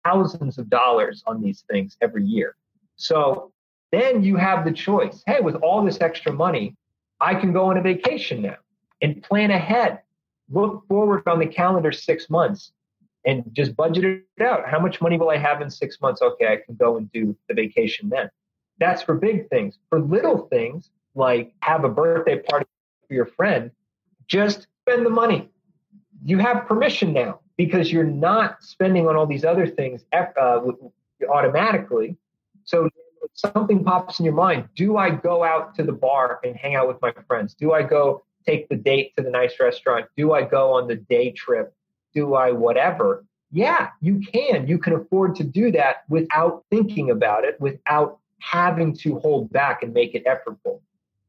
thousands 0.05 0.57
of 0.57 0.69
dollars 0.69 1.23
on 1.25 1.41
these 1.41 1.63
things 1.69 1.97
every 2.01 2.23
year. 2.23 2.55
So 2.95 3.51
then 3.91 4.23
you 4.23 4.35
have 4.35 4.65
the 4.65 4.71
choice. 4.71 5.23
Hey, 5.25 5.39
with 5.41 5.55
all 5.55 5.83
this 5.83 5.99
extra 6.01 6.31
money, 6.31 6.75
I 7.19 7.35
can 7.35 7.53
go 7.53 7.65
on 7.65 7.77
a 7.77 7.81
vacation 7.81 8.41
now 8.41 8.57
and 9.01 9.21
plan 9.23 9.51
ahead. 9.51 10.01
Look 10.49 10.87
forward 10.87 11.23
on 11.27 11.39
the 11.39 11.45
calendar 11.45 11.91
six 11.91 12.29
months 12.29 12.71
and 13.25 13.43
just 13.53 13.75
budget 13.75 14.23
it 14.37 14.43
out. 14.43 14.67
How 14.67 14.79
much 14.79 15.01
money 15.01 15.17
will 15.17 15.29
I 15.29 15.37
have 15.37 15.61
in 15.61 15.69
six 15.69 15.99
months? 16.01 16.21
Okay, 16.21 16.47
I 16.47 16.57
can 16.57 16.75
go 16.75 16.97
and 16.97 17.11
do 17.11 17.35
the 17.47 17.53
vacation 17.53 18.09
then. 18.09 18.29
That's 18.79 19.01
for 19.01 19.15
big 19.15 19.49
things. 19.49 19.77
For 19.89 19.99
little 19.99 20.47
things, 20.47 20.89
like 21.19 21.53
have 21.61 21.83
a 21.83 21.89
birthday 21.89 22.39
party 22.39 22.65
for 23.07 23.13
your 23.13 23.25
friend, 23.27 23.71
just 24.27 24.67
spend 24.81 25.05
the 25.05 25.09
money. 25.11 25.49
You 26.23 26.39
have 26.39 26.65
permission 26.65 27.13
now 27.13 27.39
because 27.57 27.91
you're 27.91 28.03
not 28.03 28.63
spending 28.63 29.07
on 29.07 29.15
all 29.15 29.27
these 29.27 29.45
other 29.45 29.67
things 29.67 30.03
uh, 30.13 30.59
automatically. 31.29 32.15
So 32.63 32.89
something 33.33 33.83
pops 33.83 34.19
in 34.19 34.25
your 34.25 34.33
mind. 34.33 34.69
Do 34.75 34.97
I 34.97 35.09
go 35.09 35.43
out 35.43 35.75
to 35.75 35.83
the 35.83 35.91
bar 35.91 36.39
and 36.43 36.55
hang 36.55 36.75
out 36.75 36.87
with 36.87 37.01
my 37.01 37.13
friends? 37.27 37.53
Do 37.53 37.73
I 37.73 37.83
go 37.83 38.23
take 38.45 38.69
the 38.69 38.75
date 38.75 39.15
to 39.17 39.23
the 39.23 39.29
nice 39.29 39.59
restaurant? 39.59 40.07
Do 40.17 40.33
I 40.33 40.43
go 40.43 40.71
on 40.73 40.87
the 40.87 40.95
day 40.95 41.31
trip? 41.31 41.73
Do 42.13 42.33
I 42.33 42.51
whatever? 42.51 43.25
Yeah, 43.51 43.89
you 44.01 44.19
can. 44.19 44.67
You 44.67 44.77
can 44.77 44.93
afford 44.93 45.35
to 45.35 45.43
do 45.43 45.71
that 45.71 46.03
without 46.09 46.63
thinking 46.69 47.09
about 47.09 47.43
it, 47.43 47.59
without 47.59 48.19
having 48.39 48.95
to 48.97 49.19
hold 49.19 49.51
back 49.51 49.83
and 49.83 49.93
make 49.93 50.15
it 50.15 50.23
effortful. 50.25 50.79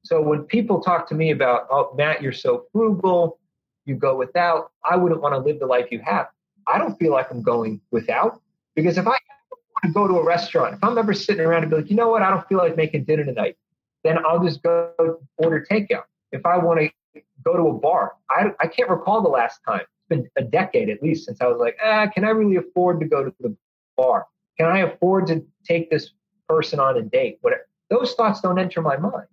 So 0.03 0.21
when 0.21 0.45
people 0.45 0.81
talk 0.81 1.09
to 1.09 1.15
me 1.15 1.31
about, 1.31 1.67
oh, 1.71 1.93
Matt, 1.97 2.23
you're 2.23 2.33
so 2.33 2.65
frugal, 2.73 3.39
you 3.85 3.95
go 3.95 4.17
without, 4.17 4.73
I 4.85 4.97
wouldn't 4.97 5.21
want 5.21 5.35
to 5.35 5.39
live 5.39 5.61
the 5.61 5.67
life 5.67 5.89
you 5.91 6.01
have. 6.05 6.29
I 6.67 6.79
don't 6.79 6.99
feel 6.99 7.13
like 7.13 7.31
I'm 7.31 7.43
going 7.43 7.81
without 7.91 8.41
because 8.75 8.97
if 8.99 9.07
I 9.07 9.11
want 9.11 9.85
to 9.85 9.93
go 9.93 10.07
to 10.07 10.15
a 10.15 10.25
restaurant, 10.25 10.75
if 10.75 10.85
I'm 10.85 10.97
ever 10.97 11.13
sitting 11.13 11.45
around 11.45 11.63
and 11.63 11.71
be 11.71 11.77
like, 11.79 11.91
you 11.91 11.97
know 11.97 12.09
what, 12.09 12.23
I 12.23 12.31
don't 12.31 12.47
feel 12.49 12.59
like 12.59 12.77
making 12.77 13.05
dinner 13.05 13.25
tonight, 13.25 13.57
then 14.05 14.19
I'll 14.25 14.43
just 14.43 14.63
go 14.63 14.93
order 15.37 15.67
takeout. 15.71 16.05
If 16.33 16.47
I 16.47 16.59
want 16.59 16.81
to 16.81 17.23
go 17.45 17.57
to 17.57 17.69
a 17.69 17.73
bar, 17.73 18.13
I, 18.31 18.53
I 18.61 18.67
can't 18.67 18.89
recall 18.89 19.23
the 19.23 19.29
last 19.29 19.61
time. 19.67 19.81
It's 19.81 20.09
been 20.09 20.29
a 20.37 20.43
decade 20.43 20.89
at 20.89 21.03
least 21.03 21.27
since 21.27 21.41
I 21.41 21.47
was 21.47 21.59
like, 21.59 21.77
ah, 21.85 22.07
can 22.07 22.25
I 22.25 22.31
really 22.31 22.57
afford 22.57 23.01
to 23.01 23.07
go 23.07 23.25
to 23.25 23.35
the 23.41 23.57
bar? 23.97 24.27
Can 24.59 24.69
I 24.69 24.81
afford 24.81 25.27
to 25.29 25.45
take 25.65 25.91
this 25.91 26.13
person 26.49 26.79
on 26.79 26.97
a 26.97 27.03
date? 27.03 27.39
Whatever. 27.41 27.67
Those 27.89 28.15
thoughts 28.15 28.41
don't 28.41 28.59
enter 28.59 28.81
my 28.81 28.97
mind. 28.97 29.27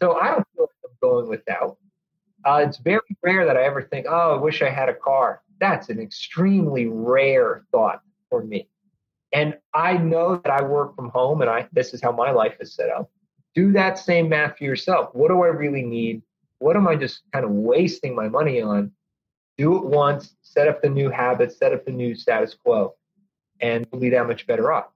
So 0.00 0.16
I 0.16 0.28
don't 0.28 0.46
feel 0.54 0.64
like 0.64 0.70
I'm 0.84 0.96
going 1.00 1.28
without. 1.28 1.76
Uh, 2.44 2.64
it's 2.66 2.78
very 2.78 3.00
rare 3.22 3.44
that 3.44 3.56
I 3.56 3.64
ever 3.64 3.82
think, 3.82 4.06
oh, 4.08 4.36
I 4.36 4.40
wish 4.40 4.62
I 4.62 4.70
had 4.70 4.88
a 4.88 4.94
car. 4.94 5.42
That's 5.60 5.88
an 5.88 6.00
extremely 6.00 6.86
rare 6.86 7.64
thought 7.72 8.00
for 8.30 8.44
me. 8.44 8.68
And 9.32 9.58
I 9.74 9.96
know 9.96 10.36
that 10.36 10.50
I 10.50 10.62
work 10.62 10.96
from 10.96 11.10
home 11.10 11.42
and 11.42 11.50
I 11.50 11.68
this 11.72 11.92
is 11.92 12.00
how 12.00 12.12
my 12.12 12.30
life 12.30 12.54
is 12.60 12.74
set 12.74 12.90
up. 12.90 13.10
Do 13.54 13.72
that 13.72 13.98
same 13.98 14.28
math 14.28 14.58
for 14.58 14.64
yourself. 14.64 15.14
What 15.14 15.28
do 15.28 15.42
I 15.42 15.48
really 15.48 15.82
need? 15.82 16.22
What 16.60 16.76
am 16.76 16.88
I 16.88 16.96
just 16.96 17.22
kind 17.32 17.44
of 17.44 17.50
wasting 17.50 18.14
my 18.14 18.28
money 18.28 18.62
on? 18.62 18.92
Do 19.58 19.76
it 19.76 19.84
once, 19.84 20.36
set 20.42 20.68
up 20.68 20.80
the 20.80 20.88
new 20.88 21.10
habits, 21.10 21.58
set 21.58 21.72
up 21.72 21.84
the 21.84 21.90
new 21.90 22.14
status 22.14 22.54
quo, 22.54 22.94
and 23.60 23.86
you'll 23.90 24.00
be 24.00 24.10
that 24.10 24.26
much 24.26 24.46
better 24.46 24.72
off. 24.72 24.86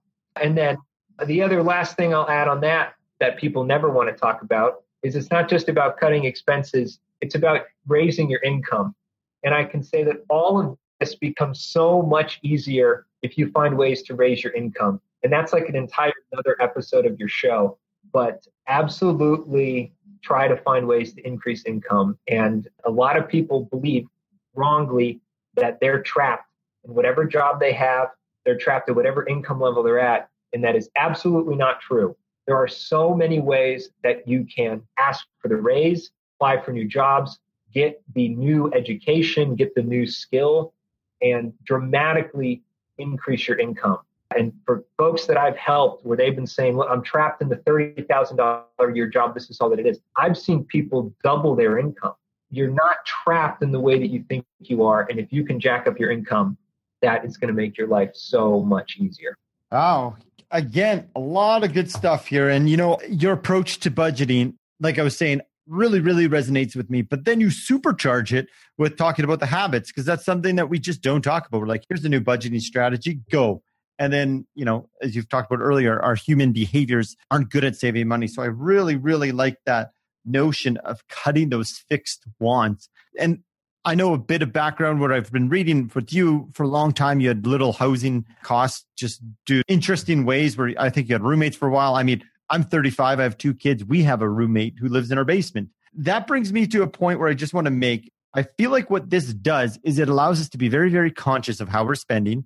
And 0.41 0.57
then 0.57 0.77
the 1.25 1.41
other 1.41 1.61
last 1.61 1.97
thing 1.97 2.13
I'll 2.13 2.29
add 2.29 2.47
on 2.47 2.61
that 2.61 2.93
that 3.19 3.37
people 3.37 3.65
never 3.65 3.89
want 3.89 4.09
to 4.09 4.15
talk 4.15 4.41
about 4.41 4.82
is 5.03 5.15
it's 5.15 5.31
not 5.31 5.49
just 5.49 5.69
about 5.69 5.97
cutting 5.97 6.25
expenses, 6.25 6.99
it's 7.21 7.35
about 7.35 7.61
raising 7.87 8.29
your 8.29 8.41
income. 8.41 8.95
And 9.43 9.53
I 9.53 9.65
can 9.65 9.83
say 9.83 10.03
that 10.03 10.23
all 10.29 10.59
of 10.59 10.77
this 10.99 11.15
becomes 11.15 11.63
so 11.63 12.01
much 12.01 12.39
easier 12.43 13.05
if 13.21 13.37
you 13.37 13.49
find 13.51 13.77
ways 13.77 14.03
to 14.03 14.15
raise 14.15 14.43
your 14.43 14.53
income. 14.53 15.01
And 15.23 15.31
that's 15.31 15.53
like 15.53 15.69
an 15.69 15.75
entire 15.75 16.13
another 16.31 16.57
episode 16.61 17.05
of 17.05 17.19
your 17.19 17.29
show. 17.29 17.77
But 18.11 18.45
absolutely 18.67 19.93
try 20.21 20.47
to 20.47 20.57
find 20.57 20.87
ways 20.87 21.13
to 21.13 21.27
increase 21.27 21.65
income. 21.65 22.17
And 22.27 22.67
a 22.85 22.91
lot 22.91 23.17
of 23.17 23.27
people 23.27 23.65
believe 23.65 24.07
wrongly 24.55 25.21
that 25.55 25.79
they're 25.79 26.01
trapped 26.01 26.47
in 26.85 26.93
whatever 26.93 27.25
job 27.25 27.59
they 27.59 27.73
have, 27.73 28.09
they're 28.45 28.57
trapped 28.57 28.89
at 28.89 28.95
whatever 28.95 29.27
income 29.27 29.59
level 29.59 29.83
they're 29.83 29.99
at. 29.99 30.29
And 30.53 30.63
that 30.63 30.75
is 30.75 30.89
absolutely 30.95 31.55
not 31.55 31.81
true. 31.81 32.15
There 32.45 32.57
are 32.57 32.67
so 32.67 33.13
many 33.13 33.39
ways 33.39 33.89
that 34.03 34.27
you 34.27 34.45
can 34.45 34.81
ask 34.97 35.25
for 35.39 35.47
the 35.47 35.55
raise, 35.55 36.11
apply 36.35 36.61
for 36.61 36.71
new 36.71 36.87
jobs, 36.87 37.39
get 37.73 38.01
the 38.13 38.29
new 38.29 38.71
education, 38.73 39.55
get 39.55 39.73
the 39.75 39.81
new 39.81 40.05
skill, 40.05 40.73
and 41.21 41.53
dramatically 41.63 42.61
increase 42.97 43.47
your 43.47 43.59
income. 43.59 43.99
And 44.35 44.51
for 44.65 44.83
folks 44.97 45.25
that 45.25 45.37
I've 45.37 45.57
helped 45.57 46.05
where 46.05 46.17
they've 46.17 46.35
been 46.35 46.47
saying, 46.47 46.77
look, 46.77 46.87
I'm 46.89 47.03
trapped 47.03 47.41
in 47.41 47.49
the 47.49 47.57
$30,000 47.57 48.63
a 48.79 48.95
year 48.95 49.07
job, 49.07 49.33
this 49.33 49.49
is 49.49 49.59
all 49.61 49.69
that 49.69 49.79
it 49.79 49.85
is. 49.85 49.99
I've 50.17 50.37
seen 50.37 50.63
people 50.65 51.13
double 51.23 51.55
their 51.55 51.77
income. 51.77 52.13
You're 52.49 52.71
not 52.71 52.97
trapped 53.05 53.63
in 53.63 53.71
the 53.71 53.79
way 53.79 53.99
that 53.99 54.07
you 54.07 54.23
think 54.29 54.45
you 54.59 54.83
are. 54.83 55.07
And 55.09 55.19
if 55.19 55.31
you 55.31 55.45
can 55.45 55.59
jack 55.59 55.87
up 55.87 55.99
your 55.99 56.11
income, 56.11 56.57
that 57.01 57.25
is 57.25 57.37
going 57.37 57.49
to 57.49 57.53
make 57.53 57.77
your 57.77 57.87
life 57.87 58.11
so 58.13 58.61
much 58.61 58.97
easier. 58.97 59.35
Wow. 59.71 60.15
Again, 60.53 61.09
a 61.15 61.19
lot 61.19 61.63
of 61.63 61.73
good 61.73 61.91
stuff 61.91 62.27
here. 62.27 62.47
And, 62.47 62.69
you 62.69 62.77
know, 62.77 62.99
your 63.09 63.33
approach 63.33 63.79
to 63.81 63.91
budgeting, 63.91 64.53
like 64.79 64.99
I 64.99 65.03
was 65.03 65.17
saying, 65.17 65.41
really, 65.67 65.99
really 65.99 66.29
resonates 66.29 66.75
with 66.75 66.89
me. 66.89 67.01
But 67.01 67.25
then 67.25 67.41
you 67.41 67.47
supercharge 67.47 68.31
it 68.31 68.47
with 68.77 68.95
talking 68.95 69.25
about 69.25 69.39
the 69.39 69.47
habits 69.47 69.91
because 69.91 70.05
that's 70.05 70.23
something 70.23 70.55
that 70.57 70.69
we 70.69 70.79
just 70.79 71.01
don't 71.01 71.21
talk 71.21 71.47
about. 71.47 71.61
We're 71.61 71.67
like, 71.67 71.85
here's 71.89 72.03
the 72.03 72.09
new 72.09 72.21
budgeting 72.21 72.61
strategy, 72.61 73.19
go. 73.31 73.63
And 73.99 74.13
then, 74.13 74.45
you 74.55 74.65
know, 74.65 74.89
as 75.01 75.15
you've 75.15 75.29
talked 75.29 75.51
about 75.51 75.63
earlier, 75.63 75.99
our 75.99 76.15
human 76.15 76.51
behaviors 76.51 77.15
aren't 77.31 77.49
good 77.49 77.63
at 77.63 77.75
saving 77.75 78.07
money. 78.07 78.27
So 78.27 78.41
I 78.41 78.47
really, 78.47 78.95
really 78.95 79.31
like 79.31 79.57
that 79.65 79.91
notion 80.25 80.77
of 80.77 81.07
cutting 81.07 81.49
those 81.49 81.83
fixed 81.89 82.23
wants. 82.39 82.89
And 83.19 83.39
I 83.85 83.95
know 83.95 84.13
a 84.13 84.17
bit 84.17 84.41
of 84.41 84.53
background 84.53 85.01
what 85.01 85.11
I've 85.11 85.31
been 85.31 85.49
reading 85.49 85.91
with 85.93 86.13
you 86.13 86.49
for 86.53 86.63
a 86.63 86.67
long 86.67 86.93
time. 86.93 87.19
You 87.19 87.27
had 87.27 87.45
little 87.45 87.73
housing 87.73 88.25
costs, 88.41 88.85
just 88.95 89.21
do 89.45 89.61
interesting 89.67 90.25
ways 90.25 90.57
where 90.57 90.73
I 90.77 90.89
think 90.89 91.09
you 91.09 91.15
had 91.15 91.23
roommates 91.23 91.57
for 91.57 91.67
a 91.67 91.71
while. 91.71 91.95
I 91.95 92.03
mean, 92.03 92.23
I'm 92.49 92.63
35. 92.63 93.19
I 93.19 93.23
have 93.23 93.37
two 93.37 93.53
kids. 93.53 93.83
We 93.83 94.03
have 94.03 94.21
a 94.21 94.29
roommate 94.29 94.75
who 94.79 94.87
lives 94.87 95.11
in 95.11 95.17
our 95.17 95.25
basement. 95.25 95.69
That 95.95 96.27
brings 96.27 96.53
me 96.53 96.65
to 96.67 96.81
a 96.81 96.87
point 96.87 97.19
where 97.19 97.27
I 97.27 97.33
just 97.33 97.53
want 97.53 97.65
to 97.65 97.71
make 97.71 98.13
I 98.33 98.43
feel 98.43 98.71
like 98.71 98.89
what 98.89 99.09
this 99.09 99.31
does 99.33 99.79
is 99.83 99.99
it 99.99 100.09
allows 100.09 100.41
us 100.41 100.49
to 100.49 100.57
be 100.57 100.67
very, 100.67 100.89
very 100.89 101.11
conscious 101.11 101.59
of 101.59 101.69
how 101.69 101.85
we're 101.85 101.95
spending 101.95 102.45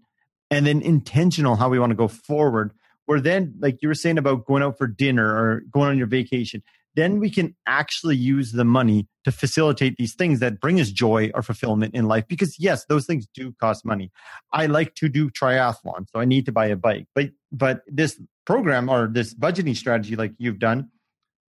and 0.51 0.65
then 0.65 0.81
intentional 0.81 1.55
how 1.55 1.69
we 1.69 1.79
want 1.79 1.91
to 1.91 1.95
go 1.95 2.07
forward. 2.07 2.73
Where 3.05 3.21
then, 3.21 3.55
like 3.59 3.81
you 3.81 3.87
were 3.87 3.95
saying 3.95 4.17
about 4.17 4.45
going 4.45 4.63
out 4.63 4.77
for 4.77 4.85
dinner 4.85 5.25
or 5.25 5.61
going 5.71 5.87
on 5.87 5.97
your 5.97 6.07
vacation, 6.07 6.61
then 6.97 7.19
we 7.19 7.29
can 7.29 7.55
actually 7.67 8.15
use 8.17 8.53
the 8.53 8.65
money 8.65 9.07
to 9.23 9.31
facilitate 9.31 9.95
these 9.97 10.15
things 10.15 10.39
that 10.39 10.59
bring 10.59 10.81
us 10.81 10.89
joy 10.89 11.29
or 11.35 11.43
fulfillment 11.43 11.93
in 11.93 12.07
life. 12.07 12.27
Because 12.27 12.59
yes, 12.59 12.85
those 12.85 13.05
things 13.05 13.27
do 13.35 13.53
cost 13.61 13.85
money. 13.85 14.11
I 14.51 14.65
like 14.65 14.95
to 14.95 15.07
do 15.07 15.29
triathlon, 15.29 16.07
so 16.11 16.19
I 16.19 16.25
need 16.25 16.47
to 16.47 16.51
buy 16.51 16.65
a 16.65 16.75
bike. 16.75 17.05
But 17.13 17.29
but 17.51 17.81
this 17.87 18.19
program 18.45 18.89
or 18.89 19.07
this 19.07 19.33
budgeting 19.35 19.77
strategy 19.77 20.15
like 20.15 20.33
you've 20.39 20.57
done 20.57 20.89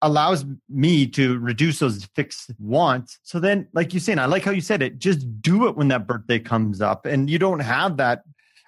allows 0.02 0.44
me 0.68 1.06
to 1.06 1.38
reduce 1.38 1.78
those 1.78 2.04
fixed 2.16 2.50
wants. 2.58 3.18
So 3.22 3.38
then, 3.38 3.68
like 3.72 3.94
you're 3.94 4.00
saying, 4.00 4.18
I 4.18 4.26
like 4.26 4.44
how 4.44 4.50
you 4.50 4.60
said 4.60 4.82
it, 4.82 4.98
just 4.98 5.40
do 5.40 5.68
it 5.68 5.76
when 5.76 5.88
that 5.88 6.08
birthday 6.08 6.40
comes 6.40 6.80
up 6.80 7.06
and 7.06 7.30
you 7.30 7.38
don't 7.38 7.60
have 7.60 7.96
that, 7.98 8.22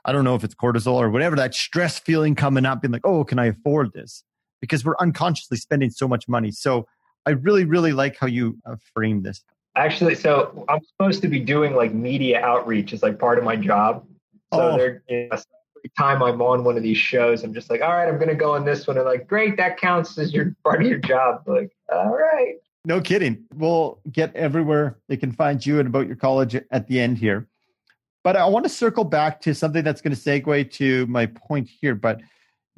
I 0.05 0.13
don't 0.13 0.25
know 0.25 0.37
if 0.37 0.45
it's 0.45 0.55
cortisol 0.55 0.95
or 0.95 1.11
whatever, 1.11 1.35
that 1.37 1.55
stress 1.55 1.99
feeling 1.99 2.37
coming 2.37 2.65
up, 2.65 2.83
being 2.83 2.93
like, 2.93 3.05
oh, 3.05 3.25
can 3.25 3.39
I 3.39 3.47
afford 3.47 3.93
this? 3.93 4.23
Because 4.61 4.85
we're 4.85 4.97
unconsciously 4.99 5.57
spending 5.57 5.91
so 5.91 6.09
much 6.09 6.29
money. 6.29 6.51
So 6.51 6.87
I 7.27 7.31
really, 7.31 7.65
really 7.65 7.93
like 7.93 8.17
how 8.19 8.27
you 8.27 8.59
uh, 8.67 8.77
frame 8.95 9.23
this. 9.23 9.43
Actually, 9.77 10.15
so 10.15 10.65
I'm 10.69 10.81
supposed 10.85 11.23
to 11.23 11.29
be 11.29 11.39
doing 11.39 11.75
like 11.75 11.93
media 11.93 12.41
outreach 12.41 12.93
as 12.93 13.03
like 13.03 13.19
part 13.19 13.39
of 13.39 13.45
my 13.45 13.55
job. 13.55 14.05
So 14.53 14.61
oh. 14.61 14.77
they're, 14.77 15.03
you 15.09 15.29
know, 15.29 15.37
every 15.37 15.93
time 15.97 16.23
I'm 16.23 16.43
on 16.43 16.65
one 16.65 16.77
of 16.77 16.83
these 16.83 16.99
shows, 16.99 17.45
I'm 17.45 17.55
just 17.55 17.71
like, 17.71 17.83
all 17.83 17.93
right, 17.93 18.09
I'm 18.09 18.17
going 18.17 18.29
to 18.29 18.35
go 18.35 18.55
on 18.55 18.65
this 18.65 18.87
one. 18.87 18.97
And 18.97 19.07
like, 19.07 19.29
great, 19.29 19.57
that 19.59 19.77
counts 19.77 20.19
as 20.19 20.33
your 20.33 20.57
part 20.65 20.81
of 20.83 20.89
your 20.89 20.99
job. 20.99 21.43
Like, 21.47 21.71
all 21.93 22.11
right. 22.11 22.57
No 22.85 23.01
kidding. 23.01 23.45
We'll 23.55 24.01
get 24.11 24.35
everywhere 24.35 24.99
they 25.09 25.17
can 25.17 25.31
find 25.31 25.65
you 25.65 25.79
and 25.79 25.87
about 25.87 26.07
your 26.07 26.17
college 26.17 26.57
at 26.71 26.89
the 26.89 26.99
end 26.99 27.19
here. 27.19 27.47
But 28.25 28.37
I 28.37 28.47
want 28.47 28.65
to 28.65 28.71
circle 28.71 29.05
back 29.05 29.41
to 29.43 29.55
something 29.55 29.85
that's 29.85 30.01
going 30.01 30.17
to 30.17 30.21
segue 30.21 30.73
to 30.73 31.07
my 31.07 31.27
point 31.27 31.69
here. 31.81 31.95
But 31.95 32.21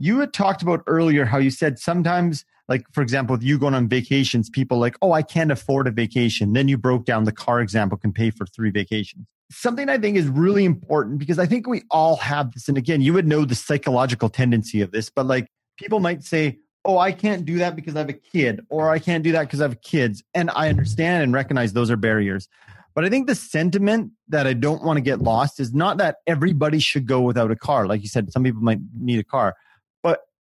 you 0.01 0.19
had 0.19 0.33
talked 0.33 0.63
about 0.63 0.83
earlier 0.89 1.25
how 1.25 1.39
you 1.39 1.51
said 1.51 1.79
sometimes, 1.79 2.45
like, 2.69 2.85
for 2.93 3.03
example, 3.03 3.35
with 3.35 3.45
you 3.45 3.59
going 3.59 3.75
on 3.75 3.89
vacations, 3.89 4.51
people 4.51 4.79
like, 4.79 4.97
oh, 5.03 5.13
I 5.13 5.23
can't 5.23 5.53
afford 5.53 5.87
a 5.87 5.93
vacation. 5.93 6.55
Then 6.55 6.67
you 6.67 6.77
broke 6.77 7.05
down 7.05 7.25
the 7.25 7.33
car 7.33 7.61
example 7.61 7.97
can 7.97 8.13
pay 8.13 8.31
for 8.31 8.47
three 8.47 8.71
vacations 8.71 9.27
something 9.51 9.89
I 9.89 9.99
think 9.99 10.17
is 10.17 10.29
really 10.29 10.65
important 10.65 11.19
because 11.19 11.39
I 11.39 11.47
think 11.47 11.67
we 11.67 11.83
all 11.91 12.17
have 12.17 12.53
this. 12.53 12.69
And 12.69 12.79
again, 12.79 13.01
you 13.01 13.13
would 13.13 13.27
know 13.27 13.45
the 13.45 13.55
psychological 13.55 14.29
tendency 14.29 14.81
of 14.81 14.93
this, 14.93 15.11
but 15.11 15.27
like 15.27 15.49
people 15.77 16.01
might 16.01 16.23
say, 16.23 16.59
Oh, 16.83 16.97
I 16.97 17.13
can't 17.13 17.45
do 17.45 17.59
that 17.59 17.77
because 17.77 17.95
I 17.95 17.99
have 17.99 18.09
a 18.09 18.15
kid, 18.15 18.65
or 18.71 18.89
I 18.89 18.99
can't 18.99 19.23
do 19.23 19.33
that 19.33 19.43
because 19.43 19.61
I 19.61 19.65
have 19.65 19.83
kids. 19.83 20.23
And 20.33 20.51
I 20.51 20.71
understand 20.71 21.23
and 21.23 21.35
recognize 21.35 21.75
those 21.75 21.91
are 21.91 21.97
barriers. 21.97 22.49
But 22.95 23.05
I 23.05 23.11
think 23.11 23.27
the 23.27 23.35
sentiment 23.35 24.13
that 24.29 24.47
I 24.47 24.55
don't 24.55 24.83
want 24.83 24.97
to 24.97 25.03
get 25.03 25.21
lost 25.21 25.61
is 25.61 25.75
not 25.75 25.99
that 25.99 26.17
everybody 26.27 26.79
should 26.79 27.07
go 27.07 27.21
without 27.21 27.51
a 27.51 27.57
car. 27.57 27.87
Like 27.87 28.01
you 28.01 28.09
said, 28.09 28.33
some 28.33 28.43
people 28.43 28.63
might 28.63 28.79
need 28.99 29.21
a 29.21 29.25
car, 29.25 29.57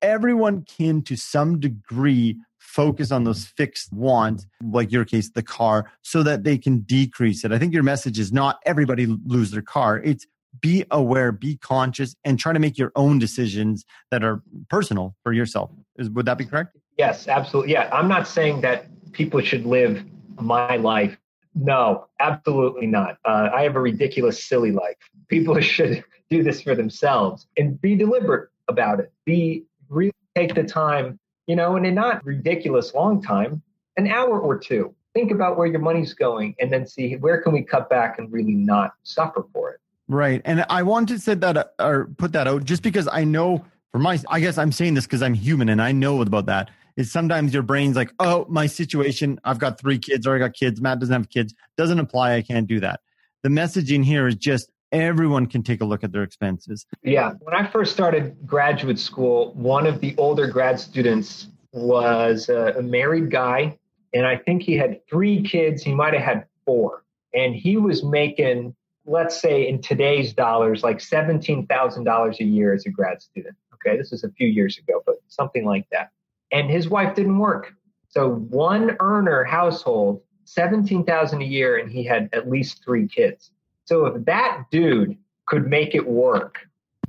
everyone 0.02 0.64
can 0.64 1.02
to 1.04 1.16
some 1.16 1.60
degree 1.60 2.38
focus 2.58 3.12
on 3.12 3.24
those 3.24 3.46
fixed 3.46 3.92
wants, 3.92 4.46
like 4.64 4.92
your 4.92 5.04
case, 5.04 5.30
the 5.32 5.44
car, 5.44 5.92
so 6.04 6.24
that 6.24 6.44
they 6.44 6.58
can 6.58 6.80
decrease 6.80 7.44
it. 7.44 7.52
I 7.52 7.60
think 7.60 7.74
your 7.74 7.84
message 7.84 8.18
is 8.18 8.32
not 8.32 8.60
everybody 8.66 9.06
lose 9.06 9.52
their 9.52 9.62
car. 9.62 10.00
It's 10.00 10.26
be 10.60 10.86
aware, 10.92 11.32
be 11.32 11.58
conscious, 11.58 12.16
and 12.24 12.38
try 12.38 12.54
to 12.54 12.60
make 12.60 12.78
your 12.78 12.92
own 12.96 13.20
decisions 13.20 13.86
that 14.10 14.24
are 14.24 14.42
personal 14.70 15.16
for 15.24 15.34
yourself. 15.34 15.72
Is, 15.98 16.10
would 16.10 16.26
that 16.26 16.38
be 16.38 16.46
correct? 16.46 16.78
Yes, 16.98 17.28
absolutely. 17.28 17.74
Yeah, 17.74 17.90
I'm 17.92 18.08
not 18.08 18.28
saying 18.28 18.62
that 18.62 18.88
people 19.12 19.42
should 19.42 19.66
live 19.66 20.04
my 20.40 20.76
life. 20.78 21.18
No, 21.56 22.08
absolutely 22.20 22.88
not. 22.88 23.18
Uh, 23.26 23.50
I 23.54 23.64
have 23.64 23.76
a 23.76 23.82
ridiculous, 23.82 24.44
silly 24.44 24.72
life. 24.72 24.96
People 25.28 25.60
should 25.62 26.04
do 26.30 26.44
this 26.44 26.62
for 26.62 26.76
themselves 26.76 27.48
and 27.58 27.80
be 27.82 27.96
deliberate 27.96 28.50
about 28.68 29.00
it. 29.00 29.12
Be 29.26 29.66
really 29.92 30.14
take 30.36 30.56
the 30.56 30.64
time, 30.64 31.20
you 31.48 31.56
know, 31.56 31.76
and 31.76 31.86
in 31.86 31.96
not 31.96 32.26
ridiculous 32.26 32.94
long 32.94 33.22
time, 33.22 33.62
an 33.98 34.08
hour 34.08 34.40
or 34.40 34.58
two. 34.58 34.96
Think 35.14 35.32
about 35.32 35.58
where 35.58 35.68
your 35.68 35.82
money's 35.82 36.14
going 36.14 36.56
and 36.60 36.72
then 36.72 36.88
see 36.88 37.18
where 37.18 37.42
can 37.42 37.52
we 37.52 37.64
cut 37.64 37.90
back 37.90 38.18
and 38.18 38.32
really 38.32 38.54
not 38.54 38.94
suffer 39.04 39.46
for 39.54 39.72
it. 39.72 39.80
Right. 40.08 40.42
And 40.46 40.66
I 40.70 40.84
want 40.84 41.10
to 41.10 41.20
say 41.20 41.36
that 41.36 41.74
or 41.80 42.10
put 42.18 42.32
that 42.32 42.48
out 42.48 42.64
just 42.64 42.82
because 42.82 43.08
I 43.12 43.26
know 43.26 43.66
for 43.92 44.00
my, 44.00 44.20
I 44.30 44.40
guess 44.40 44.58
I'm 44.58 44.72
saying 44.72 44.94
this 44.94 45.06
because 45.06 45.22
I'm 45.22 45.34
human 45.34 45.68
and 45.70 45.82
I 45.82 45.92
know 45.92 46.22
about 46.22 46.46
that. 46.46 46.70
Is 46.98 47.10
sometimes 47.10 47.54
your 47.54 47.64
brain's 47.64 47.96
like, 47.96 48.12
oh, 48.20 48.46
my 48.50 48.68
situation, 48.68 49.40
I've 49.46 49.60
got 49.60 49.80
three 49.80 49.98
kids 49.98 50.28
or 50.28 50.36
I 50.36 50.40
got 50.40 50.54
kids. 50.54 50.82
Matt 50.82 51.00
doesn't 51.00 51.14
have 51.14 51.30
kids. 51.30 51.54
Doesn't 51.78 52.00
apply. 52.00 52.36
I 52.36 52.42
can't 52.42 52.68
do 52.68 52.82
that. 52.82 53.00
The 53.44 53.50
messaging 53.50 54.04
here 54.04 54.28
is 54.28 54.36
just 54.36 54.70
everyone 54.92 55.46
can 55.46 55.64
take 55.64 55.82
a 55.82 55.86
look 55.86 56.04
at 56.04 56.12
their 56.12 56.24
expenses. 56.24 56.86
Yeah. 57.04 57.34
When 57.40 57.56
I 57.56 57.68
first 57.68 57.94
started 57.94 58.36
graduate 58.46 59.00
school, 59.00 59.54
one 59.54 59.86
of 59.86 60.00
the 60.00 60.16
older 60.18 60.48
grad 60.48 60.80
students 60.80 61.48
was 61.74 62.50
a, 62.50 62.82
married 62.82 63.32
guy. 63.32 63.78
And 64.14 64.26
I 64.26 64.38
think 64.38 64.64
he 64.64 64.76
had 64.76 65.00
three 65.08 65.42
kids. 65.42 65.84
He 65.84 65.94
might 65.94 66.14
have 66.14 66.24
had 66.24 66.46
four. 66.66 67.04
And 67.34 67.56
he 67.56 67.78
was 67.78 68.04
making 68.04 68.76
let's 69.06 69.40
say 69.40 69.68
in 69.68 69.82
today's 69.82 70.34
dollars, 70.34 70.84
like 70.84 71.00
$17,000 71.00 72.40
a 72.40 72.44
year 72.44 72.74
as 72.74 72.86
a 72.86 72.90
grad 72.90 73.22
student. 73.22 73.56
Okay, 73.74 73.98
this 73.98 74.12
is 74.12 74.24
a 74.24 74.30
few 74.32 74.48
years 74.48 74.78
ago, 74.78 75.02
but 75.06 75.16
something 75.28 75.66
like 75.66 75.88
that. 75.92 76.12
And 76.52 76.70
his 76.70 76.90
wife 76.90 77.16
didn't 77.16 77.40
work. 77.40 77.74
So 78.10 78.30
one 78.30 78.96
earner 79.00 79.44
household, 79.44 80.22
17,000 80.46 81.42
a 81.42 81.46
year, 81.46 81.78
and 81.78 81.92
he 81.92 82.04
had 82.04 82.30
at 82.34 82.50
least 82.50 82.84
three 82.84 83.08
kids. 83.08 83.52
So 83.92 84.06
if 84.06 84.26
that 84.26 84.64
dude 84.72 85.18
could 85.48 85.68
make 85.68 85.96
it 85.96 86.08
work, 86.08 86.60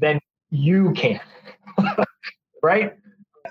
then 0.00 0.18
you 0.50 0.92
can. 0.92 1.20
right? 2.62 2.96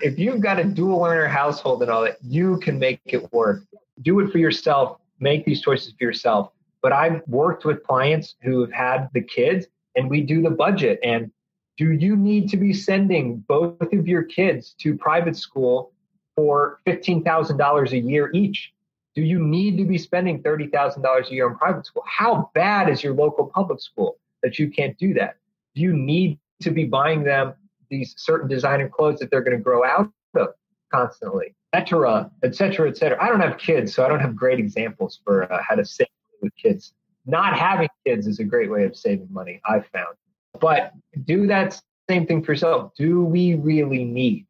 If 0.01 0.19
you've 0.19 0.41
got 0.41 0.59
a 0.59 0.63
dual 0.63 0.99
learner 0.99 1.27
household 1.27 1.81
and 1.81 1.89
all 1.89 2.03
that, 2.03 2.17
you 2.21 2.59
can 2.59 2.77
make 2.77 2.99
it 3.05 3.31
work. 3.31 3.63
Do 4.01 4.19
it 4.19 4.31
for 4.31 4.37
yourself. 4.37 4.97
Make 5.19 5.45
these 5.45 5.61
choices 5.61 5.93
for 5.97 6.03
yourself 6.03 6.51
but 6.81 6.91
I've 6.91 7.21
worked 7.27 7.65
with 7.65 7.83
clients 7.83 8.35
who 8.41 8.61
have 8.61 8.71
had 8.71 9.09
the 9.13 9.21
kids 9.21 9.67
and 9.95 10.09
we 10.09 10.21
do 10.21 10.41
the 10.41 10.49
budget. 10.49 10.99
And 11.03 11.31
do 11.77 11.91
you 11.91 12.15
need 12.15 12.49
to 12.49 12.57
be 12.57 12.73
sending 12.73 13.37
both 13.47 13.93
of 13.93 14.07
your 14.07 14.23
kids 14.23 14.75
to 14.79 14.97
private 14.97 15.35
school 15.35 15.93
for 16.35 16.79
$15,000 16.87 17.91
a 17.91 17.99
year 17.99 18.31
each? 18.33 18.73
Do 19.15 19.21
you 19.21 19.39
need 19.39 19.77
to 19.77 19.83
be 19.83 19.97
spending 19.97 20.41
$30,000 20.41 21.29
a 21.29 21.33
year 21.33 21.49
on 21.49 21.57
private 21.57 21.85
school? 21.85 22.03
How 22.07 22.49
bad 22.53 22.89
is 22.89 23.03
your 23.03 23.13
local 23.13 23.47
public 23.47 23.81
school 23.81 24.17
that 24.41 24.57
you 24.57 24.69
can't 24.69 24.97
do 24.97 25.13
that? 25.15 25.35
Do 25.75 25.81
you 25.81 25.93
need 25.93 26.39
to 26.61 26.71
be 26.71 26.85
buying 26.85 27.23
them 27.23 27.53
these 27.89 28.13
certain 28.17 28.47
designer 28.47 28.87
clothes 28.87 29.19
that 29.19 29.29
they're 29.29 29.41
going 29.41 29.57
to 29.57 29.63
grow 29.63 29.83
out 29.83 30.09
of 30.35 30.49
constantly, 30.93 31.55
et 31.73 31.89
cetera, 31.89 32.31
et 32.43 32.55
cetera, 32.55 32.89
et 32.89 32.97
cetera? 32.97 33.21
I 33.21 33.27
don't 33.27 33.41
have 33.41 33.57
kids, 33.57 33.93
so 33.93 34.05
I 34.05 34.07
don't 34.07 34.21
have 34.21 34.35
great 34.35 34.59
examples 34.59 35.19
for 35.25 35.51
uh, 35.51 35.61
how 35.61 35.75
to 35.75 35.85
save 35.85 36.07
with 36.41 36.55
kids. 36.55 36.93
Not 37.25 37.57
having 37.57 37.89
kids 38.05 38.27
is 38.27 38.39
a 38.39 38.43
great 38.43 38.71
way 38.71 38.85
of 38.85 38.95
saving 38.95 39.27
money, 39.29 39.61
I've 39.65 39.85
found. 39.87 40.15
But 40.59 40.93
do 41.25 41.47
that 41.47 41.79
same 42.09 42.25
thing 42.25 42.43
for 42.43 42.53
yourself. 42.53 42.93
Do 42.97 43.23
we 43.23 43.55
really 43.55 44.03
need? 44.03 44.47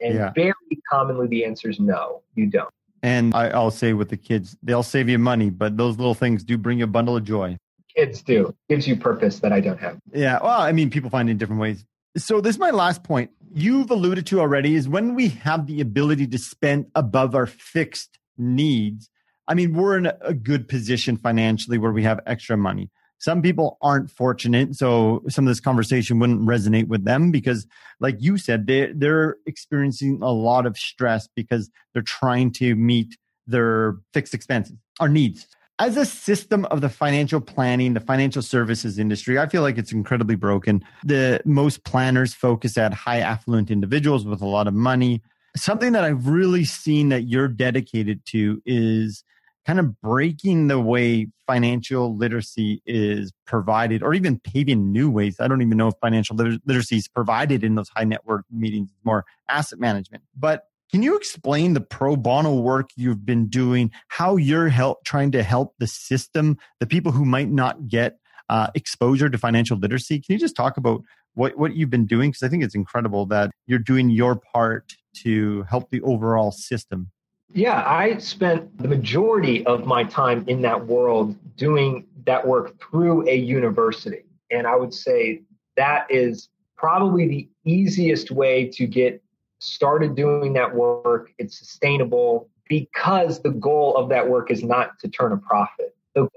And 0.00 0.14
yeah. 0.14 0.32
very 0.34 0.54
commonly 0.90 1.26
the 1.28 1.44
answer 1.44 1.68
is 1.68 1.78
no, 1.78 2.22
you 2.34 2.46
don't. 2.46 2.72
And 3.02 3.34
I, 3.34 3.58
will 3.58 3.70
say 3.70 3.92
with 3.92 4.10
the 4.10 4.16
kids, 4.16 4.56
they'll 4.62 4.82
save 4.82 5.08
you 5.08 5.18
money, 5.18 5.50
but 5.50 5.76
those 5.76 5.96
little 5.96 6.14
things 6.14 6.44
do 6.44 6.58
bring 6.58 6.78
you 6.78 6.84
a 6.84 6.88
bundle 6.88 7.16
of 7.16 7.24
joy. 7.24 7.56
Kids 7.96 8.22
do. 8.22 8.54
Gives 8.68 8.86
you 8.86 8.96
purpose 8.96 9.40
that 9.40 9.52
I 9.52 9.60
don't 9.60 9.78
have. 9.78 9.98
Yeah. 10.12 10.38
Well, 10.42 10.60
I 10.60 10.72
mean, 10.72 10.90
people 10.90 11.10
find 11.10 11.28
it 11.28 11.32
in 11.32 11.38
different 11.38 11.60
ways. 11.60 11.84
So 12.16 12.40
this 12.40 12.56
is 12.56 12.60
my 12.60 12.70
last 12.70 13.02
point. 13.02 13.30
You've 13.52 13.90
alluded 13.90 14.26
to 14.26 14.40
already 14.40 14.74
is 14.74 14.88
when 14.88 15.14
we 15.14 15.28
have 15.28 15.66
the 15.66 15.80
ability 15.80 16.26
to 16.28 16.38
spend 16.38 16.86
above 16.94 17.34
our 17.34 17.46
fixed 17.46 18.18
needs, 18.36 19.08
I 19.48 19.54
mean, 19.54 19.74
we're 19.74 19.96
in 19.96 20.12
a 20.20 20.34
good 20.34 20.68
position 20.68 21.16
financially 21.16 21.78
where 21.78 21.92
we 21.92 22.04
have 22.04 22.20
extra 22.26 22.56
money. 22.56 22.90
Some 23.20 23.42
people 23.42 23.76
aren't 23.82 24.10
fortunate, 24.10 24.74
so 24.74 25.22
some 25.28 25.46
of 25.46 25.50
this 25.50 25.60
conversation 25.60 26.18
wouldn't 26.18 26.40
resonate 26.40 26.88
with 26.88 27.04
them 27.04 27.30
because, 27.30 27.66
like 28.00 28.16
you 28.18 28.38
said, 28.38 28.66
they 28.66 28.92
they're 28.94 29.36
experiencing 29.46 30.20
a 30.22 30.32
lot 30.32 30.64
of 30.64 30.76
stress 30.78 31.28
because 31.36 31.70
they're 31.92 32.02
trying 32.02 32.50
to 32.52 32.74
meet 32.74 33.18
their 33.46 33.98
fixed 34.14 34.32
expenses 34.32 34.76
or 35.00 35.08
needs. 35.08 35.46
As 35.78 35.98
a 35.98 36.06
system 36.06 36.64
of 36.66 36.80
the 36.80 36.88
financial 36.88 37.40
planning, 37.42 37.92
the 37.92 38.00
financial 38.00 38.42
services 38.42 38.98
industry, 38.98 39.38
I 39.38 39.48
feel 39.48 39.62
like 39.62 39.76
it's 39.76 39.92
incredibly 39.92 40.34
broken. 40.34 40.82
The 41.04 41.40
most 41.44 41.84
planners 41.84 42.32
focus 42.32 42.78
at 42.78 42.94
high 42.94 43.20
affluent 43.20 43.70
individuals 43.70 44.24
with 44.24 44.40
a 44.40 44.46
lot 44.46 44.66
of 44.66 44.74
money. 44.74 45.22
Something 45.56 45.92
that 45.92 46.04
I've 46.04 46.26
really 46.26 46.64
seen 46.64 47.10
that 47.10 47.22
you're 47.22 47.48
dedicated 47.48 48.24
to 48.26 48.62
is 48.64 49.24
kind 49.66 49.78
of 49.78 50.00
breaking 50.00 50.68
the 50.68 50.80
way 50.80 51.28
financial 51.46 52.16
literacy 52.16 52.82
is 52.86 53.32
provided 53.46 54.02
or 54.02 54.14
even 54.14 54.38
paving 54.38 54.90
new 54.92 55.10
ways. 55.10 55.36
I 55.40 55.48
don't 55.48 55.62
even 55.62 55.76
know 55.76 55.88
if 55.88 55.94
financial 56.00 56.36
literacy 56.36 56.96
is 56.96 57.08
provided 57.08 57.62
in 57.62 57.74
those 57.74 57.88
high 57.88 58.04
net 58.04 58.24
worth 58.24 58.44
meetings, 58.50 58.90
more 59.04 59.24
asset 59.48 59.78
management. 59.78 60.24
But 60.36 60.64
can 60.90 61.02
you 61.02 61.16
explain 61.16 61.74
the 61.74 61.80
pro 61.80 62.16
bono 62.16 62.54
work 62.54 62.90
you've 62.96 63.24
been 63.24 63.46
doing, 63.46 63.92
how 64.08 64.36
you're 64.36 64.68
help, 64.68 65.04
trying 65.04 65.30
to 65.32 65.42
help 65.42 65.74
the 65.78 65.86
system, 65.86 66.58
the 66.80 66.86
people 66.86 67.12
who 67.12 67.24
might 67.24 67.48
not 67.48 67.86
get 67.86 68.18
uh, 68.48 68.68
exposure 68.74 69.30
to 69.30 69.38
financial 69.38 69.78
literacy? 69.78 70.18
Can 70.18 70.32
you 70.32 70.38
just 70.38 70.56
talk 70.56 70.76
about 70.76 71.02
what, 71.34 71.56
what 71.56 71.76
you've 71.76 71.90
been 71.90 72.06
doing? 72.06 72.30
Because 72.30 72.42
I 72.42 72.48
think 72.48 72.64
it's 72.64 72.74
incredible 72.74 73.26
that 73.26 73.52
you're 73.66 73.78
doing 73.78 74.10
your 74.10 74.34
part 74.52 74.94
to 75.22 75.62
help 75.68 75.90
the 75.90 76.00
overall 76.00 76.50
system. 76.50 77.12
Yeah, 77.52 77.82
I 77.84 78.18
spent 78.18 78.78
the 78.78 78.86
majority 78.86 79.66
of 79.66 79.84
my 79.84 80.04
time 80.04 80.44
in 80.46 80.62
that 80.62 80.86
world 80.86 81.36
doing 81.56 82.06
that 82.24 82.46
work 82.46 82.80
through 82.80 83.28
a 83.28 83.34
university. 83.34 84.24
And 84.50 84.66
I 84.66 84.76
would 84.76 84.94
say 84.94 85.42
that 85.76 86.06
is 86.10 86.48
probably 86.76 87.26
the 87.26 87.48
easiest 87.64 88.30
way 88.30 88.68
to 88.68 88.86
get 88.86 89.22
started 89.58 90.14
doing 90.14 90.52
that 90.54 90.74
work. 90.74 91.32
It's 91.38 91.58
sustainable 91.58 92.48
because 92.68 93.42
the 93.42 93.50
goal 93.50 93.96
of 93.96 94.08
that 94.10 94.28
work 94.28 94.50
is 94.50 94.62
not 94.62 94.98
to 95.00 95.08
turn 95.08 95.32
a 95.32 95.36
profit, 95.36 95.96
to 96.16 96.30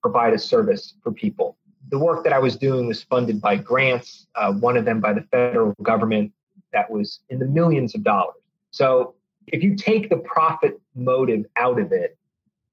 provide 0.00 0.32
a 0.32 0.38
service 0.38 0.94
for 1.02 1.12
people. 1.12 1.56
The 1.90 1.98
work 1.98 2.24
that 2.24 2.32
I 2.32 2.38
was 2.38 2.56
doing 2.56 2.86
was 2.86 3.02
funded 3.02 3.40
by 3.40 3.56
grants, 3.56 4.26
uh, 4.36 4.52
one 4.54 4.76
of 4.76 4.84
them 4.84 5.00
by 5.00 5.12
the 5.12 5.22
federal 5.30 5.74
government 5.82 6.32
that 6.72 6.90
was 6.90 7.20
in 7.28 7.38
the 7.38 7.46
millions 7.46 7.94
of 7.94 8.02
dollars. 8.02 8.36
So 8.70 9.14
if 9.52 9.62
you 9.62 9.74
take 9.74 10.08
the 10.08 10.16
profit 10.18 10.80
motive 10.94 11.44
out 11.56 11.80
of 11.80 11.92
it, 11.92 12.16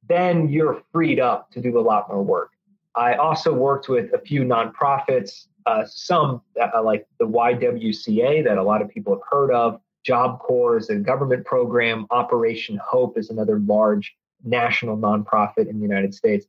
then 0.08 0.50
you're 0.50 0.82
freed 0.92 1.20
up 1.20 1.52
to 1.52 1.62
do 1.62 1.78
a 1.78 1.82
lot 1.82 2.08
more 2.10 2.24
work. 2.24 2.52
I 2.96 3.16
also 3.16 3.54
worked 3.54 3.90
with 3.90 4.14
a 4.14 4.20
few 4.20 4.44
nonprofits, 4.44 5.48
uh, 5.66 5.86
some 5.86 6.42
uh, 6.60 6.82
like 6.82 7.06
the 7.20 7.28
YWCA 7.28 8.44
that 8.46 8.58
a 8.58 8.64
lot 8.64 8.82
of 8.82 8.90
people 8.90 9.14
have 9.14 9.24
heard 9.30 9.52
of. 9.52 9.80
Job 10.04 10.40
Corps 10.40 10.78
is 10.78 10.90
a 10.90 10.96
government 10.96 11.46
program. 11.46 12.08
Operation 12.12 12.80
Hope 12.84 13.18
is 13.18 13.30
another 13.30 13.60
large 13.60 14.16
national 14.44 14.98
nonprofit 14.98 15.68
in 15.68 15.78
the 15.78 15.84
United 15.84 16.14
States. 16.14 16.48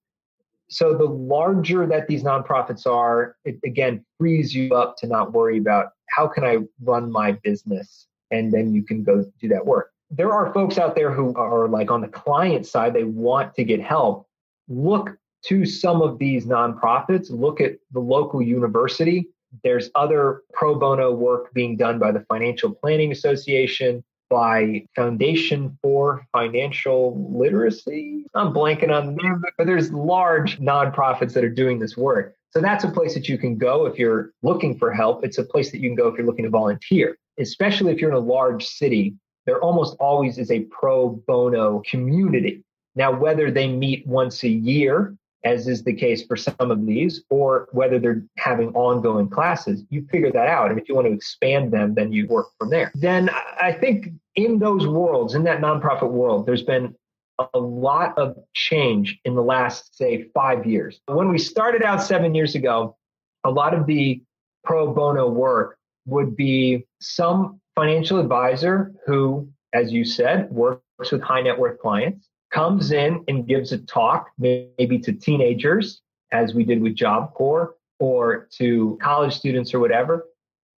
So 0.70 0.96
the 0.96 1.04
larger 1.04 1.86
that 1.86 2.06
these 2.06 2.22
nonprofits 2.22 2.86
are, 2.86 3.36
it 3.44 3.58
again 3.64 4.04
frees 4.18 4.54
you 4.54 4.74
up 4.74 4.96
to 4.98 5.06
not 5.06 5.32
worry 5.32 5.58
about 5.58 5.92
how 6.08 6.28
can 6.28 6.44
I 6.44 6.58
run 6.82 7.10
my 7.10 7.32
business, 7.32 8.06
and 8.30 8.52
then 8.52 8.74
you 8.74 8.84
can 8.84 9.02
go 9.02 9.24
do 9.40 9.48
that 9.48 9.66
work 9.66 9.92
there 10.10 10.32
are 10.32 10.52
folks 10.52 10.78
out 10.78 10.94
there 10.94 11.12
who 11.12 11.34
are 11.34 11.68
like 11.68 11.90
on 11.90 12.00
the 12.00 12.08
client 12.08 12.66
side, 12.66 12.94
they 12.94 13.04
want 13.04 13.54
to 13.54 13.64
get 13.64 13.80
help. 13.80 14.26
Look 14.68 15.16
to 15.46 15.64
some 15.66 16.02
of 16.02 16.18
these 16.18 16.46
nonprofits, 16.46 17.30
look 17.30 17.60
at 17.60 17.76
the 17.92 18.00
local 18.00 18.42
university. 18.42 19.28
There's 19.62 19.90
other 19.94 20.42
pro 20.52 20.74
bono 20.74 21.12
work 21.12 21.52
being 21.54 21.76
done 21.76 21.98
by 21.98 22.12
the 22.12 22.20
Financial 22.28 22.72
Planning 22.74 23.12
Association, 23.12 24.02
by 24.28 24.84
Foundation 24.94 25.78
for 25.80 26.26
Financial 26.32 27.16
Literacy. 27.30 28.26
I'm 28.34 28.52
blanking 28.52 28.90
on 28.90 29.06
the 29.06 29.22
name, 29.22 29.42
but 29.56 29.66
there's 29.66 29.90
large 29.90 30.58
nonprofits 30.58 31.32
that 31.32 31.44
are 31.44 31.50
doing 31.50 31.78
this 31.78 31.96
work. 31.96 32.34
So 32.50 32.60
that's 32.60 32.84
a 32.84 32.90
place 32.90 33.14
that 33.14 33.28
you 33.28 33.38
can 33.38 33.56
go 33.56 33.86
if 33.86 33.98
you're 33.98 34.32
looking 34.42 34.78
for 34.78 34.92
help. 34.92 35.24
It's 35.24 35.38
a 35.38 35.44
place 35.44 35.70
that 35.70 35.80
you 35.80 35.88
can 35.88 35.96
go 35.96 36.08
if 36.08 36.16
you're 36.16 36.26
looking 36.26 36.44
to 36.44 36.50
volunteer, 36.50 37.16
especially 37.38 37.92
if 37.92 38.00
you're 38.00 38.10
in 38.10 38.16
a 38.16 38.20
large 38.20 38.66
city 38.66 39.14
there 39.48 39.62
almost 39.62 39.96
always 39.98 40.36
is 40.36 40.50
a 40.50 40.60
pro 40.64 41.08
bono 41.26 41.82
community. 41.90 42.62
Now, 42.94 43.10
whether 43.18 43.50
they 43.50 43.66
meet 43.66 44.06
once 44.06 44.44
a 44.44 44.48
year 44.48 45.16
as 45.42 45.66
is 45.66 45.82
the 45.84 45.94
case 45.94 46.26
for 46.26 46.36
some 46.36 46.70
of 46.70 46.84
these, 46.84 47.22
or 47.30 47.66
whether 47.72 47.98
they're 47.98 48.22
having 48.36 48.68
ongoing 48.74 49.30
classes, 49.30 49.84
you 49.88 50.06
figure 50.10 50.30
that 50.32 50.48
out. 50.48 50.70
And 50.70 50.78
if 50.78 50.86
you 50.86 50.94
want 50.94 51.06
to 51.06 51.14
expand 51.14 51.72
them, 51.72 51.94
then 51.94 52.12
you 52.12 52.26
work 52.26 52.48
from 52.58 52.68
there. 52.68 52.92
Then 52.94 53.30
I 53.58 53.72
think 53.72 54.08
in 54.34 54.58
those 54.58 54.86
worlds, 54.86 55.34
in 55.34 55.44
that 55.44 55.62
nonprofit 55.62 56.10
world, 56.10 56.44
there's 56.44 56.64
been 56.64 56.94
a 57.54 57.58
lot 57.58 58.18
of 58.18 58.36
change 58.52 59.18
in 59.24 59.34
the 59.34 59.42
last, 59.42 59.96
say, 59.96 60.28
five 60.34 60.66
years. 60.66 61.00
When 61.06 61.30
we 61.30 61.38
started 61.38 61.82
out 61.82 62.02
seven 62.02 62.34
years 62.34 62.54
ago, 62.54 62.98
a 63.44 63.50
lot 63.50 63.72
of 63.72 63.86
the 63.86 64.20
pro 64.62 64.92
bono 64.92 65.26
work 65.30 65.78
would 66.04 66.36
be 66.36 66.84
some 67.00 67.60
financial 67.78 68.18
advisor 68.18 68.92
who, 69.06 69.48
as 69.72 69.92
you 69.92 70.04
said, 70.04 70.50
works 70.50 71.12
with 71.12 71.22
high 71.22 71.42
net 71.42 71.56
worth 71.56 71.78
clients 71.78 72.28
comes 72.50 72.90
in 72.90 73.24
and 73.28 73.46
gives 73.46 73.70
a 73.70 73.78
talk, 73.78 74.30
maybe 74.36 74.98
to 74.98 75.12
teenagers, 75.12 76.00
as 76.32 76.54
we 76.54 76.64
did 76.64 76.82
with 76.82 76.96
Job 76.96 77.34
Corps, 77.34 77.76
or 78.00 78.48
to 78.56 78.98
college 79.00 79.36
students 79.36 79.72
or 79.74 79.78
whatever. 79.78 80.26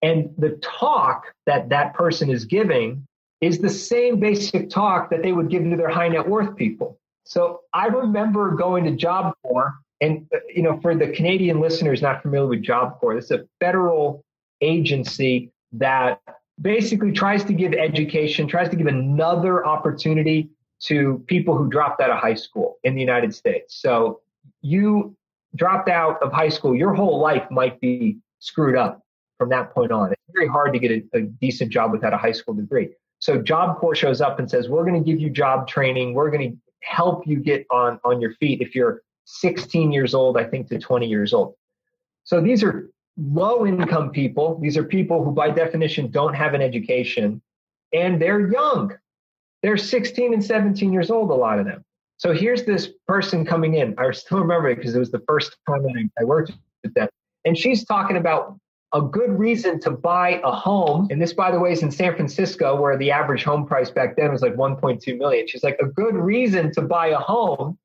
And 0.01 0.31
the 0.37 0.59
talk 0.61 1.27
that 1.45 1.69
that 1.69 1.93
person 1.93 2.29
is 2.29 2.43
giving 2.43 3.05
is 3.39 3.59
the 3.59 3.69
same 3.69 4.19
basic 4.19 4.69
talk 4.69 5.09
that 5.11 5.23
they 5.23 5.31
would 5.31 5.49
give 5.49 5.63
to 5.63 5.77
their 5.77 5.89
high 5.89 6.09
net 6.09 6.27
worth 6.27 6.57
people. 6.57 6.99
So 7.23 7.61
I 7.73 7.87
remember 7.87 8.55
going 8.55 8.83
to 8.85 8.91
Job 8.91 9.35
Corps, 9.43 9.73
and 10.01 10.27
you 10.53 10.63
know, 10.63 10.79
for 10.81 10.95
the 10.95 11.07
Canadian 11.09 11.61
listeners 11.61 12.01
not 12.01 12.23
familiar 12.23 12.47
with 12.47 12.61
Job 12.61 12.99
Corps, 12.99 13.15
this 13.15 13.25
is 13.25 13.31
a 13.31 13.45
federal 13.61 14.25
agency 14.61 15.51
that 15.73 16.19
basically 16.61 17.11
tries 17.11 17.43
to 17.45 17.53
give 17.53 17.73
education, 17.73 18.47
tries 18.47 18.69
to 18.69 18.75
give 18.75 18.87
another 18.87 19.65
opportunity 19.65 20.49
to 20.81 21.23
people 21.27 21.57
who 21.57 21.69
dropped 21.69 22.01
out 22.01 22.09
of 22.09 22.17
high 22.17 22.35
school 22.35 22.77
in 22.83 22.95
the 22.95 23.01
United 23.01 23.33
States. 23.33 23.81
So 23.81 24.21
you 24.61 25.15
dropped 25.55 25.89
out 25.89 26.21
of 26.21 26.31
high 26.31 26.49
school, 26.49 26.75
your 26.75 26.93
whole 26.93 27.19
life 27.19 27.49
might 27.51 27.79
be 27.81 28.17
screwed 28.39 28.75
up 28.75 29.03
from 29.37 29.49
that 29.49 29.73
point 29.73 29.91
on. 29.91 30.11
It's 30.11 30.21
very 30.33 30.47
hard 30.47 30.73
to 30.73 30.79
get 30.79 30.91
a, 30.91 31.03
a 31.13 31.21
decent 31.21 31.71
job 31.71 31.91
without 31.91 32.13
a 32.13 32.17
high 32.17 32.31
school 32.31 32.53
degree. 32.53 32.89
So 33.19 33.41
Job 33.41 33.77
Corps 33.79 33.95
shows 33.95 34.21
up 34.21 34.39
and 34.39 34.49
says, 34.49 34.69
we're 34.69 34.85
going 34.85 35.01
to 35.01 35.11
give 35.11 35.19
you 35.19 35.29
job 35.29 35.67
training. 35.67 36.13
We're 36.13 36.31
going 36.31 36.51
to 36.51 36.57
help 36.81 37.27
you 37.27 37.37
get 37.37 37.65
on, 37.69 37.99
on 38.05 38.21
your 38.21 38.33
feet 38.35 38.61
if 38.61 38.75
you're 38.75 39.01
16 39.25 39.91
years 39.91 40.13
old, 40.13 40.37
I 40.37 40.43
think 40.45 40.69
to 40.69 40.79
20 40.79 41.07
years 41.07 41.33
old. 41.33 41.55
So 42.23 42.41
these 42.41 42.63
are 42.63 42.89
low 43.19 43.65
income 43.65 44.11
people. 44.11 44.59
These 44.61 44.77
are 44.77 44.83
people 44.83 45.23
who 45.23 45.31
by 45.31 45.49
definition 45.51 46.09
don't 46.09 46.33
have 46.33 46.53
an 46.53 46.61
education 46.61 47.41
and 47.93 48.21
they're 48.21 48.51
young. 48.51 48.93
They're 49.61 49.77
16 49.77 50.33
and 50.33 50.43
17 50.43 50.93
years 50.93 51.11
old, 51.11 51.29
a 51.31 51.33
lot 51.33 51.59
of 51.59 51.65
them. 51.65 51.83
So 52.17 52.33
here's 52.33 52.63
this 52.63 52.89
person 53.07 53.45
coming 53.45 53.75
in. 53.75 53.95
I 53.97 54.11
still 54.11 54.39
remember 54.39 54.69
it 54.69 54.77
because 54.77 54.95
it 54.95 54.99
was 54.99 55.11
the 55.11 55.23
first 55.27 55.57
time 55.67 55.85
I, 55.85 56.21
I 56.21 56.23
worked 56.23 56.51
with 56.83 56.93
them. 56.93 57.09
And 57.45 57.57
she's 57.57 57.85
talking 57.85 58.17
about 58.17 58.57
a 58.93 59.01
good 59.01 59.37
reason 59.37 59.79
to 59.81 59.91
buy 59.91 60.41
a 60.43 60.51
home. 60.51 61.07
And 61.11 61.21
this, 61.21 61.33
by 61.33 61.51
the 61.51 61.59
way, 61.59 61.71
is 61.71 61.83
in 61.83 61.91
San 61.91 62.15
Francisco, 62.15 62.79
where 62.79 62.97
the 62.97 63.11
average 63.11 63.43
home 63.43 63.65
price 63.65 63.89
back 63.89 64.15
then 64.15 64.31
was 64.31 64.41
like 64.41 64.55
1.2 64.55 65.17
million. 65.17 65.47
She's 65.47 65.63
like, 65.63 65.77
a 65.81 65.85
good 65.85 66.15
reason 66.15 66.71
to 66.73 66.81
buy 66.81 67.07
a 67.07 67.17
home 67.17 67.77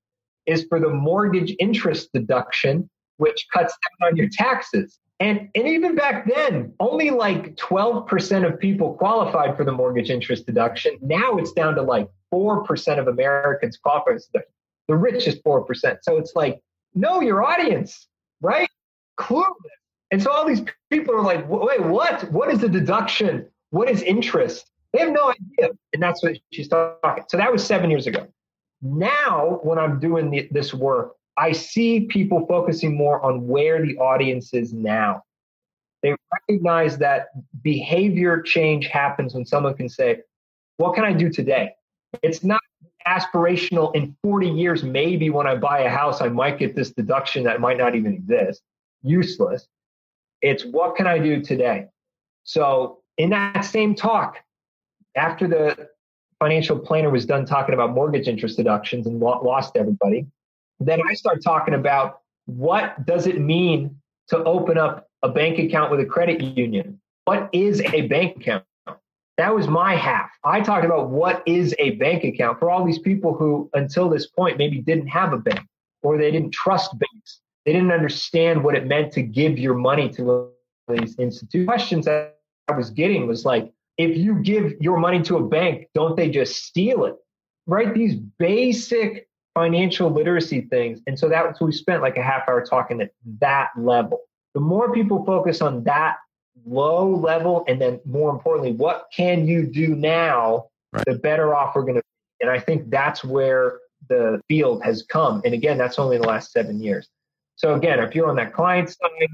is 0.46 0.64
for 0.68 0.80
the 0.80 0.90
mortgage 0.90 1.54
interest 1.58 2.10
deduction, 2.12 2.88
which 3.18 3.46
cuts 3.52 3.74
down 4.00 4.10
on 4.10 4.16
your 4.16 4.28
taxes. 4.28 4.98
And, 5.20 5.48
and 5.54 5.68
even 5.68 5.94
back 5.94 6.26
then, 6.26 6.74
only 6.80 7.10
like 7.10 7.54
12% 7.56 8.52
of 8.52 8.58
people 8.58 8.94
qualified 8.94 9.56
for 9.56 9.64
the 9.64 9.72
mortgage 9.72 10.10
interest 10.10 10.46
deduction. 10.46 10.98
Now 11.00 11.36
it's 11.36 11.52
down 11.52 11.76
to 11.76 11.82
like 11.82 12.08
4% 12.32 12.98
of 12.98 13.06
Americans 13.06 13.76
qualify 13.76 14.16
for 14.32 14.44
the 14.88 14.96
richest 14.96 15.42
4%. 15.44 15.98
So 16.02 16.18
it's 16.18 16.32
like, 16.34 16.60
know 16.94 17.20
your 17.20 17.44
audience, 17.44 18.08
right? 18.40 18.68
Clueless. 19.18 19.44
And 20.10 20.22
so 20.22 20.30
all 20.30 20.46
these 20.46 20.62
people 20.90 21.14
are 21.14 21.22
like, 21.22 21.48
wait, 21.48 21.82
what? 21.82 22.30
What 22.30 22.52
is 22.52 22.60
the 22.60 22.68
deduction? 22.68 23.46
What 23.70 23.88
is 23.88 24.02
interest? 24.02 24.70
They 24.92 25.00
have 25.00 25.12
no 25.12 25.30
idea. 25.30 25.70
And 25.92 26.02
that's 26.02 26.22
what 26.22 26.36
she's 26.52 26.68
talking. 26.68 27.24
So 27.28 27.36
that 27.36 27.50
was 27.50 27.64
seven 27.64 27.90
years 27.90 28.06
ago. 28.06 28.26
Now, 28.82 29.60
when 29.62 29.78
I'm 29.78 29.98
doing 29.98 30.30
the, 30.30 30.48
this 30.50 30.74
work, 30.74 31.14
I 31.36 31.52
see 31.52 32.00
people 32.06 32.46
focusing 32.46 32.96
more 32.96 33.20
on 33.24 33.46
where 33.46 33.84
the 33.84 33.96
audience 33.98 34.54
is 34.54 34.72
now. 34.72 35.22
They 36.02 36.14
recognize 36.32 36.98
that 36.98 37.28
behavior 37.62 38.42
change 38.42 38.86
happens 38.86 39.34
when 39.34 39.44
someone 39.44 39.74
can 39.74 39.88
say, 39.88 40.20
What 40.76 40.94
can 40.94 41.04
I 41.04 41.12
do 41.12 41.30
today? 41.30 41.70
It's 42.22 42.44
not 42.44 42.60
aspirational 43.06 43.94
in 43.94 44.16
40 44.22 44.48
years. 44.48 44.82
Maybe 44.82 45.30
when 45.30 45.46
I 45.46 45.56
buy 45.56 45.80
a 45.80 45.90
house, 45.90 46.20
I 46.20 46.28
might 46.28 46.58
get 46.58 46.74
this 46.74 46.90
deduction 46.90 47.44
that 47.44 47.60
might 47.60 47.78
not 47.78 47.94
even 47.94 48.12
exist. 48.14 48.62
Useless. 49.02 49.66
It's 50.42 50.64
what 50.64 50.96
can 50.96 51.06
I 51.06 51.18
do 51.18 51.42
today? 51.42 51.86
So, 52.44 52.98
in 53.16 53.30
that 53.30 53.64
same 53.64 53.94
talk, 53.94 54.38
after 55.16 55.48
the 55.48 55.88
financial 56.38 56.78
planner 56.78 57.10
was 57.10 57.24
done 57.24 57.46
talking 57.46 57.74
about 57.74 57.92
mortgage 57.92 58.28
interest 58.28 58.56
deductions 58.56 59.06
and 59.06 59.20
lost 59.20 59.76
everybody, 59.76 60.26
then 60.80 61.00
I 61.08 61.14
start 61.14 61.42
talking 61.42 61.74
about 61.74 62.20
what 62.46 63.06
does 63.06 63.26
it 63.26 63.40
mean 63.40 63.96
to 64.28 64.42
open 64.44 64.78
up 64.78 65.08
a 65.22 65.28
bank 65.28 65.58
account 65.58 65.90
with 65.90 66.00
a 66.00 66.04
credit 66.04 66.40
union? 66.40 67.00
What 67.24 67.48
is 67.52 67.80
a 67.80 68.02
bank 68.02 68.36
account? 68.36 68.64
That 69.36 69.54
was 69.54 69.66
my 69.66 69.96
half. 69.96 70.30
I 70.44 70.60
talked 70.60 70.84
about 70.84 71.10
what 71.10 71.42
is 71.46 71.74
a 71.78 71.92
bank 71.92 72.22
account 72.22 72.60
for 72.60 72.70
all 72.70 72.84
these 72.84 72.98
people 72.98 73.34
who, 73.34 73.68
until 73.74 74.08
this 74.08 74.26
point, 74.26 74.58
maybe 74.58 74.80
didn't 74.80 75.08
have 75.08 75.32
a 75.32 75.38
bank 75.38 75.66
or 76.02 76.18
they 76.18 76.30
didn't 76.30 76.52
trust 76.52 76.96
banks. 76.98 77.40
They 77.64 77.72
didn't 77.72 77.90
understand 77.90 78.62
what 78.62 78.76
it 78.76 78.86
meant 78.86 79.12
to 79.14 79.22
give 79.22 79.58
your 79.58 79.74
money 79.74 80.08
to 80.10 80.50
these 80.88 81.16
institutions. 81.16 81.66
Questions 81.66 82.04
that 82.04 82.38
I 82.68 82.76
was 82.76 82.90
getting 82.90 83.26
was 83.26 83.44
like, 83.44 83.72
if 83.96 84.16
you 84.16 84.36
give 84.36 84.74
your 84.80 84.98
money 84.98 85.22
to 85.22 85.36
a 85.38 85.42
bank, 85.42 85.88
don't 85.94 86.16
they 86.16 86.28
just 86.28 86.64
steal 86.64 87.04
it? 87.04 87.16
Right? 87.66 87.94
These 87.94 88.16
basic 88.16 89.23
financial 89.54 90.10
literacy 90.10 90.62
things. 90.62 91.00
And 91.06 91.18
so 91.18 91.28
that's 91.28 91.60
we 91.60 91.72
spent 91.72 92.02
like 92.02 92.16
a 92.16 92.22
half 92.22 92.48
hour 92.48 92.64
talking 92.64 93.00
at 93.00 93.10
that 93.40 93.70
level. 93.76 94.20
The 94.54 94.60
more 94.60 94.92
people 94.92 95.24
focus 95.24 95.62
on 95.62 95.84
that 95.84 96.16
low 96.66 97.08
level, 97.08 97.64
and 97.68 97.80
then 97.80 98.00
more 98.04 98.30
importantly, 98.30 98.72
what 98.72 99.06
can 99.14 99.46
you 99.46 99.66
do 99.66 99.94
now, 99.94 100.68
right. 100.92 101.04
the 101.06 101.14
better 101.14 101.54
off 101.54 101.74
we're 101.74 101.82
going 101.82 101.96
to 101.96 102.00
be. 102.00 102.46
And 102.46 102.50
I 102.50 102.60
think 102.60 102.90
that's 102.90 103.24
where 103.24 103.78
the 104.08 104.40
field 104.48 104.82
has 104.84 105.02
come. 105.02 105.40
And 105.44 105.54
again, 105.54 105.78
that's 105.78 105.98
only 105.98 106.18
the 106.18 106.26
last 106.26 106.52
seven 106.52 106.80
years. 106.82 107.08
So 107.56 107.74
again, 107.74 108.00
if 108.00 108.14
you're 108.14 108.28
on 108.28 108.36
that 108.36 108.52
client 108.52 108.90
side, 108.90 109.28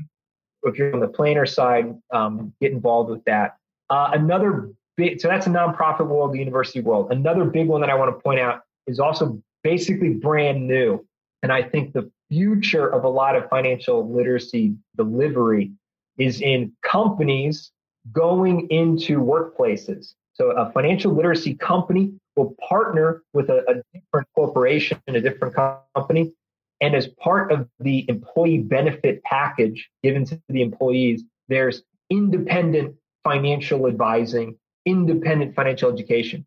if 0.62 0.76
you're 0.76 0.92
on 0.92 1.00
the 1.00 1.08
planner 1.08 1.46
side, 1.46 1.94
um, 2.12 2.52
get 2.60 2.72
involved 2.72 3.10
with 3.10 3.24
that. 3.24 3.56
Uh, 3.88 4.10
another 4.12 4.70
big, 4.96 5.20
so 5.20 5.28
that's 5.28 5.46
a 5.46 5.50
nonprofit 5.50 6.06
world, 6.06 6.32
the 6.32 6.38
university 6.38 6.80
world. 6.80 7.10
Another 7.10 7.44
big 7.44 7.66
one 7.66 7.80
that 7.80 7.90
I 7.90 7.94
want 7.94 8.16
to 8.16 8.22
point 8.22 8.40
out 8.40 8.60
is 8.86 9.00
also 9.00 9.42
basically 9.62 10.10
brand 10.10 10.66
new. 10.66 11.04
And 11.42 11.52
I 11.52 11.62
think 11.62 11.92
the 11.92 12.10
future 12.28 12.88
of 12.88 13.04
a 13.04 13.08
lot 13.08 13.36
of 13.36 13.48
financial 13.48 14.10
literacy 14.12 14.74
delivery 14.96 15.72
is 16.18 16.40
in 16.40 16.72
companies 16.82 17.72
going 18.12 18.68
into 18.70 19.20
workplaces. 19.20 20.14
So 20.34 20.50
a 20.52 20.70
financial 20.72 21.12
literacy 21.12 21.54
company 21.54 22.12
will 22.36 22.54
partner 22.68 23.22
with 23.32 23.50
a, 23.50 23.64
a 23.68 23.82
different 23.92 24.28
corporation 24.34 24.98
a 25.08 25.20
different 25.20 25.54
company. 25.94 26.32
And 26.80 26.94
as 26.94 27.08
part 27.08 27.52
of 27.52 27.68
the 27.78 28.06
employee 28.08 28.58
benefit 28.58 29.22
package 29.22 29.90
given 30.02 30.24
to 30.26 30.40
the 30.48 30.62
employees, 30.62 31.24
there's 31.48 31.82
independent 32.08 32.96
financial 33.22 33.86
advising, 33.86 34.56
independent 34.86 35.54
financial 35.54 35.92
education. 35.92 36.46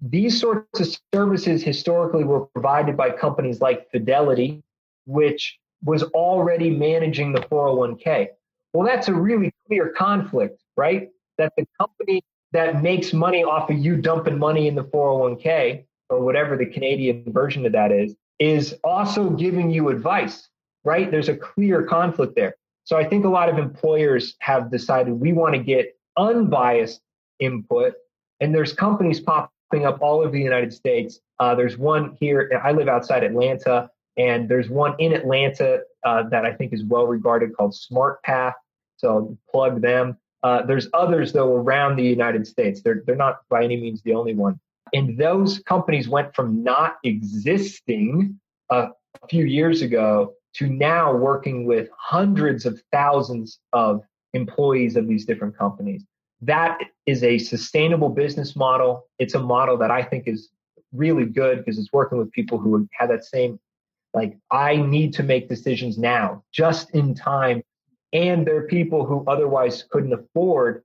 These 0.00 0.40
sorts 0.40 0.80
of 0.80 0.98
services 1.14 1.62
historically 1.62 2.24
were 2.24 2.46
provided 2.46 2.96
by 2.96 3.10
companies 3.10 3.60
like 3.60 3.90
Fidelity, 3.90 4.62
which 5.06 5.58
was 5.84 6.02
already 6.02 6.70
managing 6.70 7.32
the 7.32 7.40
401k. 7.40 8.28
Well, 8.72 8.86
that's 8.86 9.08
a 9.08 9.14
really 9.14 9.52
clear 9.66 9.88
conflict, 9.88 10.62
right? 10.76 11.10
That 11.38 11.52
the 11.56 11.66
company 11.80 12.22
that 12.52 12.82
makes 12.82 13.12
money 13.12 13.42
off 13.44 13.70
of 13.70 13.78
you 13.78 13.96
dumping 13.96 14.38
money 14.38 14.68
in 14.68 14.74
the 14.74 14.84
401k 14.84 15.84
or 16.10 16.20
whatever 16.20 16.56
the 16.56 16.66
Canadian 16.66 17.24
version 17.32 17.64
of 17.64 17.72
that 17.72 17.90
is, 17.90 18.14
is 18.38 18.74
also 18.84 19.30
giving 19.30 19.70
you 19.70 19.88
advice, 19.88 20.48
right? 20.84 21.10
There's 21.10 21.28
a 21.28 21.36
clear 21.36 21.84
conflict 21.84 22.34
there. 22.36 22.54
So 22.84 22.96
I 22.96 23.04
think 23.08 23.24
a 23.24 23.28
lot 23.28 23.48
of 23.48 23.58
employers 23.58 24.36
have 24.40 24.70
decided 24.70 25.12
we 25.14 25.32
want 25.32 25.54
to 25.54 25.62
get 25.62 25.96
unbiased 26.16 27.00
input. 27.38 27.94
And 28.40 28.54
there's 28.54 28.72
companies 28.72 29.20
popping 29.20 29.50
up 29.84 29.98
all 30.00 30.20
over 30.20 30.30
the 30.30 30.40
United 30.40 30.72
States. 30.72 31.20
Uh, 31.38 31.54
there's 31.54 31.76
one 31.76 32.16
here. 32.20 32.60
I 32.62 32.72
live 32.72 32.88
outside 32.88 33.24
Atlanta, 33.24 33.90
and 34.16 34.48
there's 34.48 34.68
one 34.68 34.94
in 34.98 35.12
Atlanta 35.12 35.80
uh, 36.04 36.24
that 36.28 36.44
I 36.44 36.52
think 36.52 36.72
is 36.72 36.84
well 36.84 37.06
regarded 37.06 37.56
called 37.56 37.72
SmartPath. 37.72 38.54
So 38.96 39.36
plug 39.50 39.80
them. 39.80 40.16
Uh, 40.42 40.62
there's 40.66 40.88
others 40.92 41.32
though 41.32 41.54
around 41.54 41.96
the 41.96 42.04
United 42.04 42.46
States. 42.46 42.82
They're 42.82 43.02
they're 43.06 43.16
not 43.16 43.40
by 43.48 43.64
any 43.64 43.76
means 43.76 44.02
the 44.02 44.14
only 44.14 44.34
one. 44.34 44.60
And 44.92 45.16
those 45.18 45.60
companies 45.60 46.08
went 46.08 46.34
from 46.34 46.62
not 46.62 46.96
existing 47.02 48.38
a 48.70 48.90
a 49.22 49.26
few 49.28 49.44
years 49.44 49.82
ago 49.82 50.34
to 50.54 50.68
now 50.68 51.14
working 51.14 51.64
with 51.64 51.88
hundreds 51.96 52.66
of 52.66 52.80
thousands 52.92 53.58
of 53.72 54.02
employees 54.34 54.96
of 54.96 55.08
these 55.08 55.24
different 55.24 55.56
companies. 55.56 56.04
That 56.42 56.78
is 57.06 57.22
a 57.22 57.38
sustainable 57.38 58.08
business 58.08 58.56
model. 58.56 59.06
It's 59.18 59.34
a 59.34 59.40
model 59.40 59.76
that 59.78 59.90
I 59.90 60.02
think 60.02 60.26
is 60.26 60.50
really 60.92 61.24
good 61.24 61.58
because 61.58 61.78
it's 61.78 61.92
working 61.92 62.18
with 62.18 62.30
people 62.32 62.58
who 62.58 62.88
have 62.92 63.08
that 63.08 63.24
same, 63.24 63.58
like, 64.12 64.36
I 64.50 64.76
need 64.76 65.14
to 65.14 65.22
make 65.22 65.48
decisions 65.48 65.98
now, 65.98 66.42
just 66.52 66.90
in 66.90 67.14
time. 67.14 67.62
And 68.12 68.46
there 68.46 68.56
are 68.56 68.66
people 68.66 69.06
who 69.06 69.24
otherwise 69.26 69.84
couldn't 69.90 70.12
afford 70.12 70.82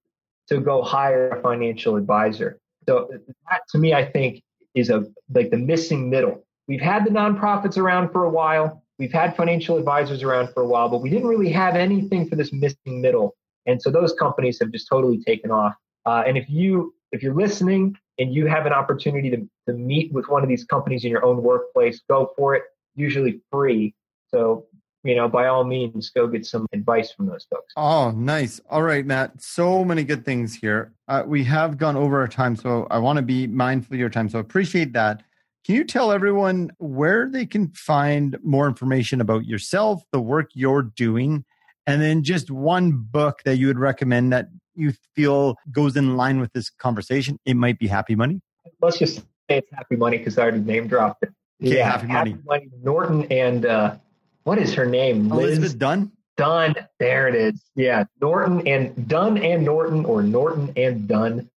to 0.48 0.60
go 0.60 0.82
hire 0.82 1.30
a 1.30 1.42
financial 1.42 1.96
advisor. 1.96 2.60
So 2.88 3.10
that 3.50 3.62
to 3.72 3.78
me, 3.78 3.94
I 3.94 4.06
think 4.06 4.44
is 4.76 4.90
a 4.90 5.06
like 5.34 5.50
the 5.50 5.58
missing 5.58 6.10
middle. 6.10 6.46
We've 6.68 6.82
had 6.82 7.06
the 7.06 7.10
nonprofits 7.10 7.78
around 7.78 8.12
for 8.12 8.24
a 8.24 8.30
while. 8.30 8.84
We've 9.00 9.12
had 9.12 9.36
financial 9.36 9.78
advisors 9.78 10.24
around 10.24 10.54
for 10.54 10.64
a 10.64 10.68
while, 10.68 10.90
but 10.90 11.02
we 11.02 11.10
didn't 11.10 11.28
really 11.28 11.52
have 11.52 11.76
anything 11.76 12.30
for 12.30 12.36
this 12.36 12.54
missing 12.54 13.02
middle. 13.02 13.36
And 13.68 13.82
so 13.82 13.92
those 13.92 14.14
companies 14.14 14.60
have 14.60 14.72
just 14.72 14.88
totally 14.90 15.22
taken 15.24 15.52
off. 15.52 15.74
Uh, 16.06 16.24
and 16.26 16.38
if 16.38 16.50
you 16.50 16.94
if 17.12 17.22
you're 17.22 17.36
listening 17.36 17.96
and 18.20 18.34
you 18.34 18.48
have 18.48 18.66
an 18.66 18.74
opportunity 18.74 19.30
to, 19.30 19.38
to 19.68 19.74
meet 19.74 20.12
with 20.12 20.28
one 20.28 20.44
of 20.44 20.50
these 20.50 20.64
companies 20.64 21.06
in 21.06 21.12
your 21.12 21.24
own 21.24 21.44
workplace, 21.44 22.02
go 22.10 22.32
for 22.36 22.56
it. 22.56 22.64
Usually 22.96 23.42
free. 23.52 23.94
So 24.30 24.66
you 25.04 25.16
know, 25.16 25.30
by 25.30 25.48
all 25.48 25.64
means, 25.64 26.10
go 26.10 26.28
get 26.28 26.46
some 26.46 26.66
advice 26.74 27.12
from 27.12 27.28
those 27.28 27.46
folks. 27.50 27.72
Oh, 27.78 28.12
nice. 28.12 28.60
All 28.70 28.82
right, 28.82 29.06
Matt. 29.06 29.42
So 29.42 29.86
many 29.86 30.04
good 30.04 30.26
things 30.26 30.54
here. 30.54 30.92
Uh, 31.08 31.24
we 31.26 31.44
have 31.46 31.78
gone 31.78 31.96
over 31.96 32.20
our 32.20 32.28
time, 32.28 32.56
so 32.56 32.88
I 32.92 32.98
want 32.98 33.18
to 33.18 33.24
be 33.24 33.48
mindful 33.48 33.94
of 33.94 34.00
your 34.00 34.10
time. 34.10 34.28
So 34.28 34.40
appreciate 34.40 34.92
that. 34.94 35.24
Can 35.66 35.76
you 35.76 35.84
tell 35.84 36.12
everyone 36.12 36.72
where 36.78 37.30
they 37.30 37.46
can 37.46 37.70
find 37.70 38.38
more 38.44 38.68
information 38.68 39.22
about 39.22 39.46
yourself, 39.46 40.04
the 40.12 40.20
work 40.20 40.50
you're 40.54 40.82
doing, 40.82 41.46
and 41.88 42.02
then 42.02 42.22
just 42.22 42.52
one 42.52 42.92
book 42.92 43.42
that 43.46 43.58
you 43.58 43.68
would 43.68 43.80
recommend 43.80 44.32
that 44.34 44.50
you 44.76 44.94
feel 45.16 45.56
goes 45.72 45.96
in 45.96 46.16
line 46.16 46.40
with 46.40 46.54
this 46.54 46.70
conversation? 46.70 47.40
It 47.46 47.56
might 47.56 47.80
be 47.80 47.88
Happy 47.88 48.14
Money. 48.14 48.42
Let's 48.82 49.00
just 49.00 49.16
say 49.18 49.24
it's 49.50 49.72
Happy 49.74 49.96
Money 49.96 50.18
because 50.20 50.38
I 50.38 50.44
already 50.44 50.60
name 50.60 50.88
dropped 50.88 51.24
it. 51.24 51.30
Okay, 51.64 51.78
yeah, 51.78 51.90
Happy, 51.90 52.08
Happy 52.08 52.34
Money. 52.34 52.44
Money. 52.46 52.70
Norton 52.84 53.32
and 53.32 53.66
uh, 53.66 53.96
what 54.44 54.60
is 54.60 54.74
her 54.76 54.86
name? 54.86 55.32
Elizabeth 55.32 55.80
Dunn. 55.80 56.12
Dunn. 56.36 56.76
There 57.00 57.28
it 57.28 57.34
is. 57.34 57.64
Yeah, 57.76 58.04
Norton 58.22 58.68
and 58.68 59.08
Dunn 59.08 59.38
and 59.40 59.66
Norton, 59.66 60.06
or 60.06 60.22
Norton 60.22 60.72
and 60.76 61.08
Dunn. 61.08 61.50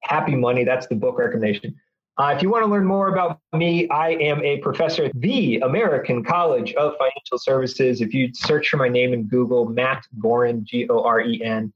Happy 0.00 0.34
Money. 0.34 0.64
That's 0.64 0.86
the 0.86 0.94
book 0.94 1.18
recommendation. 1.18 1.74
Uh, 2.18 2.34
if 2.36 2.42
you 2.42 2.50
want 2.50 2.62
to 2.62 2.70
learn 2.70 2.84
more 2.84 3.08
about 3.08 3.40
me, 3.54 3.88
I 3.88 4.10
am 4.10 4.44
a 4.44 4.58
professor 4.58 5.04
at 5.04 5.12
the 5.14 5.58
American 5.60 6.22
College 6.22 6.74
of 6.74 6.94
Financial 6.98 7.38
Services. 7.38 8.02
If 8.02 8.12
you 8.12 8.30
search 8.34 8.68
for 8.68 8.76
my 8.76 8.88
name 8.88 9.14
in 9.14 9.24
Google, 9.24 9.64
Matt 9.64 10.04
Goren, 10.18 10.62
G 10.64 10.86
O 10.90 11.02
R 11.02 11.22
E 11.22 11.42
N, 11.42 11.72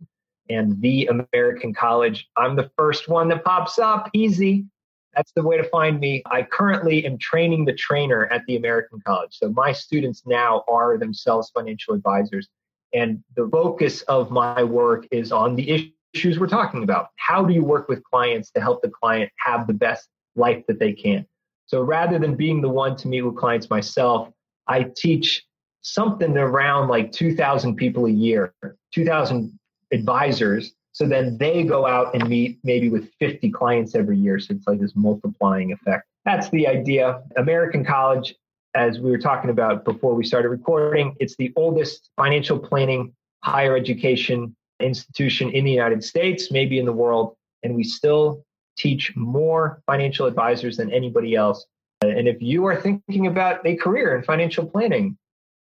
and 0.51 0.79
the 0.83 1.07
American 1.07 1.73
College, 1.73 2.29
I'm 2.37 2.55
the 2.55 2.71
first 2.77 3.09
one 3.09 3.29
that 3.29 3.45
pops 3.45 3.79
up. 3.79 4.11
Easy. 4.13 4.67
That's 5.15 5.33
the 5.33 5.43
way 5.43 5.57
to 5.57 5.65
find 5.65 5.99
me. 5.99 6.23
I 6.27 6.43
currently 6.43 7.07
am 7.07 7.17
training 7.17 7.65
the 7.65 7.73
trainer 7.73 8.27
at 8.27 8.45
the 8.47 8.57
American 8.57 9.01
College. 9.01 9.31
So 9.33 9.49
my 9.49 9.73
students 9.73 10.25
now 10.27 10.65
are 10.69 10.99
themselves 10.99 11.51
financial 11.55 11.95
advisors. 11.95 12.47
And 12.93 13.25
the 13.37 13.49
focus 13.51 14.03
of 14.03 14.31
my 14.31 14.63
work 14.63 15.07
is 15.11 15.33
on 15.33 15.57
the 15.57 15.91
issues 16.15 16.39
we're 16.39 16.47
talking 16.47 16.83
about. 16.83 17.09
How 17.17 17.43
do 17.43 17.55
you 17.55 17.65
work 17.65 17.89
with 17.89 18.05
clients 18.05 18.51
to 18.51 18.61
help 18.61 18.83
the 18.83 18.91
client 18.91 19.33
have 19.39 19.67
the 19.67 19.73
best 19.73 20.11
life 20.37 20.65
that 20.69 20.79
they 20.79 20.93
can? 20.93 21.27
So 21.67 21.83
rather 21.83 22.19
than 22.19 22.37
being 22.37 22.61
the 22.61 22.69
one 22.69 22.97
to 22.97 23.09
meet 23.09 23.23
with 23.23 23.37
clients 23.37 23.71
myself, 23.71 24.29
I 24.69 24.85
teach 24.97 25.45
something 25.83 26.37
around 26.37 26.89
like 26.89 27.13
2,000 27.13 27.77
people 27.77 28.07
a 28.07 28.11
year, 28.11 28.55
2,000 28.93 29.59
advisors 29.93 30.73
so 30.97 31.07
then 31.07 31.37
they 31.37 31.63
go 31.63 31.87
out 31.87 32.15
and 32.15 32.27
meet 32.27 32.59
maybe 32.65 32.89
with 32.89 33.13
50 33.21 33.51
clients 33.51 33.95
every 33.95 34.17
year. 34.17 34.39
So 34.39 34.55
it's 34.55 34.67
like 34.67 34.81
this 34.81 34.97
multiplying 34.97 35.71
effect. 35.71 36.07
That's 36.25 36.49
the 36.49 36.67
idea. 36.67 37.23
American 37.37 37.85
College, 37.85 38.35
as 38.75 38.99
we 38.99 39.11
were 39.11 39.19
talking 39.19 39.51
about 39.51 39.85
before 39.85 40.15
we 40.15 40.25
started 40.25 40.49
recording, 40.49 41.15
it's 41.21 41.37
the 41.37 41.53
oldest 41.55 42.09
financial 42.17 42.59
planning 42.59 43.13
higher 43.45 43.77
education 43.77 44.57
institution 44.81 45.51
in 45.51 45.67
the 45.67 45.71
United 45.71 46.03
States, 46.03 46.51
maybe 46.51 46.79
in 46.79 46.87
the 46.87 46.95
world. 46.95 47.37
And 47.63 47.77
we 47.77 47.85
still 47.85 48.46
teach 48.77 49.15
more 49.17 49.83
financial 49.87 50.27
advisors 50.27 50.77
than 50.77 50.93
anybody 50.93 51.35
else. 51.35 51.67
And 52.03 52.29
if 52.29 52.41
you 52.43 52.67
are 52.67 52.81
thinking 52.81 53.27
about 53.27 53.67
a 53.67 53.77
career 53.77 54.17
in 54.17 54.23
financial 54.23 54.67
planning, 54.67 55.17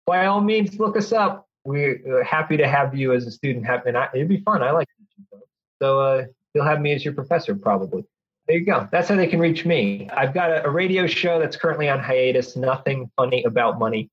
by 0.05 0.25
all 0.25 0.41
means, 0.41 0.79
look 0.79 0.97
us 0.97 1.11
up. 1.11 1.47
We're 1.63 2.23
happy 2.23 2.57
to 2.57 2.67
have 2.67 2.95
you 2.95 3.13
as 3.13 3.25
a 3.25 3.31
student. 3.31 3.65
And 3.67 3.97
it'd 4.13 4.27
be 4.27 4.41
fun. 4.41 4.61
I 4.61 4.71
like 4.71 4.87
teaching, 4.97 5.41
so 5.81 5.99
uh, 5.99 6.25
you'll 6.53 6.65
have 6.65 6.81
me 6.81 6.93
as 6.93 7.03
your 7.05 7.13
professor 7.13 7.55
probably. 7.55 8.05
There 8.47 8.57
you 8.57 8.65
go. 8.65 8.87
That's 8.91 9.09
how 9.09 9.15
they 9.15 9.27
can 9.27 9.39
reach 9.39 9.65
me. 9.65 10.07
I've 10.13 10.33
got 10.33 10.51
a, 10.51 10.65
a 10.65 10.69
radio 10.69 11.07
show 11.07 11.39
that's 11.39 11.57
currently 11.57 11.89
on 11.89 11.99
hiatus. 11.99 12.55
Nothing 12.55 13.09
funny 13.15 13.43
about 13.43 13.79
money. 13.79 14.09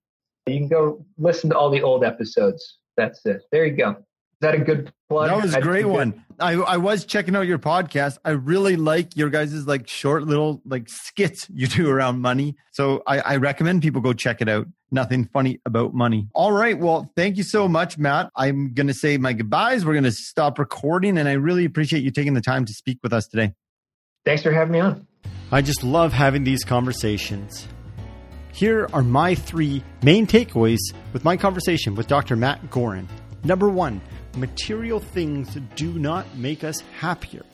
You 0.46 0.58
can 0.58 0.68
go 0.68 1.04
listen 1.18 1.50
to 1.50 1.56
all 1.56 1.70
the 1.70 1.82
old 1.82 2.04
episodes. 2.04 2.78
That's 2.96 3.24
it. 3.26 3.42
There 3.52 3.66
you 3.66 3.76
go. 3.76 3.96
Is 4.42 4.48
that 4.48 4.54
a 4.56 4.58
good 4.58 4.92
plug? 5.08 5.28
That 5.28 5.40
was 5.40 5.54
a 5.54 5.60
great 5.60 5.86
one. 5.86 6.24
I, 6.40 6.54
I 6.54 6.76
was 6.76 7.04
checking 7.04 7.36
out 7.36 7.42
your 7.42 7.60
podcast. 7.60 8.18
I 8.24 8.30
really 8.30 8.74
like 8.74 9.16
your 9.16 9.30
guys' 9.30 9.68
like 9.68 9.86
short 9.86 10.24
little 10.24 10.60
like 10.64 10.88
skits 10.88 11.46
you 11.54 11.68
do 11.68 11.88
around 11.88 12.20
money. 12.20 12.56
So 12.72 13.04
I, 13.06 13.20
I 13.20 13.36
recommend 13.36 13.82
people 13.82 14.00
go 14.00 14.12
check 14.12 14.42
it 14.42 14.48
out. 14.48 14.66
Nothing 14.90 15.26
funny 15.32 15.60
about 15.64 15.94
money. 15.94 16.26
All 16.34 16.50
right. 16.50 16.76
Well, 16.76 17.08
thank 17.14 17.36
you 17.36 17.44
so 17.44 17.68
much, 17.68 17.98
Matt. 17.98 18.30
I'm 18.34 18.74
going 18.74 18.88
to 18.88 18.94
say 18.94 19.16
my 19.16 19.32
goodbyes. 19.32 19.86
We're 19.86 19.92
going 19.92 20.02
to 20.02 20.10
stop 20.10 20.58
recording, 20.58 21.18
and 21.18 21.28
I 21.28 21.34
really 21.34 21.64
appreciate 21.64 22.02
you 22.02 22.10
taking 22.10 22.34
the 22.34 22.40
time 22.40 22.64
to 22.64 22.72
speak 22.72 22.98
with 23.00 23.12
us 23.12 23.28
today. 23.28 23.52
Thanks 24.24 24.42
for 24.42 24.50
having 24.50 24.72
me 24.72 24.80
on. 24.80 25.06
I 25.52 25.62
just 25.62 25.84
love 25.84 26.12
having 26.12 26.42
these 26.42 26.64
conversations. 26.64 27.68
Here 28.52 28.88
are 28.92 29.04
my 29.04 29.36
three 29.36 29.84
main 30.02 30.26
takeaways 30.26 30.80
with 31.12 31.24
my 31.24 31.36
conversation 31.36 31.94
with 31.94 32.08
Dr. 32.08 32.34
Matt 32.34 32.72
Goren. 32.72 33.08
Number 33.44 33.68
one, 33.68 34.00
material 34.36 35.00
things 35.00 35.56
do 35.76 35.98
not 35.98 36.36
make 36.36 36.64
us 36.64 36.80
happier. 36.98 37.44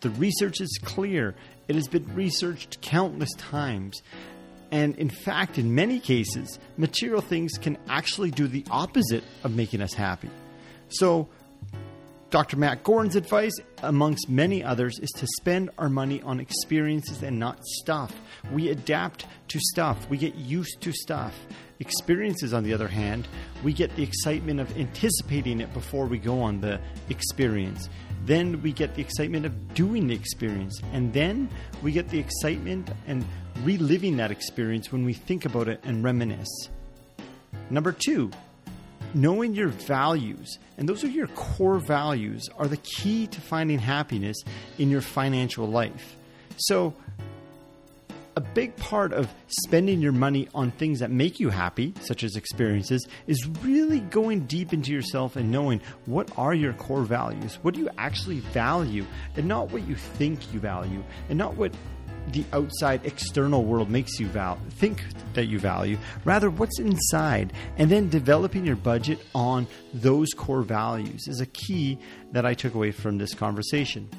The 0.00 0.10
research 0.10 0.60
is 0.60 0.78
clear. 0.84 1.34
It 1.68 1.74
has 1.74 1.88
been 1.88 2.14
researched 2.14 2.80
countless 2.80 3.32
times. 3.34 4.02
And 4.70 4.96
in 4.96 5.08
fact, 5.08 5.58
in 5.58 5.74
many 5.74 6.00
cases, 6.00 6.58
material 6.76 7.20
things 7.20 7.52
can 7.58 7.78
actually 7.88 8.30
do 8.30 8.48
the 8.48 8.64
opposite 8.70 9.24
of 9.44 9.54
making 9.54 9.80
us 9.80 9.92
happy. 9.92 10.30
So, 10.88 11.28
Dr. 12.30 12.56
Matt 12.56 12.82
Goren's 12.82 13.14
advice, 13.14 13.54
amongst 13.82 14.28
many 14.28 14.62
others, 14.62 14.98
is 14.98 15.10
to 15.16 15.26
spend 15.38 15.70
our 15.78 15.88
money 15.88 16.20
on 16.22 16.40
experiences 16.40 17.22
and 17.22 17.38
not 17.38 17.64
stuff. 17.64 18.12
We 18.52 18.68
adapt 18.70 19.26
to 19.48 19.60
stuff, 19.60 20.08
we 20.10 20.18
get 20.18 20.34
used 20.34 20.80
to 20.80 20.92
stuff. 20.92 21.34
Experiences, 21.78 22.54
on 22.54 22.62
the 22.62 22.72
other 22.72 22.88
hand, 22.88 23.28
we 23.62 23.72
get 23.72 23.94
the 23.96 24.02
excitement 24.02 24.60
of 24.60 24.76
anticipating 24.78 25.60
it 25.60 25.72
before 25.74 26.06
we 26.06 26.18
go 26.18 26.40
on 26.40 26.60
the 26.60 26.80
experience. 27.10 27.88
Then 28.24 28.62
we 28.62 28.72
get 28.72 28.94
the 28.94 29.02
excitement 29.02 29.44
of 29.44 29.74
doing 29.74 30.06
the 30.06 30.14
experience. 30.14 30.80
And 30.92 31.12
then 31.12 31.50
we 31.82 31.92
get 31.92 32.08
the 32.08 32.18
excitement 32.18 32.90
and 33.06 33.24
reliving 33.62 34.16
that 34.16 34.30
experience 34.30 34.90
when 34.90 35.04
we 35.04 35.12
think 35.12 35.44
about 35.44 35.68
it 35.68 35.80
and 35.84 36.02
reminisce. 36.02 36.70
Number 37.68 37.92
two, 37.92 38.30
knowing 39.14 39.54
your 39.54 39.68
values, 39.68 40.58
and 40.78 40.88
those 40.88 41.04
are 41.04 41.08
your 41.08 41.28
core 41.28 41.78
values, 41.78 42.48
are 42.58 42.68
the 42.68 42.76
key 42.78 43.26
to 43.26 43.40
finding 43.40 43.78
happiness 43.78 44.36
in 44.78 44.90
your 44.90 45.00
financial 45.00 45.66
life. 45.66 46.16
So, 46.56 46.94
a 48.36 48.40
big 48.40 48.76
part 48.76 49.14
of 49.14 49.32
spending 49.46 49.98
your 50.00 50.12
money 50.12 50.46
on 50.54 50.70
things 50.72 51.00
that 51.00 51.10
make 51.10 51.40
you 51.40 51.48
happy, 51.48 51.94
such 52.00 52.22
as 52.22 52.36
experiences, 52.36 53.08
is 53.26 53.48
really 53.62 54.00
going 54.00 54.40
deep 54.40 54.74
into 54.74 54.92
yourself 54.92 55.36
and 55.36 55.50
knowing 55.50 55.80
what 56.04 56.30
are 56.36 56.54
your 56.54 56.74
core 56.74 57.04
values. 57.04 57.58
What 57.62 57.72
do 57.72 57.80
you 57.80 57.88
actually 57.96 58.40
value, 58.40 59.06
and 59.36 59.48
not 59.48 59.72
what 59.72 59.88
you 59.88 59.94
think 59.94 60.52
you 60.52 60.60
value, 60.60 61.02
and 61.30 61.38
not 61.38 61.56
what 61.56 61.74
the 62.32 62.44
outside 62.52 63.06
external 63.06 63.64
world 63.64 63.88
makes 63.88 64.20
you 64.20 64.26
val- 64.26 64.60
think 64.70 65.02
that 65.32 65.46
you 65.46 65.58
value, 65.58 65.96
rather 66.26 66.50
what's 66.50 66.78
inside, 66.78 67.54
and 67.78 67.90
then 67.90 68.10
developing 68.10 68.66
your 68.66 68.76
budget 68.76 69.18
on 69.34 69.66
those 69.94 70.34
core 70.34 70.62
values 70.62 71.26
is 71.26 71.40
a 71.40 71.46
key 71.46 71.98
that 72.32 72.44
I 72.44 72.52
took 72.52 72.74
away 72.74 72.90
from 72.90 73.16
this 73.16 73.32
conversation. 73.32 74.10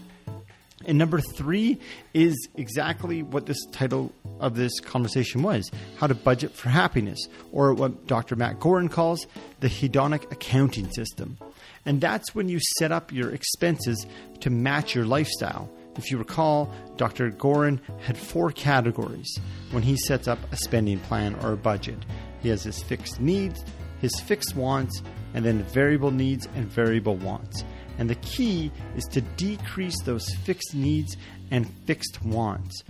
And 0.88 0.98
number 0.98 1.20
three 1.20 1.80
is 2.14 2.48
exactly 2.56 3.22
what 3.22 3.46
this 3.46 3.58
title 3.74 4.14
of 4.40 4.56
this 4.56 4.80
conversation 4.80 5.44
was 5.44 5.70
how 5.98 6.08
to 6.08 6.16
budget 6.16 6.54
for 6.54 6.70
happiness, 6.70 7.20
or 7.52 7.74
what 7.74 8.08
Dr. 8.08 8.36
Matt 8.36 8.60
Goren 8.60 8.88
calls 8.88 9.28
the 9.60 9.68
hedonic 9.68 10.32
accounting 10.32 10.90
system. 10.92 11.38
And 11.86 12.00
that's 12.00 12.34
when 12.34 12.48
you 12.48 12.60
set 12.80 12.92
up 12.92 13.12
your 13.12 13.32
expenses 13.32 14.06
to 14.40 14.50
match 14.50 14.96
your 14.96 15.06
lifestyle. 15.06 15.70
If 15.98 16.12
you 16.12 16.18
recall, 16.18 16.72
Dr. 16.96 17.32
Goren 17.32 17.82
had 18.00 18.18
four 18.18 18.52
categories 18.52 19.40
when 19.72 19.84
he 19.84 19.98
sets 19.98 20.28
up 20.28 20.40
a 20.54 20.58
spending 20.58 21.00
plan 21.00 21.36
or 21.42 21.54
a 21.54 21.58
budget. 21.58 21.98
He 22.42 22.50
has 22.50 22.64
his 22.64 22.82
fixed 22.84 23.20
needs, 23.20 23.64
his 24.00 24.18
fixed 24.22 24.56
wants, 24.56 25.02
and 25.34 25.44
then 25.44 25.64
variable 25.64 26.12
needs 26.12 26.48
and 26.56 26.66
variable 26.68 27.16
wants. 27.16 27.64
And 27.98 28.10
the 28.10 28.16
key 28.16 28.72
is 28.96 29.04
to 29.06 29.22
decrease 29.22 30.02
those 30.04 30.28
fixed 30.44 30.76
needs 30.76 31.18
and 31.52 31.70
fixed 31.86 32.24
wants. 32.24 32.84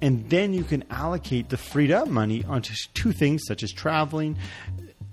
And 0.00 0.28
then 0.28 0.52
you 0.52 0.64
can 0.64 0.84
allocate 0.90 1.48
the 1.48 1.56
freed 1.56 1.90
up 1.90 2.08
money 2.08 2.44
onto 2.44 2.74
two 2.94 3.12
things 3.12 3.42
such 3.46 3.62
as 3.62 3.72
traveling 3.72 4.36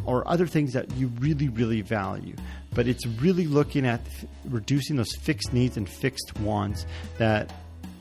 or 0.06 0.28
other 0.28 0.48
things 0.48 0.74
that 0.74 0.92
you 0.96 1.08
really, 1.20 1.50
really 1.50 1.82
value. 1.82 2.36
But 2.74 2.88
it's 2.88 3.06
really 3.06 3.46
looking 3.46 3.86
at 3.86 4.02
reducing 4.46 4.96
those 4.96 5.16
fixed 5.16 5.54
needs 5.54 5.78
and 5.78 5.88
fixed 5.88 6.40
wants 6.40 6.86
that 7.18 7.54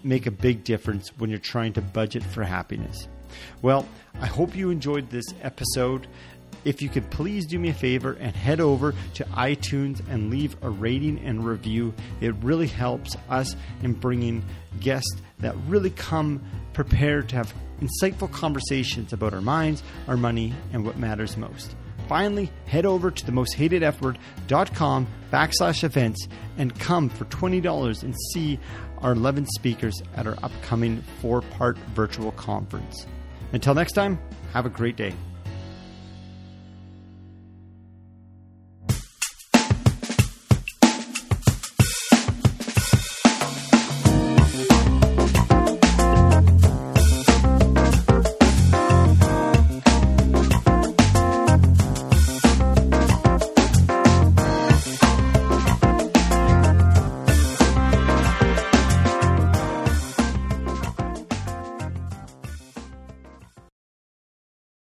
make 0.02 0.26
a 0.26 0.30
big 0.30 0.64
difference 0.64 1.10
when 1.18 1.30
you're 1.30 1.38
trying 1.38 1.72
to 1.74 1.82
budget 1.82 2.22
for 2.22 2.42
happiness. 2.42 3.08
Well, 3.62 3.86
I 4.20 4.26
hope 4.26 4.56
you 4.56 4.70
enjoyed 4.70 5.10
this 5.10 5.26
episode. 5.42 6.06
If 6.64 6.82
you 6.82 6.88
could 6.88 7.10
please 7.10 7.46
do 7.46 7.58
me 7.58 7.70
a 7.70 7.74
favor 7.74 8.16
and 8.20 8.34
head 8.34 8.60
over 8.60 8.94
to 9.14 9.24
iTunes 9.24 10.06
and 10.08 10.30
leave 10.30 10.56
a 10.62 10.70
rating 10.70 11.18
and 11.20 11.44
review, 11.44 11.94
it 12.20 12.34
really 12.42 12.66
helps 12.66 13.16
us 13.28 13.56
in 13.82 13.94
bringing 13.94 14.44
guests 14.80 15.20
that 15.38 15.56
really 15.66 15.90
come 15.90 16.42
prepared 16.72 17.28
to 17.30 17.36
have 17.36 17.54
insightful 17.80 18.30
conversations 18.30 19.12
about 19.12 19.32
our 19.32 19.40
minds, 19.40 19.82
our 20.06 20.16
money, 20.16 20.52
and 20.72 20.84
what 20.84 20.98
matters 20.98 21.36
most. 21.36 21.74
Finally, 22.08 22.50
head 22.66 22.84
over 22.84 23.10
to 23.10 23.24
the 23.24 23.32
themosthatedfword.com 23.32 25.06
backslash 25.32 25.84
events 25.84 26.28
and 26.58 26.78
come 26.78 27.08
for 27.08 27.24
$20 27.26 28.02
and 28.02 28.14
see 28.32 28.58
our 28.98 29.12
11 29.12 29.46
speakers 29.46 29.94
at 30.16 30.26
our 30.26 30.36
upcoming 30.42 31.02
four 31.20 31.40
part 31.40 31.78
virtual 31.94 32.32
conference. 32.32 33.06
Until 33.52 33.74
next 33.74 33.92
time, 33.92 34.18
have 34.52 34.66
a 34.66 34.70
great 34.70 34.96
day. 34.96 35.14